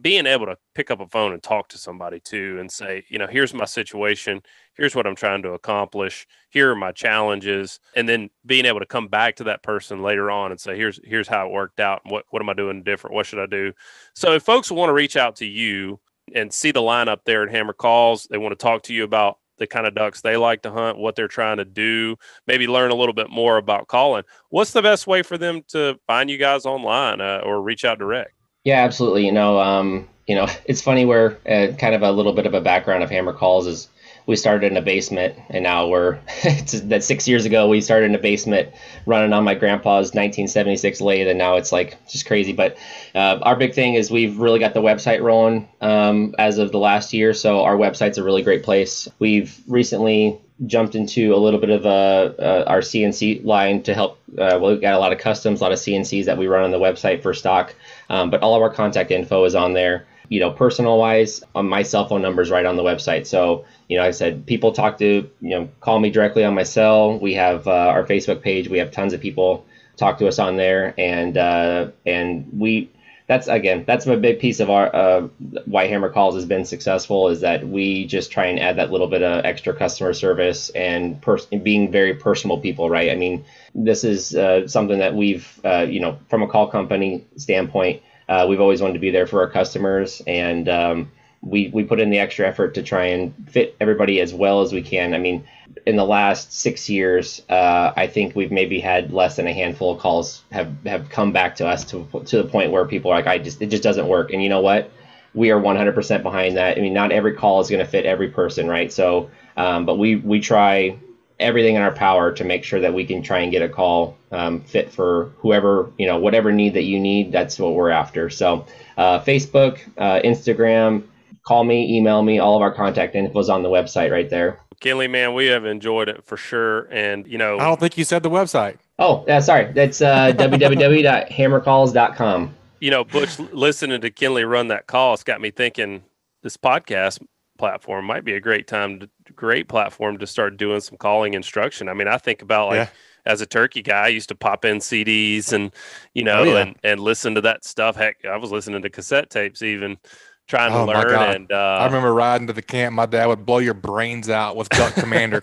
being 0.00 0.26
able 0.26 0.46
to 0.46 0.56
pick 0.74 0.90
up 0.90 1.00
a 1.00 1.08
phone 1.08 1.32
and 1.32 1.42
talk 1.42 1.68
to 1.68 1.78
somebody 1.78 2.20
too 2.20 2.58
and 2.60 2.70
say, 2.70 3.04
you 3.08 3.18
know, 3.18 3.26
here's 3.26 3.54
my 3.54 3.64
situation, 3.64 4.40
here's 4.74 4.94
what 4.94 5.06
I'm 5.06 5.16
trying 5.16 5.42
to 5.42 5.52
accomplish, 5.52 6.26
here 6.50 6.70
are 6.70 6.76
my 6.76 6.92
challenges, 6.92 7.80
and 7.94 8.08
then 8.08 8.30
being 8.44 8.66
able 8.66 8.80
to 8.80 8.86
come 8.86 9.08
back 9.08 9.36
to 9.36 9.44
that 9.44 9.62
person 9.62 10.02
later 10.02 10.30
on 10.30 10.50
and 10.50 10.60
say, 10.60 10.76
here's 10.76 11.00
here's 11.04 11.28
how 11.28 11.46
it 11.46 11.52
worked 11.52 11.80
out, 11.80 12.02
what 12.04 12.24
what 12.30 12.42
am 12.42 12.48
I 12.48 12.54
doing 12.54 12.82
different, 12.82 13.14
what 13.14 13.26
should 13.26 13.40
I 13.40 13.46
do? 13.46 13.72
So 14.14 14.32
if 14.32 14.42
folks 14.42 14.70
want 14.70 14.90
to 14.90 14.94
reach 14.94 15.16
out 15.16 15.36
to 15.36 15.46
you 15.46 16.00
and 16.34 16.52
see 16.52 16.70
the 16.70 16.80
lineup 16.80 17.18
there 17.24 17.42
at 17.42 17.50
Hammer 17.50 17.72
Calls. 17.72 18.26
They 18.30 18.38
want 18.38 18.52
to 18.52 18.62
talk 18.62 18.82
to 18.84 18.94
you 18.94 19.04
about 19.04 19.38
the 19.58 19.66
kind 19.66 19.86
of 19.86 19.94
ducks 19.94 20.20
they 20.20 20.36
like 20.36 20.62
to 20.62 20.70
hunt, 20.70 20.98
what 20.98 21.16
they're 21.16 21.28
trying 21.28 21.56
to 21.56 21.64
do, 21.64 22.16
maybe 22.46 22.66
learn 22.66 22.90
a 22.90 22.94
little 22.94 23.14
bit 23.14 23.30
more 23.30 23.56
about 23.56 23.88
calling. 23.88 24.22
What's 24.50 24.72
the 24.72 24.82
best 24.82 25.06
way 25.06 25.22
for 25.22 25.38
them 25.38 25.62
to 25.68 25.98
find 26.06 26.28
you 26.28 26.36
guys 26.36 26.66
online 26.66 27.20
uh, 27.20 27.40
or 27.42 27.62
reach 27.62 27.84
out 27.84 27.98
direct? 27.98 28.35
Yeah, 28.66 28.82
absolutely. 28.82 29.24
You 29.24 29.30
know, 29.32 29.60
um, 29.60 30.08
you 30.26 30.34
know, 30.34 30.48
it's 30.64 30.82
funny 30.82 31.04
where 31.06 31.38
uh, 31.48 31.74
kind 31.76 31.94
of 31.94 32.02
a 32.02 32.10
little 32.10 32.32
bit 32.32 32.46
of 32.46 32.54
a 32.54 32.60
background 32.60 33.04
of 33.04 33.10
Hammer 33.10 33.32
Calls 33.32 33.66
is 33.68 33.88
we 34.26 34.36
started 34.36 34.70
in 34.70 34.76
a 34.76 34.82
basement 34.82 35.38
and 35.48 35.62
now 35.62 35.86
we're 35.86 36.18
that 36.84 37.02
six 37.02 37.26
years 37.28 37.44
ago 37.44 37.68
we 37.68 37.80
started 37.80 38.06
in 38.06 38.14
a 38.14 38.18
basement 38.18 38.68
running 39.06 39.32
on 39.32 39.44
my 39.44 39.54
grandpa's 39.54 40.12
1976 40.14 41.00
lathe 41.00 41.28
and 41.28 41.38
now 41.38 41.56
it's 41.56 41.72
like 41.72 41.96
just 42.08 42.26
crazy 42.26 42.52
but 42.52 42.76
uh, 43.14 43.38
our 43.42 43.56
big 43.56 43.74
thing 43.74 43.94
is 43.94 44.10
we've 44.10 44.38
really 44.38 44.58
got 44.58 44.74
the 44.74 44.82
website 44.82 45.22
rolling 45.22 45.68
um, 45.80 46.34
as 46.38 46.58
of 46.58 46.72
the 46.72 46.78
last 46.78 47.12
year 47.12 47.32
so 47.32 47.62
our 47.62 47.76
website's 47.76 48.18
a 48.18 48.24
really 48.24 48.42
great 48.42 48.62
place 48.62 49.08
we've 49.18 49.60
recently 49.68 50.40
jumped 50.64 50.94
into 50.94 51.34
a 51.34 51.36
little 51.36 51.60
bit 51.60 51.70
of 51.70 51.84
uh, 51.84 52.32
uh, 52.42 52.64
our 52.66 52.80
CNC 52.80 53.44
line 53.44 53.82
to 53.82 53.92
help. 53.92 54.18
Uh, 54.38 54.58
we've 54.62 54.80
got 54.80 54.94
a 54.94 54.98
lot 54.98 55.12
of 55.12 55.18
customs, 55.18 55.60
a 55.60 55.62
lot 55.62 55.72
of 55.72 55.78
CNCs 55.78 56.24
that 56.24 56.38
we 56.38 56.46
run 56.46 56.64
on 56.64 56.70
the 56.70 56.78
website 56.78 57.22
for 57.22 57.34
stock, 57.34 57.74
um, 58.08 58.30
but 58.30 58.40
all 58.42 58.54
of 58.54 58.62
our 58.62 58.70
contact 58.70 59.10
info 59.10 59.44
is 59.44 59.54
on 59.54 59.74
there. 59.74 60.06
You 60.28 60.40
know, 60.40 60.50
personal 60.50 60.98
wise, 60.98 61.42
on 61.54 61.68
my 61.68 61.82
cell 61.82 62.08
phone 62.08 62.22
number 62.22 62.42
is 62.42 62.50
right 62.50 62.66
on 62.66 62.76
the 62.76 62.82
website. 62.82 63.26
So 63.26 63.64
you 63.88 63.96
know, 63.96 64.04
I 64.04 64.10
said 64.10 64.46
people 64.46 64.72
talk 64.72 64.98
to, 64.98 65.30
you 65.40 65.50
know, 65.50 65.68
call 65.80 66.00
me 66.00 66.10
directly 66.10 66.44
on 66.44 66.54
my 66.54 66.64
cell. 66.64 67.18
We 67.18 67.34
have 67.34 67.66
uh, 67.68 67.70
our 67.70 68.04
Facebook 68.04 68.42
page. 68.42 68.68
We 68.68 68.78
have 68.78 68.90
tons 68.90 69.12
of 69.12 69.20
people 69.20 69.64
talk 69.96 70.18
to 70.18 70.28
us 70.28 70.38
on 70.38 70.56
there, 70.56 70.94
and 70.98 71.36
uh, 71.36 71.88
and 72.04 72.48
we 72.52 72.90
that's 73.26 73.48
again 73.48 73.84
that's 73.86 74.06
a 74.06 74.16
big 74.16 74.38
piece 74.38 74.60
of 74.60 74.70
our 74.70 74.94
uh, 74.94 75.28
why 75.64 75.86
Hammer 75.86 76.10
Calls 76.10 76.34
has 76.34 76.44
been 76.44 76.64
successful 76.64 77.28
is 77.28 77.40
that 77.40 77.66
we 77.66 78.06
just 78.06 78.30
try 78.30 78.46
and 78.46 78.58
add 78.60 78.76
that 78.76 78.90
little 78.92 79.08
bit 79.08 79.22
of 79.22 79.44
extra 79.44 79.74
customer 79.74 80.12
service 80.12 80.70
and 80.70 81.20
pers- 81.20 81.46
being 81.46 81.90
very 81.90 82.14
personal 82.14 82.60
people, 82.60 82.88
right? 82.88 83.10
I 83.10 83.16
mean, 83.16 83.44
this 83.74 84.04
is 84.04 84.34
uh, 84.36 84.68
something 84.68 84.98
that 84.98 85.14
we've 85.14 85.60
uh, 85.64 85.86
you 85.88 86.00
know 86.00 86.18
from 86.28 86.42
a 86.42 86.48
call 86.48 86.68
company 86.68 87.24
standpoint, 87.36 88.02
uh, 88.28 88.46
we've 88.48 88.60
always 88.60 88.80
wanted 88.80 88.94
to 88.94 89.00
be 89.00 89.10
there 89.10 89.26
for 89.26 89.40
our 89.40 89.50
customers 89.50 90.22
and. 90.26 90.68
Um, 90.68 91.10
we 91.42 91.68
we 91.68 91.84
put 91.84 92.00
in 92.00 92.10
the 92.10 92.18
extra 92.18 92.46
effort 92.46 92.74
to 92.74 92.82
try 92.82 93.06
and 93.06 93.32
fit 93.48 93.76
everybody 93.80 94.20
as 94.20 94.34
well 94.34 94.62
as 94.62 94.72
we 94.72 94.82
can. 94.82 95.14
I 95.14 95.18
mean, 95.18 95.46
in 95.84 95.96
the 95.96 96.04
last 96.04 96.52
six 96.52 96.88
years, 96.88 97.42
uh, 97.48 97.92
I 97.96 98.06
think 98.06 98.34
we've 98.34 98.50
maybe 98.50 98.80
had 98.80 99.12
less 99.12 99.36
than 99.36 99.46
a 99.46 99.52
handful 99.52 99.92
of 99.92 100.00
calls 100.00 100.42
have 100.50 100.72
have 100.86 101.08
come 101.08 101.32
back 101.32 101.56
to 101.56 101.66
us 101.66 101.84
to 101.86 102.06
to 102.26 102.42
the 102.42 102.48
point 102.48 102.72
where 102.72 102.84
people 102.84 103.10
are 103.12 103.16
like, 103.16 103.26
I 103.26 103.38
just 103.38 103.62
it 103.62 103.68
just 103.68 103.82
doesn't 103.82 104.08
work. 104.08 104.32
And 104.32 104.42
you 104.42 104.48
know 104.48 104.60
what? 104.60 104.90
We 105.34 105.50
are 105.50 105.60
100% 105.60 106.22
behind 106.22 106.56
that. 106.56 106.78
I 106.78 106.80
mean, 106.80 106.94
not 106.94 107.12
every 107.12 107.34
call 107.34 107.60
is 107.60 107.68
going 107.68 107.84
to 107.84 107.90
fit 107.90 108.06
every 108.06 108.30
person, 108.30 108.68
right? 108.68 108.90
So, 108.90 109.30
um, 109.56 109.84
but 109.84 109.96
we 109.98 110.16
we 110.16 110.40
try 110.40 110.98
everything 111.38 111.74
in 111.74 111.82
our 111.82 111.92
power 111.92 112.32
to 112.32 112.44
make 112.44 112.64
sure 112.64 112.80
that 112.80 112.94
we 112.94 113.04
can 113.04 113.22
try 113.22 113.40
and 113.40 113.52
get 113.52 113.62
a 113.62 113.68
call 113.68 114.16
um, 114.32 114.60
fit 114.62 114.92
for 114.92 115.32
whoever 115.38 115.90
you 115.98 116.06
know 116.06 116.18
whatever 116.18 116.52
need 116.52 116.74
that 116.74 116.84
you 116.84 116.98
need. 116.98 117.32
That's 117.32 117.58
what 117.58 117.74
we're 117.74 117.90
after. 117.90 118.30
So, 118.30 118.66
uh, 118.96 119.20
Facebook, 119.20 119.80
uh, 119.98 120.20
Instagram 120.24 121.04
call 121.46 121.64
me, 121.64 121.96
email 121.96 122.22
me. 122.22 122.38
All 122.38 122.54
of 122.56 122.62
our 122.62 122.74
contact 122.74 123.14
info 123.14 123.38
is 123.38 123.48
on 123.48 123.62
the 123.62 123.70
website 123.70 124.10
right 124.10 124.28
there. 124.28 124.60
Kenley, 124.82 125.10
man, 125.10 125.32
we 125.32 125.46
have 125.46 125.64
enjoyed 125.64 126.10
it 126.10 126.22
for 126.24 126.36
sure. 126.36 126.80
And, 126.90 127.26
you 127.26 127.38
know, 127.38 127.58
I 127.58 127.64
don't 127.64 127.80
think 127.80 127.96
you 127.96 128.04
said 128.04 128.22
the 128.22 128.28
website. 128.28 128.76
Oh, 128.98 129.24
yeah, 129.26 129.40
sorry. 129.40 129.72
That's 129.72 130.02
uh, 130.02 130.32
www.hammercalls.com. 130.36 132.54
You 132.80 132.90
know, 132.90 133.04
Butch, 133.04 133.38
listening 133.38 134.02
to 134.02 134.10
Kenley 134.10 134.46
run 134.48 134.68
that 134.68 134.86
call, 134.86 135.14
it's 135.14 135.24
got 135.24 135.40
me 135.40 135.50
thinking 135.50 136.04
this 136.42 136.58
podcast 136.58 137.24
platform 137.56 138.04
might 138.04 138.24
be 138.24 138.34
a 138.34 138.40
great 138.40 138.66
time, 138.66 139.00
to, 139.00 139.08
great 139.36 139.68
platform 139.68 140.18
to 140.18 140.26
start 140.26 140.56
doing 140.56 140.80
some 140.80 140.96
calling 140.98 141.34
instruction. 141.34 141.88
I 141.88 141.94
mean, 141.94 142.08
I 142.08 142.18
think 142.18 142.42
about 142.42 142.68
like, 142.68 142.76
yeah 142.76 142.88
as 143.26 143.40
a 143.40 143.46
turkey 143.46 143.82
guy, 143.82 144.04
I 144.04 144.08
used 144.08 144.28
to 144.28 144.34
pop 144.34 144.64
in 144.64 144.78
CDs 144.78 145.52
and 145.52 145.72
you 146.14 146.22
know 146.22 146.38
oh, 146.38 146.44
yeah. 146.44 146.58
and, 146.58 146.76
and 146.84 147.00
listen 147.00 147.34
to 147.34 147.40
that 147.42 147.64
stuff. 147.64 147.96
Heck, 147.96 148.24
I 148.24 148.36
was 148.36 148.52
listening 148.52 148.82
to 148.82 148.88
cassette 148.88 149.30
tapes 149.30 149.62
even 149.62 149.98
trying 150.46 150.72
oh, 150.72 150.86
to 150.86 150.92
learn. 150.92 151.34
And 151.34 151.52
uh, 151.52 151.78
I 151.80 151.86
remember 151.86 152.14
riding 152.14 152.46
to 152.46 152.52
the 152.52 152.62
camp. 152.62 152.94
My 152.94 153.06
dad 153.06 153.26
would 153.26 153.44
blow 153.44 153.58
your 153.58 153.74
brains 153.74 154.30
out 154.30 154.56
with 154.56 154.68
Duck 154.70 154.94
Commander. 154.94 155.42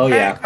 oh 0.00 0.06
yeah. 0.06 0.38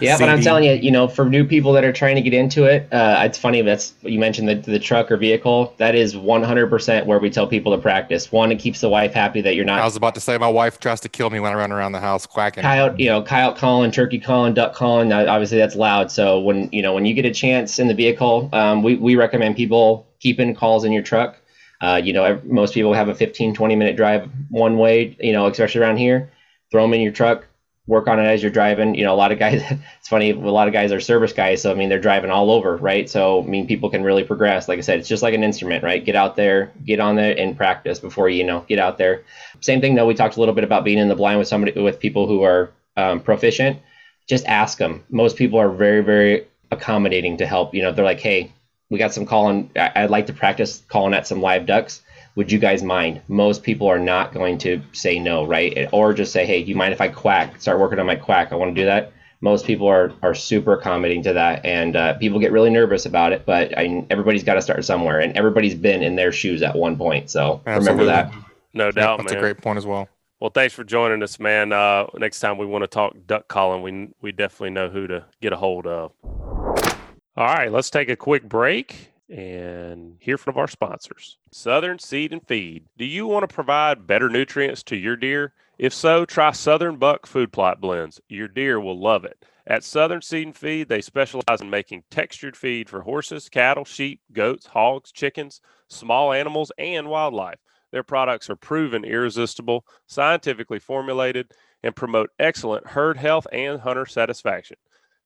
Yeah, 0.00 0.18
but 0.18 0.28
I'm 0.28 0.40
telling 0.40 0.64
you, 0.64 0.72
you 0.72 0.90
know, 0.90 1.08
for 1.08 1.28
new 1.28 1.44
people 1.44 1.72
that 1.72 1.84
are 1.84 1.92
trying 1.92 2.16
to 2.16 2.22
get 2.22 2.34
into 2.34 2.64
it, 2.64 2.92
uh, 2.92 3.22
it's 3.24 3.38
funny 3.38 3.62
that's 3.62 3.94
you 4.02 4.18
mentioned 4.18 4.48
the, 4.48 4.54
the 4.54 4.78
truck 4.78 5.10
or 5.10 5.16
vehicle. 5.16 5.74
That 5.78 5.94
is 5.94 6.14
100% 6.14 7.06
where 7.06 7.18
we 7.18 7.30
tell 7.30 7.46
people 7.46 7.74
to 7.74 7.80
practice. 7.80 8.32
One, 8.32 8.52
it 8.52 8.58
keeps 8.58 8.80
the 8.80 8.88
wife 8.88 9.12
happy 9.12 9.40
that 9.42 9.54
you're 9.54 9.64
not. 9.64 9.80
I 9.80 9.84
was 9.84 9.96
about 9.96 10.14
to 10.14 10.20
say 10.20 10.36
my 10.38 10.48
wife 10.48 10.80
tries 10.80 11.00
to 11.00 11.08
kill 11.08 11.30
me 11.30 11.40
when 11.40 11.52
I 11.52 11.54
run 11.54 11.72
around 11.72 11.92
the 11.92 12.00
house 12.00 12.26
quacking. 12.26 12.62
Coyote, 12.62 13.02
you 13.02 13.08
know, 13.08 13.22
coyote 13.22 13.58
calling, 13.58 13.90
turkey 13.90 14.18
calling, 14.18 14.54
duck 14.54 14.74
calling. 14.74 15.12
Obviously, 15.12 15.58
that's 15.58 15.76
loud. 15.76 16.10
So 16.10 16.40
when 16.40 16.68
you 16.72 16.82
know 16.82 16.92
when 16.94 17.06
you 17.06 17.14
get 17.14 17.24
a 17.24 17.32
chance 17.32 17.78
in 17.78 17.88
the 17.88 17.94
vehicle, 17.94 18.48
um, 18.52 18.82
we 18.82 18.96
we 18.96 19.16
recommend 19.16 19.56
people 19.56 20.06
keeping 20.20 20.54
calls 20.54 20.84
in 20.84 20.92
your 20.92 21.02
truck. 21.02 21.36
Uh, 21.80 22.00
you 22.02 22.12
know, 22.12 22.40
most 22.44 22.74
people 22.74 22.92
have 22.92 23.08
a 23.08 23.14
15, 23.14 23.54
20 23.54 23.76
minute 23.76 23.96
drive 23.96 24.28
one 24.50 24.76
way, 24.76 25.16
you 25.18 25.32
know, 25.32 25.46
especially 25.46 25.80
around 25.80 25.96
here. 25.96 26.30
Throw 26.70 26.82
them 26.82 26.94
in 26.94 27.00
your 27.00 27.12
truck, 27.12 27.46
work 27.90 28.06
on 28.06 28.20
it 28.20 28.22
as 28.22 28.40
you're 28.40 28.52
driving. 28.52 28.94
You 28.94 29.04
know, 29.04 29.12
a 29.12 29.16
lot 29.16 29.32
of 29.32 29.38
guys, 29.38 29.62
it's 29.98 30.08
funny, 30.08 30.30
a 30.30 30.36
lot 30.36 30.68
of 30.68 30.72
guys 30.72 30.92
are 30.92 31.00
service 31.00 31.32
guys. 31.32 31.60
So, 31.60 31.72
I 31.72 31.74
mean, 31.74 31.88
they're 31.88 32.00
driving 32.00 32.30
all 32.30 32.50
over, 32.50 32.76
right? 32.76 33.10
So, 33.10 33.42
I 33.42 33.46
mean, 33.46 33.66
people 33.66 33.90
can 33.90 34.04
really 34.04 34.22
progress. 34.22 34.68
Like 34.68 34.78
I 34.78 34.82
said, 34.82 35.00
it's 35.00 35.08
just 35.08 35.24
like 35.24 35.34
an 35.34 35.42
instrument, 35.42 35.82
right? 35.82 36.02
Get 36.02 36.14
out 36.14 36.36
there, 36.36 36.72
get 36.86 37.00
on 37.00 37.16
there 37.16 37.36
and 37.36 37.56
practice 37.56 37.98
before 37.98 38.28
you, 38.30 38.44
know, 38.44 38.64
get 38.68 38.78
out 38.78 38.96
there. 38.96 39.24
Same 39.60 39.80
thing, 39.80 39.96
though, 39.96 40.06
we 40.06 40.14
talked 40.14 40.36
a 40.36 40.40
little 40.40 40.54
bit 40.54 40.64
about 40.64 40.84
being 40.84 40.98
in 40.98 41.08
the 41.08 41.16
blind 41.16 41.40
with 41.40 41.48
somebody, 41.48 41.78
with 41.78 41.98
people 41.98 42.28
who 42.28 42.42
are 42.42 42.70
um, 42.96 43.20
proficient. 43.20 43.80
Just 44.28 44.46
ask 44.46 44.78
them. 44.78 45.04
Most 45.10 45.36
people 45.36 45.58
are 45.58 45.70
very, 45.70 46.02
very 46.02 46.46
accommodating 46.70 47.36
to 47.38 47.46
help. 47.46 47.74
You 47.74 47.82
know, 47.82 47.92
they're 47.92 48.04
like, 48.04 48.20
hey, 48.20 48.52
we 48.88 48.98
got 48.98 49.12
some 49.12 49.26
calling. 49.26 49.70
I'd 49.76 50.10
like 50.10 50.26
to 50.26 50.32
practice 50.32 50.82
calling 50.88 51.14
at 51.14 51.26
some 51.26 51.42
live 51.42 51.66
ducks. 51.66 52.02
Would 52.40 52.50
you 52.50 52.58
guys 52.58 52.82
mind? 52.82 53.20
Most 53.28 53.62
people 53.62 53.86
are 53.86 53.98
not 53.98 54.32
going 54.32 54.56
to 54.60 54.80
say 54.92 55.18
no, 55.18 55.44
right? 55.44 55.90
Or 55.92 56.14
just 56.14 56.32
say, 56.32 56.46
hey, 56.46 56.62
do 56.62 56.70
you 56.70 56.74
mind 56.74 56.94
if 56.94 57.00
I 57.02 57.08
quack? 57.08 57.60
Start 57.60 57.78
working 57.78 57.98
on 57.98 58.06
my 58.06 58.16
quack. 58.16 58.50
I 58.50 58.54
want 58.54 58.74
to 58.74 58.80
do 58.80 58.86
that. 58.86 59.12
Most 59.42 59.66
people 59.66 59.86
are 59.86 60.10
are 60.22 60.34
super 60.34 60.72
accommodating 60.72 61.22
to 61.24 61.34
that, 61.34 61.62
and 61.66 61.96
uh, 61.96 62.14
people 62.14 62.38
get 62.38 62.50
really 62.50 62.70
nervous 62.70 63.04
about 63.04 63.34
it. 63.34 63.44
But 63.44 63.76
I, 63.76 64.06
everybody's 64.08 64.42
got 64.42 64.54
to 64.54 64.62
start 64.62 64.86
somewhere, 64.86 65.20
and 65.20 65.36
everybody's 65.36 65.74
been 65.74 66.02
in 66.02 66.16
their 66.16 66.32
shoes 66.32 66.62
at 66.62 66.74
one 66.74 66.96
point. 66.96 67.28
So 67.28 67.60
Absolutely. 67.66 68.04
remember 68.04 68.04
that. 68.06 68.32
No 68.72 68.90
doubt, 68.90 69.18
That's 69.18 69.32
man. 69.32 69.38
a 69.38 69.42
great 69.42 69.58
point 69.58 69.76
as 69.76 69.84
well. 69.84 70.08
Well, 70.40 70.48
thanks 70.48 70.72
for 70.72 70.82
joining 70.82 71.22
us, 71.22 71.38
man. 71.38 71.74
Uh, 71.74 72.06
next 72.16 72.40
time 72.40 72.56
we 72.56 72.64
want 72.64 72.84
to 72.84 72.88
talk 72.88 73.14
duck 73.26 73.48
calling, 73.48 73.82
we 73.82 74.14
we 74.22 74.32
definitely 74.32 74.70
know 74.70 74.88
who 74.88 75.06
to 75.08 75.26
get 75.42 75.52
a 75.52 75.58
hold 75.58 75.86
of. 75.86 76.12
All 76.24 77.04
right, 77.36 77.70
let's 77.70 77.90
take 77.90 78.08
a 78.08 78.16
quick 78.16 78.48
break 78.48 79.09
and 79.30 80.16
hear 80.18 80.36
from 80.36 80.58
our 80.58 80.68
sponsors. 80.68 81.38
Southern 81.52 81.98
Seed 81.98 82.32
and 82.32 82.46
Feed. 82.46 82.86
Do 82.98 83.04
you 83.04 83.26
want 83.26 83.48
to 83.48 83.54
provide 83.54 84.06
better 84.06 84.28
nutrients 84.28 84.82
to 84.84 84.96
your 84.96 85.16
deer? 85.16 85.52
If 85.78 85.94
so, 85.94 86.24
try 86.24 86.50
Southern 86.50 86.96
Buck 86.96 87.26
Food 87.26 87.52
Plot 87.52 87.80
Blends. 87.80 88.20
Your 88.28 88.48
deer 88.48 88.80
will 88.80 88.98
love 88.98 89.24
it. 89.24 89.44
At 89.66 89.84
Southern 89.84 90.20
Seed 90.20 90.46
and 90.48 90.56
Feed, 90.56 90.88
they 90.88 91.00
specialize 91.00 91.60
in 91.60 91.70
making 91.70 92.02
textured 92.10 92.56
feed 92.56 92.88
for 92.88 93.02
horses, 93.02 93.48
cattle, 93.48 93.84
sheep, 93.84 94.20
goats, 94.32 94.66
hogs, 94.66 95.12
chickens, 95.12 95.60
small 95.88 96.32
animals, 96.32 96.72
and 96.76 97.08
wildlife. 97.08 97.60
Their 97.92 98.02
products 98.02 98.50
are 98.50 98.56
proven 98.56 99.04
irresistible, 99.04 99.84
scientifically 100.06 100.78
formulated, 100.78 101.52
and 101.82 101.96
promote 101.96 102.30
excellent 102.38 102.88
herd 102.88 103.16
health 103.16 103.46
and 103.52 103.80
hunter 103.80 104.06
satisfaction. 104.06 104.76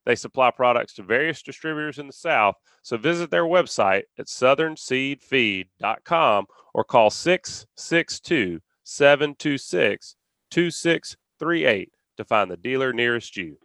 They 0.07 0.15
supply 0.15 0.51
products 0.51 0.95
to 0.95 1.03
various 1.03 1.43
distributors 1.43 1.99
in 1.99 2.07
the 2.07 2.13
South, 2.13 2.57
so 2.83 2.97
visit 2.99 3.31
their 3.31 3.45
website 3.45 4.03
at 4.19 4.27
southernseedfeed.com 4.27 6.47
or 6.75 6.85
call 6.85 7.11
662 7.11 8.61
726 8.85 10.17
2638 10.51 11.91
to 12.17 12.25
find 12.25 12.51
the 12.51 12.57
dealer 12.57 12.93
nearest 12.93 13.37
you. 13.37 13.57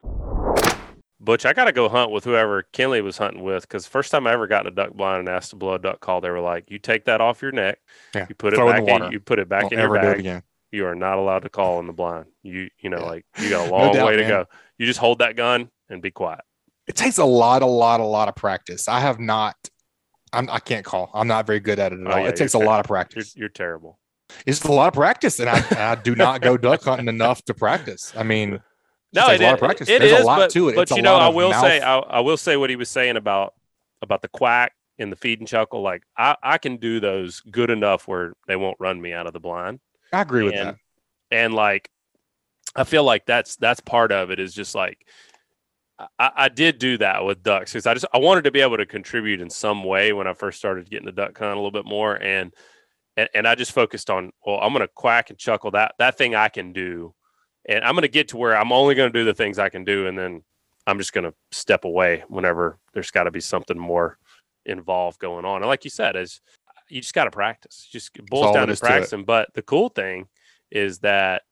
Butch, 1.21 1.45
I 1.45 1.51
got 1.51 1.65
to 1.65 1.73
go 1.73 1.89
hunt 1.89 2.11
with 2.11 2.23
whoever 2.23 2.63
Kenley 2.71 3.03
was 3.03 3.17
hunting 3.17 3.43
with 3.43 3.63
because 3.63 3.85
first 3.85 4.09
time 4.09 4.25
I 4.25 4.31
ever 4.31 4.47
got 4.47 4.65
in 4.65 4.71
a 4.71 4.75
duck 4.75 4.93
blind 4.93 5.19
and 5.19 5.29
asked 5.29 5.49
to 5.49 5.57
blow 5.57 5.73
a 5.73 5.79
duck 5.79 5.99
call, 5.99 6.21
they 6.21 6.29
were 6.29 6.39
like, 6.39 6.71
"You 6.71 6.79
take 6.79 7.03
that 7.05 7.19
off 7.19 7.41
your 7.41 7.51
neck, 7.51 7.79
Yeah, 8.15 8.25
you 8.29 8.35
put 8.35 8.53
it 8.53 8.59
in 8.59 8.65
back 8.65 8.87
in, 8.87 9.11
you 9.11 9.19
put 9.19 9.37
it 9.39 9.49
back 9.49 9.63
Don't 9.63 9.73
in 9.73 9.79
your 9.79 9.97
ever 9.97 10.13
do 10.15 10.19
it 10.21 10.23
bag. 10.23 10.43
You 10.71 10.85
are 10.85 10.95
not 10.95 11.17
allowed 11.17 11.39
to 11.39 11.49
call 11.49 11.79
in 11.81 11.87
the 11.87 11.93
blind. 11.93 12.27
You 12.41 12.69
you 12.79 12.89
know 12.89 12.99
Yeah. 12.99 13.05
like 13.05 13.25
you 13.37 13.49
got 13.49 13.67
a 13.67 13.69
No 13.69 13.77
long 13.77 13.93
doubt, 13.93 14.07
way 14.07 14.15
to 14.15 14.21
man. 14.21 14.29
go. 14.29 14.45
You 14.77 14.85
just 14.85 14.99
hold 15.01 15.19
that 15.19 15.35
gun 15.35 15.69
and 15.89 16.01
be 16.01 16.11
quiet. 16.11 16.41
It 16.87 16.95
takes 16.95 17.17
a 17.17 17.25
lot, 17.25 17.61
a 17.61 17.65
lot, 17.67 17.99
a 17.99 18.03
lot 18.05 18.29
of 18.29 18.35
practice. 18.35 18.87
I 18.87 18.99
have 18.99 19.19
not. 19.19 19.55
I'm, 20.33 20.49
I 20.49 20.59
can't 20.59 20.85
call. 20.85 21.09
I'm 21.13 21.27
not 21.27 21.47
very 21.47 21.59
good 21.59 21.79
at 21.79 21.91
it 21.91 21.99
at 21.99 22.07
Oh, 22.07 22.11
all. 22.11 22.19
yeah, 22.19 22.27
it 22.27 22.35
takes 22.35 22.53
a 22.53 22.57
you're 22.59 22.67
lot 22.67 22.79
of 22.79 22.85
You're 22.89 22.95
practice. 22.95 23.35
you're 23.35 23.49
terrible. 23.49 23.99
It's 24.45 24.63
a 24.63 24.71
lot 24.71 24.87
of 24.89 24.93
practice, 24.93 25.39
and 25.39 25.49
I, 25.49 25.91
I 25.91 25.95
do 25.95 26.15
not 26.15 26.41
go 26.41 26.55
duck 26.55 26.83
hunting 26.83 27.07
enough 27.07 27.43
to 27.45 27.53
practice. 27.53 28.13
I 28.15 28.23
mean, 28.23 28.59
No, 29.13 29.27
it 29.29 29.41
a 29.41 29.43
lot 29.43 29.49
is- 29.49 29.53
of 29.53 29.59
practice. 29.59 29.89
It 29.89 29.99
There's 29.99 30.11
is, 30.13 30.19
a 30.21 30.23
lot 30.23 30.37
but, 30.39 30.49
to 30.51 30.69
it. 30.69 30.75
But 30.75 30.81
It's 30.83 30.91
you 30.95 31.01
know, 31.01 31.15
I 31.15 31.29
will 31.29 31.51
say, 31.53 31.79
I, 31.81 31.97
I 31.97 32.19
will 32.19 32.37
say 32.37 32.57
what 32.57 32.69
he 32.69 32.75
was 32.75 32.89
saying 32.89 33.17
about 33.17 33.55
about 34.03 34.21
the 34.21 34.27
quack 34.27 34.73
and 34.99 35.11
the 35.11 35.15
feed 35.15 35.39
and 35.39 35.47
chuckle. 35.47 35.81
Like 35.81 36.03
I, 36.15 36.35
I 36.43 36.57
can 36.59 36.77
do 36.77 36.99
those 36.99 37.39
good 37.41 37.71
enough 37.71 38.07
where 38.07 38.33
they 38.47 38.55
won't 38.55 38.77
run 38.79 39.01
me 39.01 39.13
out 39.13 39.25
of 39.25 39.33
the 39.33 39.39
blind. 39.39 39.79
I 40.13 40.21
agree 40.21 40.43
with 40.43 40.53
that. 40.53 40.75
And 41.31 41.55
like, 41.55 41.89
I 42.75 42.83
feel 42.83 43.03
like 43.03 43.25
that's 43.25 43.55
that's 43.55 43.79
part 43.79 44.11
of 44.11 44.29
it. 44.31 44.39
Is 44.39 44.53
just 44.53 44.75
like. 44.75 45.05
I, 46.17 46.31
I 46.35 46.49
did 46.49 46.79
do 46.79 46.97
that 46.99 47.25
with 47.25 47.43
ducks 47.43 47.73
because 47.73 47.85
I 47.85 47.93
just 47.93 48.05
I 48.13 48.19
wanted 48.19 48.43
to 48.45 48.51
be 48.51 48.61
able 48.61 48.77
to 48.77 48.85
contribute 48.85 49.41
in 49.41 49.49
some 49.49 49.83
way 49.83 50.13
when 50.13 50.27
I 50.27 50.33
first 50.33 50.57
started 50.57 50.89
getting 50.89 51.05
the 51.05 51.11
duck 51.11 51.37
hunt 51.37 51.51
a 51.51 51.55
little 51.55 51.71
bit 51.71 51.85
more 51.85 52.15
and 52.21 52.53
and, 53.17 53.29
and 53.33 53.47
I 53.47 53.55
just 53.55 53.71
focused 53.71 54.09
on 54.09 54.31
well 54.45 54.59
I'm 54.59 54.71
going 54.73 54.81
to 54.85 54.93
quack 54.93 55.29
and 55.29 55.37
chuckle 55.37 55.71
that 55.71 55.95
that 55.99 56.17
thing 56.17 56.35
I 56.35 56.49
can 56.49 56.71
do 56.71 57.13
and 57.67 57.83
I'm 57.83 57.93
going 57.93 58.03
to 58.03 58.07
get 58.07 58.29
to 58.29 58.37
where 58.37 58.57
I'm 58.57 58.71
only 58.71 58.95
going 58.95 59.11
to 59.11 59.19
do 59.19 59.25
the 59.25 59.33
things 59.33 59.59
I 59.59 59.69
can 59.69 59.83
do 59.83 60.07
and 60.07 60.17
then 60.17 60.43
I'm 60.87 60.97
just 60.97 61.13
going 61.13 61.25
to 61.25 61.33
step 61.51 61.83
away 61.83 62.23
whenever 62.29 62.79
there's 62.93 63.11
got 63.11 63.23
to 63.23 63.31
be 63.31 63.41
something 63.41 63.77
more 63.77 64.17
involved 64.65 65.19
going 65.19 65.45
on 65.45 65.57
and 65.57 65.67
like 65.67 65.83
you 65.83 65.89
said 65.89 66.15
is 66.15 66.41
you 66.89 67.01
just 67.01 67.13
got 67.13 67.25
to 67.25 67.31
practice 67.31 67.87
just 67.91 68.11
boils 68.27 68.53
down 68.53 68.67
to 68.67 68.73
is 68.73 68.79
to 68.79 68.85
practicing 68.85 69.25
but 69.25 69.53
the 69.53 69.61
cool 69.61 69.89
thing 69.89 70.27
is 70.71 70.99
that 70.99 71.43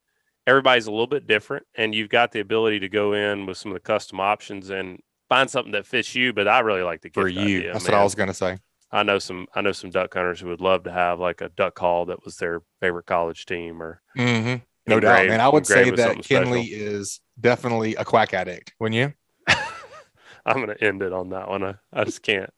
everybody's 0.47 0.87
a 0.87 0.91
little 0.91 1.05
bit 1.07 1.27
different 1.27 1.65
and 1.75 1.93
you've 1.93 2.09
got 2.09 2.31
the 2.31 2.39
ability 2.39 2.79
to 2.79 2.89
go 2.89 3.13
in 3.13 3.45
with 3.45 3.57
some 3.57 3.71
of 3.71 3.75
the 3.75 3.81
custom 3.81 4.19
options 4.19 4.69
and 4.69 4.99
find 5.29 5.49
something 5.49 5.73
that 5.73 5.85
fits 5.85 6.15
you 6.15 6.33
but 6.33 6.47
I 6.47 6.59
really 6.61 6.81
like 6.81 7.01
the 7.01 7.09
For 7.13 7.27
you, 7.27 7.41
idea, 7.41 7.73
that's 7.73 7.85
what 7.85 7.93
I 7.93 8.03
was 8.03 8.15
going 8.15 8.27
to 8.27 8.33
say. 8.33 8.57
I 8.91 9.03
know 9.03 9.19
some 9.19 9.47
I 9.53 9.61
know 9.61 9.73
some 9.73 9.89
duck 9.89 10.13
hunters 10.13 10.39
who 10.39 10.47
would 10.47 10.61
love 10.61 10.83
to 10.85 10.91
have 10.91 11.19
like 11.19 11.41
a 11.41 11.49
duck 11.49 11.75
call 11.75 12.05
that 12.05 12.23
was 12.23 12.37
their 12.37 12.61
favorite 12.79 13.05
college 13.05 13.45
team 13.45 13.83
or 13.83 14.01
mm-hmm. 14.17 14.63
No 14.87 15.01
doubt, 15.01 15.19
engraved- 15.19 15.31
man. 15.31 15.41
I 15.41 15.49
would 15.49 15.67
say 15.67 15.89
that 15.89 15.99
something 15.99 16.23
special. 16.23 16.53
Is 16.55 17.19
definitely 17.39 17.95
a 17.95 18.05
quack 18.05 18.33
addict. 18.33 18.73
Wouldn't 18.79 18.95
you? 18.95 19.13
I'm 20.45 20.61
gonna 20.61 20.77
end 20.79 21.01
it 21.01 21.11
on 21.11 21.29
that 21.31 21.49
one. 21.49 21.63
I, 21.63 21.75
I 21.91 22.05
just 22.05 22.21
can't 22.21 22.49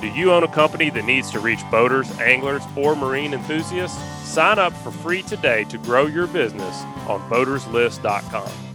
Do 0.00 0.08
you 0.08 0.32
own 0.32 0.44
a 0.44 0.48
company 0.48 0.90
that 0.90 1.04
needs 1.04 1.30
to 1.30 1.40
reach 1.40 1.60
boaters, 1.70 2.10
anglers, 2.18 2.62
or 2.76 2.94
marine 2.94 3.32
enthusiasts? 3.32 3.98
Sign 4.28 4.58
up 4.58 4.74
for 4.74 4.90
free 4.90 5.22
today 5.22 5.64
to 5.64 5.78
grow 5.78 6.06
your 6.06 6.26
business 6.26 6.82
on 7.08 7.20
boaterslist.com. 7.30 8.65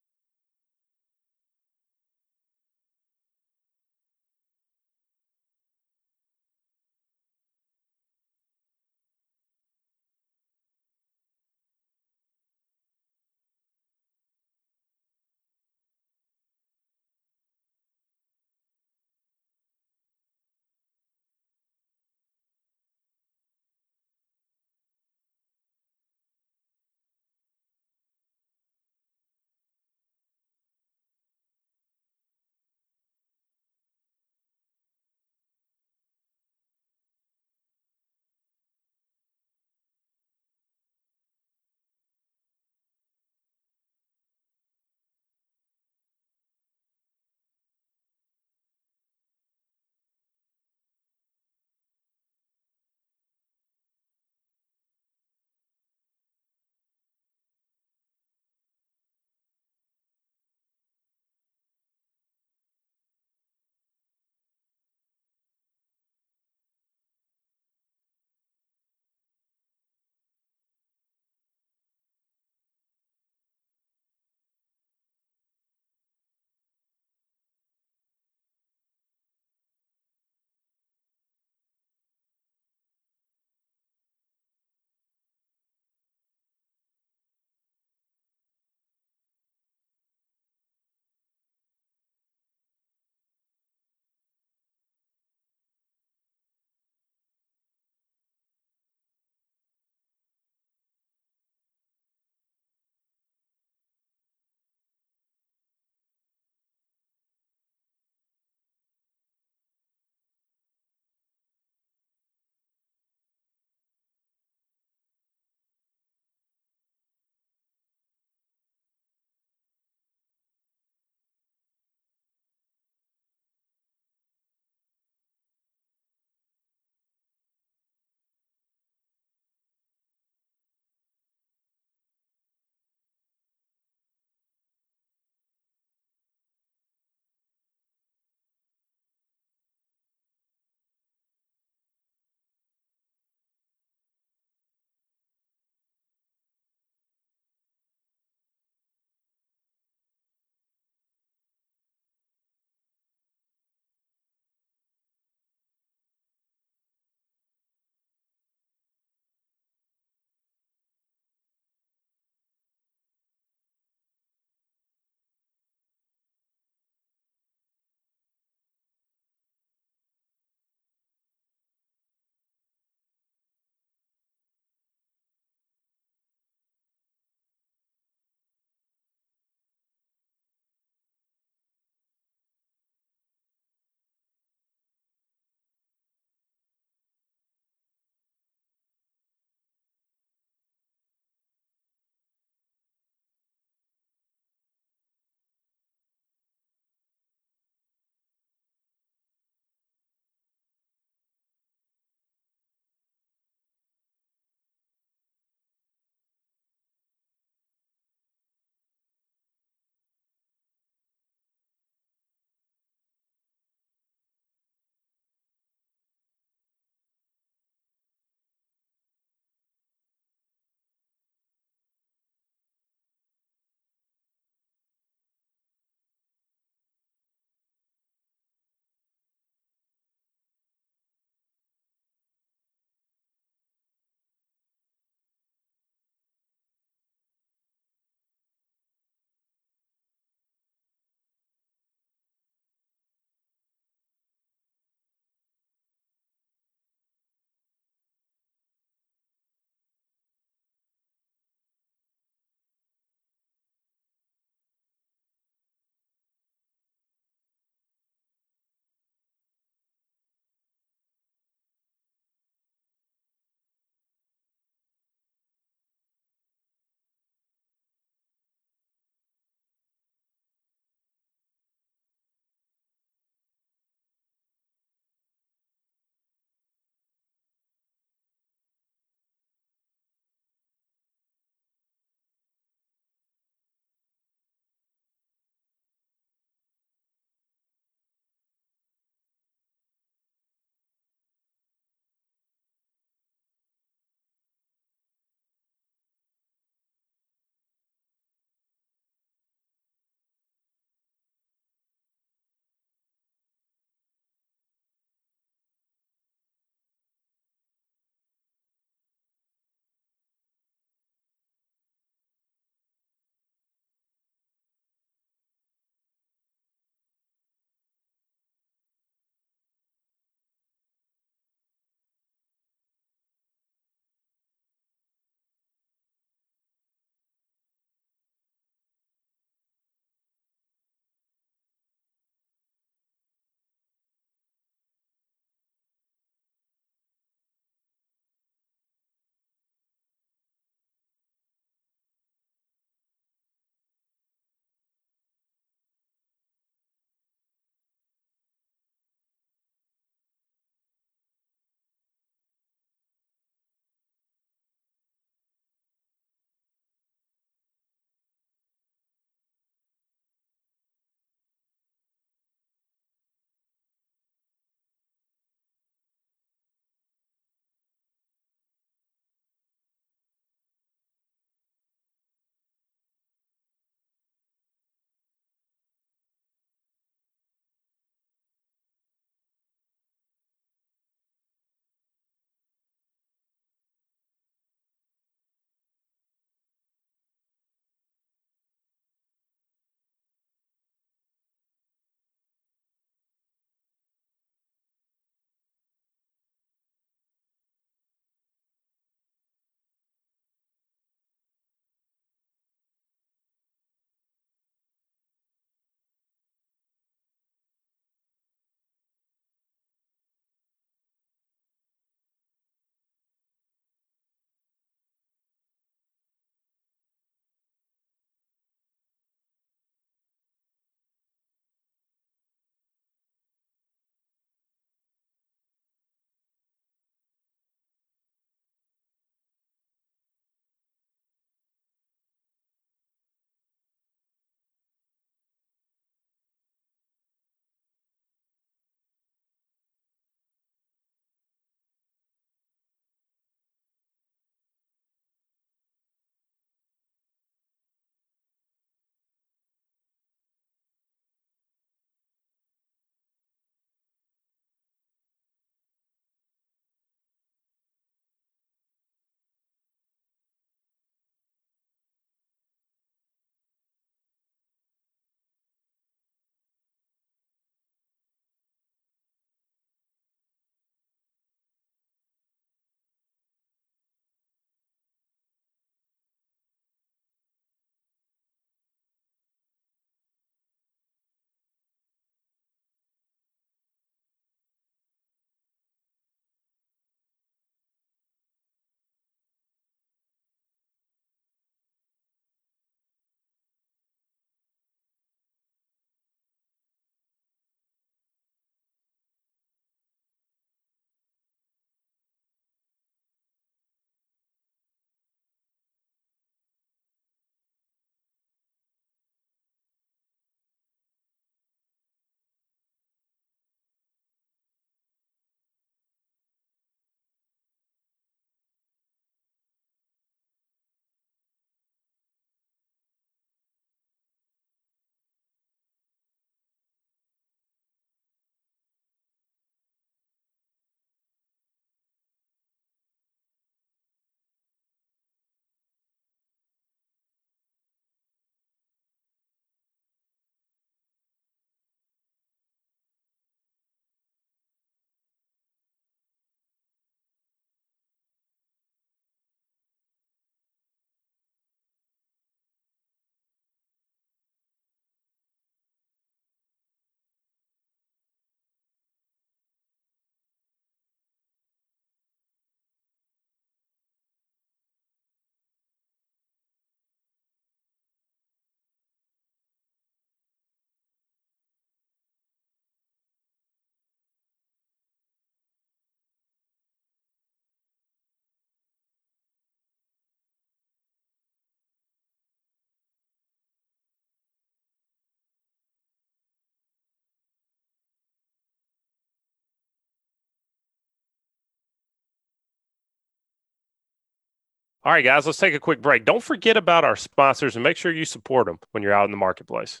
All 595.04 595.12
right, 595.12 595.22
guys, 595.22 595.44
let's 595.44 595.58
take 595.58 595.74
a 595.74 595.80
quick 595.80 596.00
break. 596.00 596.24
Don't 596.24 596.42
forget 596.42 596.78
about 596.78 597.04
our 597.04 597.14
sponsors 597.14 597.76
and 597.76 597.82
make 597.82 597.98
sure 597.98 598.10
you 598.10 598.24
support 598.24 598.64
them 598.64 598.78
when 598.92 599.02
you're 599.02 599.12
out 599.12 599.26
in 599.26 599.30
the 599.32 599.36
marketplace. 599.36 600.00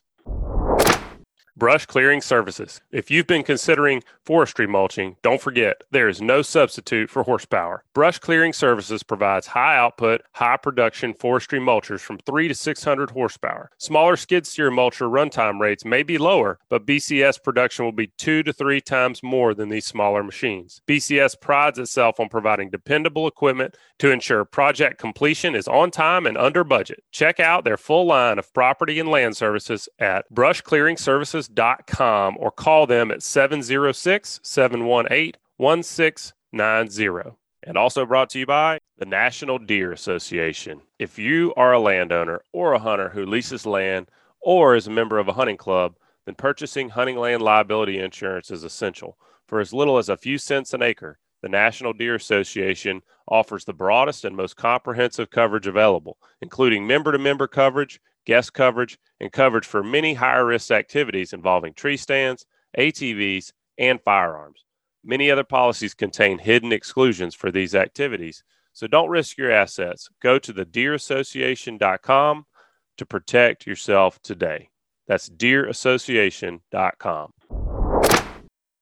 Brush 1.56 1.86
clearing 1.86 2.20
services. 2.20 2.80
If 2.90 3.12
you've 3.12 3.28
been 3.28 3.44
considering 3.44 4.02
forestry 4.24 4.66
mulching, 4.66 5.16
don't 5.22 5.40
forget 5.40 5.82
there 5.92 6.08
is 6.08 6.20
no 6.20 6.42
substitute 6.42 7.08
for 7.08 7.22
horsepower. 7.22 7.84
Brush 7.94 8.18
clearing 8.18 8.52
services 8.52 9.04
provides 9.04 9.46
high 9.46 9.76
output, 9.76 10.22
high 10.32 10.56
production 10.56 11.14
forestry 11.14 11.60
mulchers 11.60 12.00
from 12.00 12.18
3 12.18 12.48
to 12.48 12.56
600 12.56 13.12
horsepower. 13.12 13.70
Smaller 13.78 14.16
skid 14.16 14.48
steer 14.48 14.72
mulcher 14.72 15.08
runtime 15.08 15.60
rates 15.60 15.84
may 15.84 16.02
be 16.02 16.18
lower, 16.18 16.58
but 16.68 16.86
BCS 16.86 17.40
production 17.40 17.84
will 17.84 17.92
be 17.92 18.08
2 18.18 18.42
to 18.42 18.52
3 18.52 18.80
times 18.80 19.22
more 19.22 19.54
than 19.54 19.68
these 19.68 19.86
smaller 19.86 20.24
machines. 20.24 20.82
BCS 20.88 21.40
prides 21.40 21.78
itself 21.78 22.18
on 22.18 22.28
providing 22.28 22.68
dependable 22.68 23.28
equipment 23.28 23.76
to 24.00 24.10
ensure 24.10 24.44
project 24.44 24.98
completion 24.98 25.54
is 25.54 25.68
on 25.68 25.92
time 25.92 26.26
and 26.26 26.36
under 26.36 26.64
budget. 26.64 27.04
Check 27.12 27.38
out 27.38 27.62
their 27.62 27.76
full 27.76 28.06
line 28.06 28.40
of 28.40 28.52
property 28.52 28.98
and 28.98 29.08
land 29.08 29.36
services 29.36 29.88
at 30.00 30.24
brushclearingservices.com 31.48 32.36
or 32.38 32.50
call 32.50 32.86
them 32.86 33.10
at 33.10 33.22
706 33.22 34.40
718 34.42 35.32
1690. 35.56 37.36
And 37.66 37.78
also 37.78 38.04
brought 38.04 38.28
to 38.30 38.38
you 38.38 38.46
by 38.46 38.78
the 38.98 39.06
National 39.06 39.58
Deer 39.58 39.92
Association. 39.92 40.82
If 40.98 41.18
you 41.18 41.54
are 41.56 41.72
a 41.72 41.80
landowner 41.80 42.42
or 42.52 42.74
a 42.74 42.78
hunter 42.78 43.08
who 43.08 43.24
leases 43.24 43.64
land 43.64 44.10
or 44.40 44.76
is 44.76 44.86
a 44.86 44.90
member 44.90 45.18
of 45.18 45.28
a 45.28 45.32
hunting 45.32 45.56
club, 45.56 45.96
then 46.26 46.34
purchasing 46.34 46.90
hunting 46.90 47.16
land 47.16 47.42
liability 47.42 47.98
insurance 47.98 48.50
is 48.50 48.64
essential. 48.64 49.16
For 49.46 49.60
as 49.60 49.72
little 49.72 49.96
as 49.96 50.10
a 50.10 50.16
few 50.16 50.36
cents 50.36 50.74
an 50.74 50.82
acre, 50.82 51.18
the 51.42 51.48
National 51.48 51.92
Deer 51.92 52.14
Association 52.14 53.02
offers 53.28 53.64
the 53.64 53.72
broadest 53.72 54.24
and 54.24 54.36
most 54.36 54.56
comprehensive 54.56 55.30
coverage 55.30 55.66
available, 55.66 56.18
including 56.42 56.86
member 56.86 57.12
to 57.12 57.18
member 57.18 57.46
coverage, 57.46 58.00
guest 58.26 58.52
coverage, 58.52 58.98
and 59.20 59.32
coverage 59.32 59.66
for 59.66 59.82
many 59.82 60.14
higher 60.14 60.46
risk 60.46 60.70
activities 60.70 61.32
involving 61.32 61.74
tree 61.74 61.96
stands, 61.96 62.46
ATVs, 62.78 63.52
and 63.78 64.00
firearms. 64.02 64.64
Many 65.04 65.28
other 65.30 65.44
policies 65.44 65.94
contain 65.94 66.38
hidden 66.38 66.72
exclusions 66.72 67.34
for 67.34 67.50
these 67.50 67.74
activities, 67.74 68.42
so 68.72 68.86
don't 68.86 69.10
risk 69.10 69.36
your 69.36 69.50
assets. 69.50 70.08
Go 70.20 70.38
to 70.38 70.52
the 70.52 70.64
thedeerassociation.com 70.64 72.46
to 72.96 73.06
protect 73.06 73.66
yourself 73.66 74.20
today. 74.22 74.70
That's 75.06 75.28
deerassociation.com. 75.28 77.32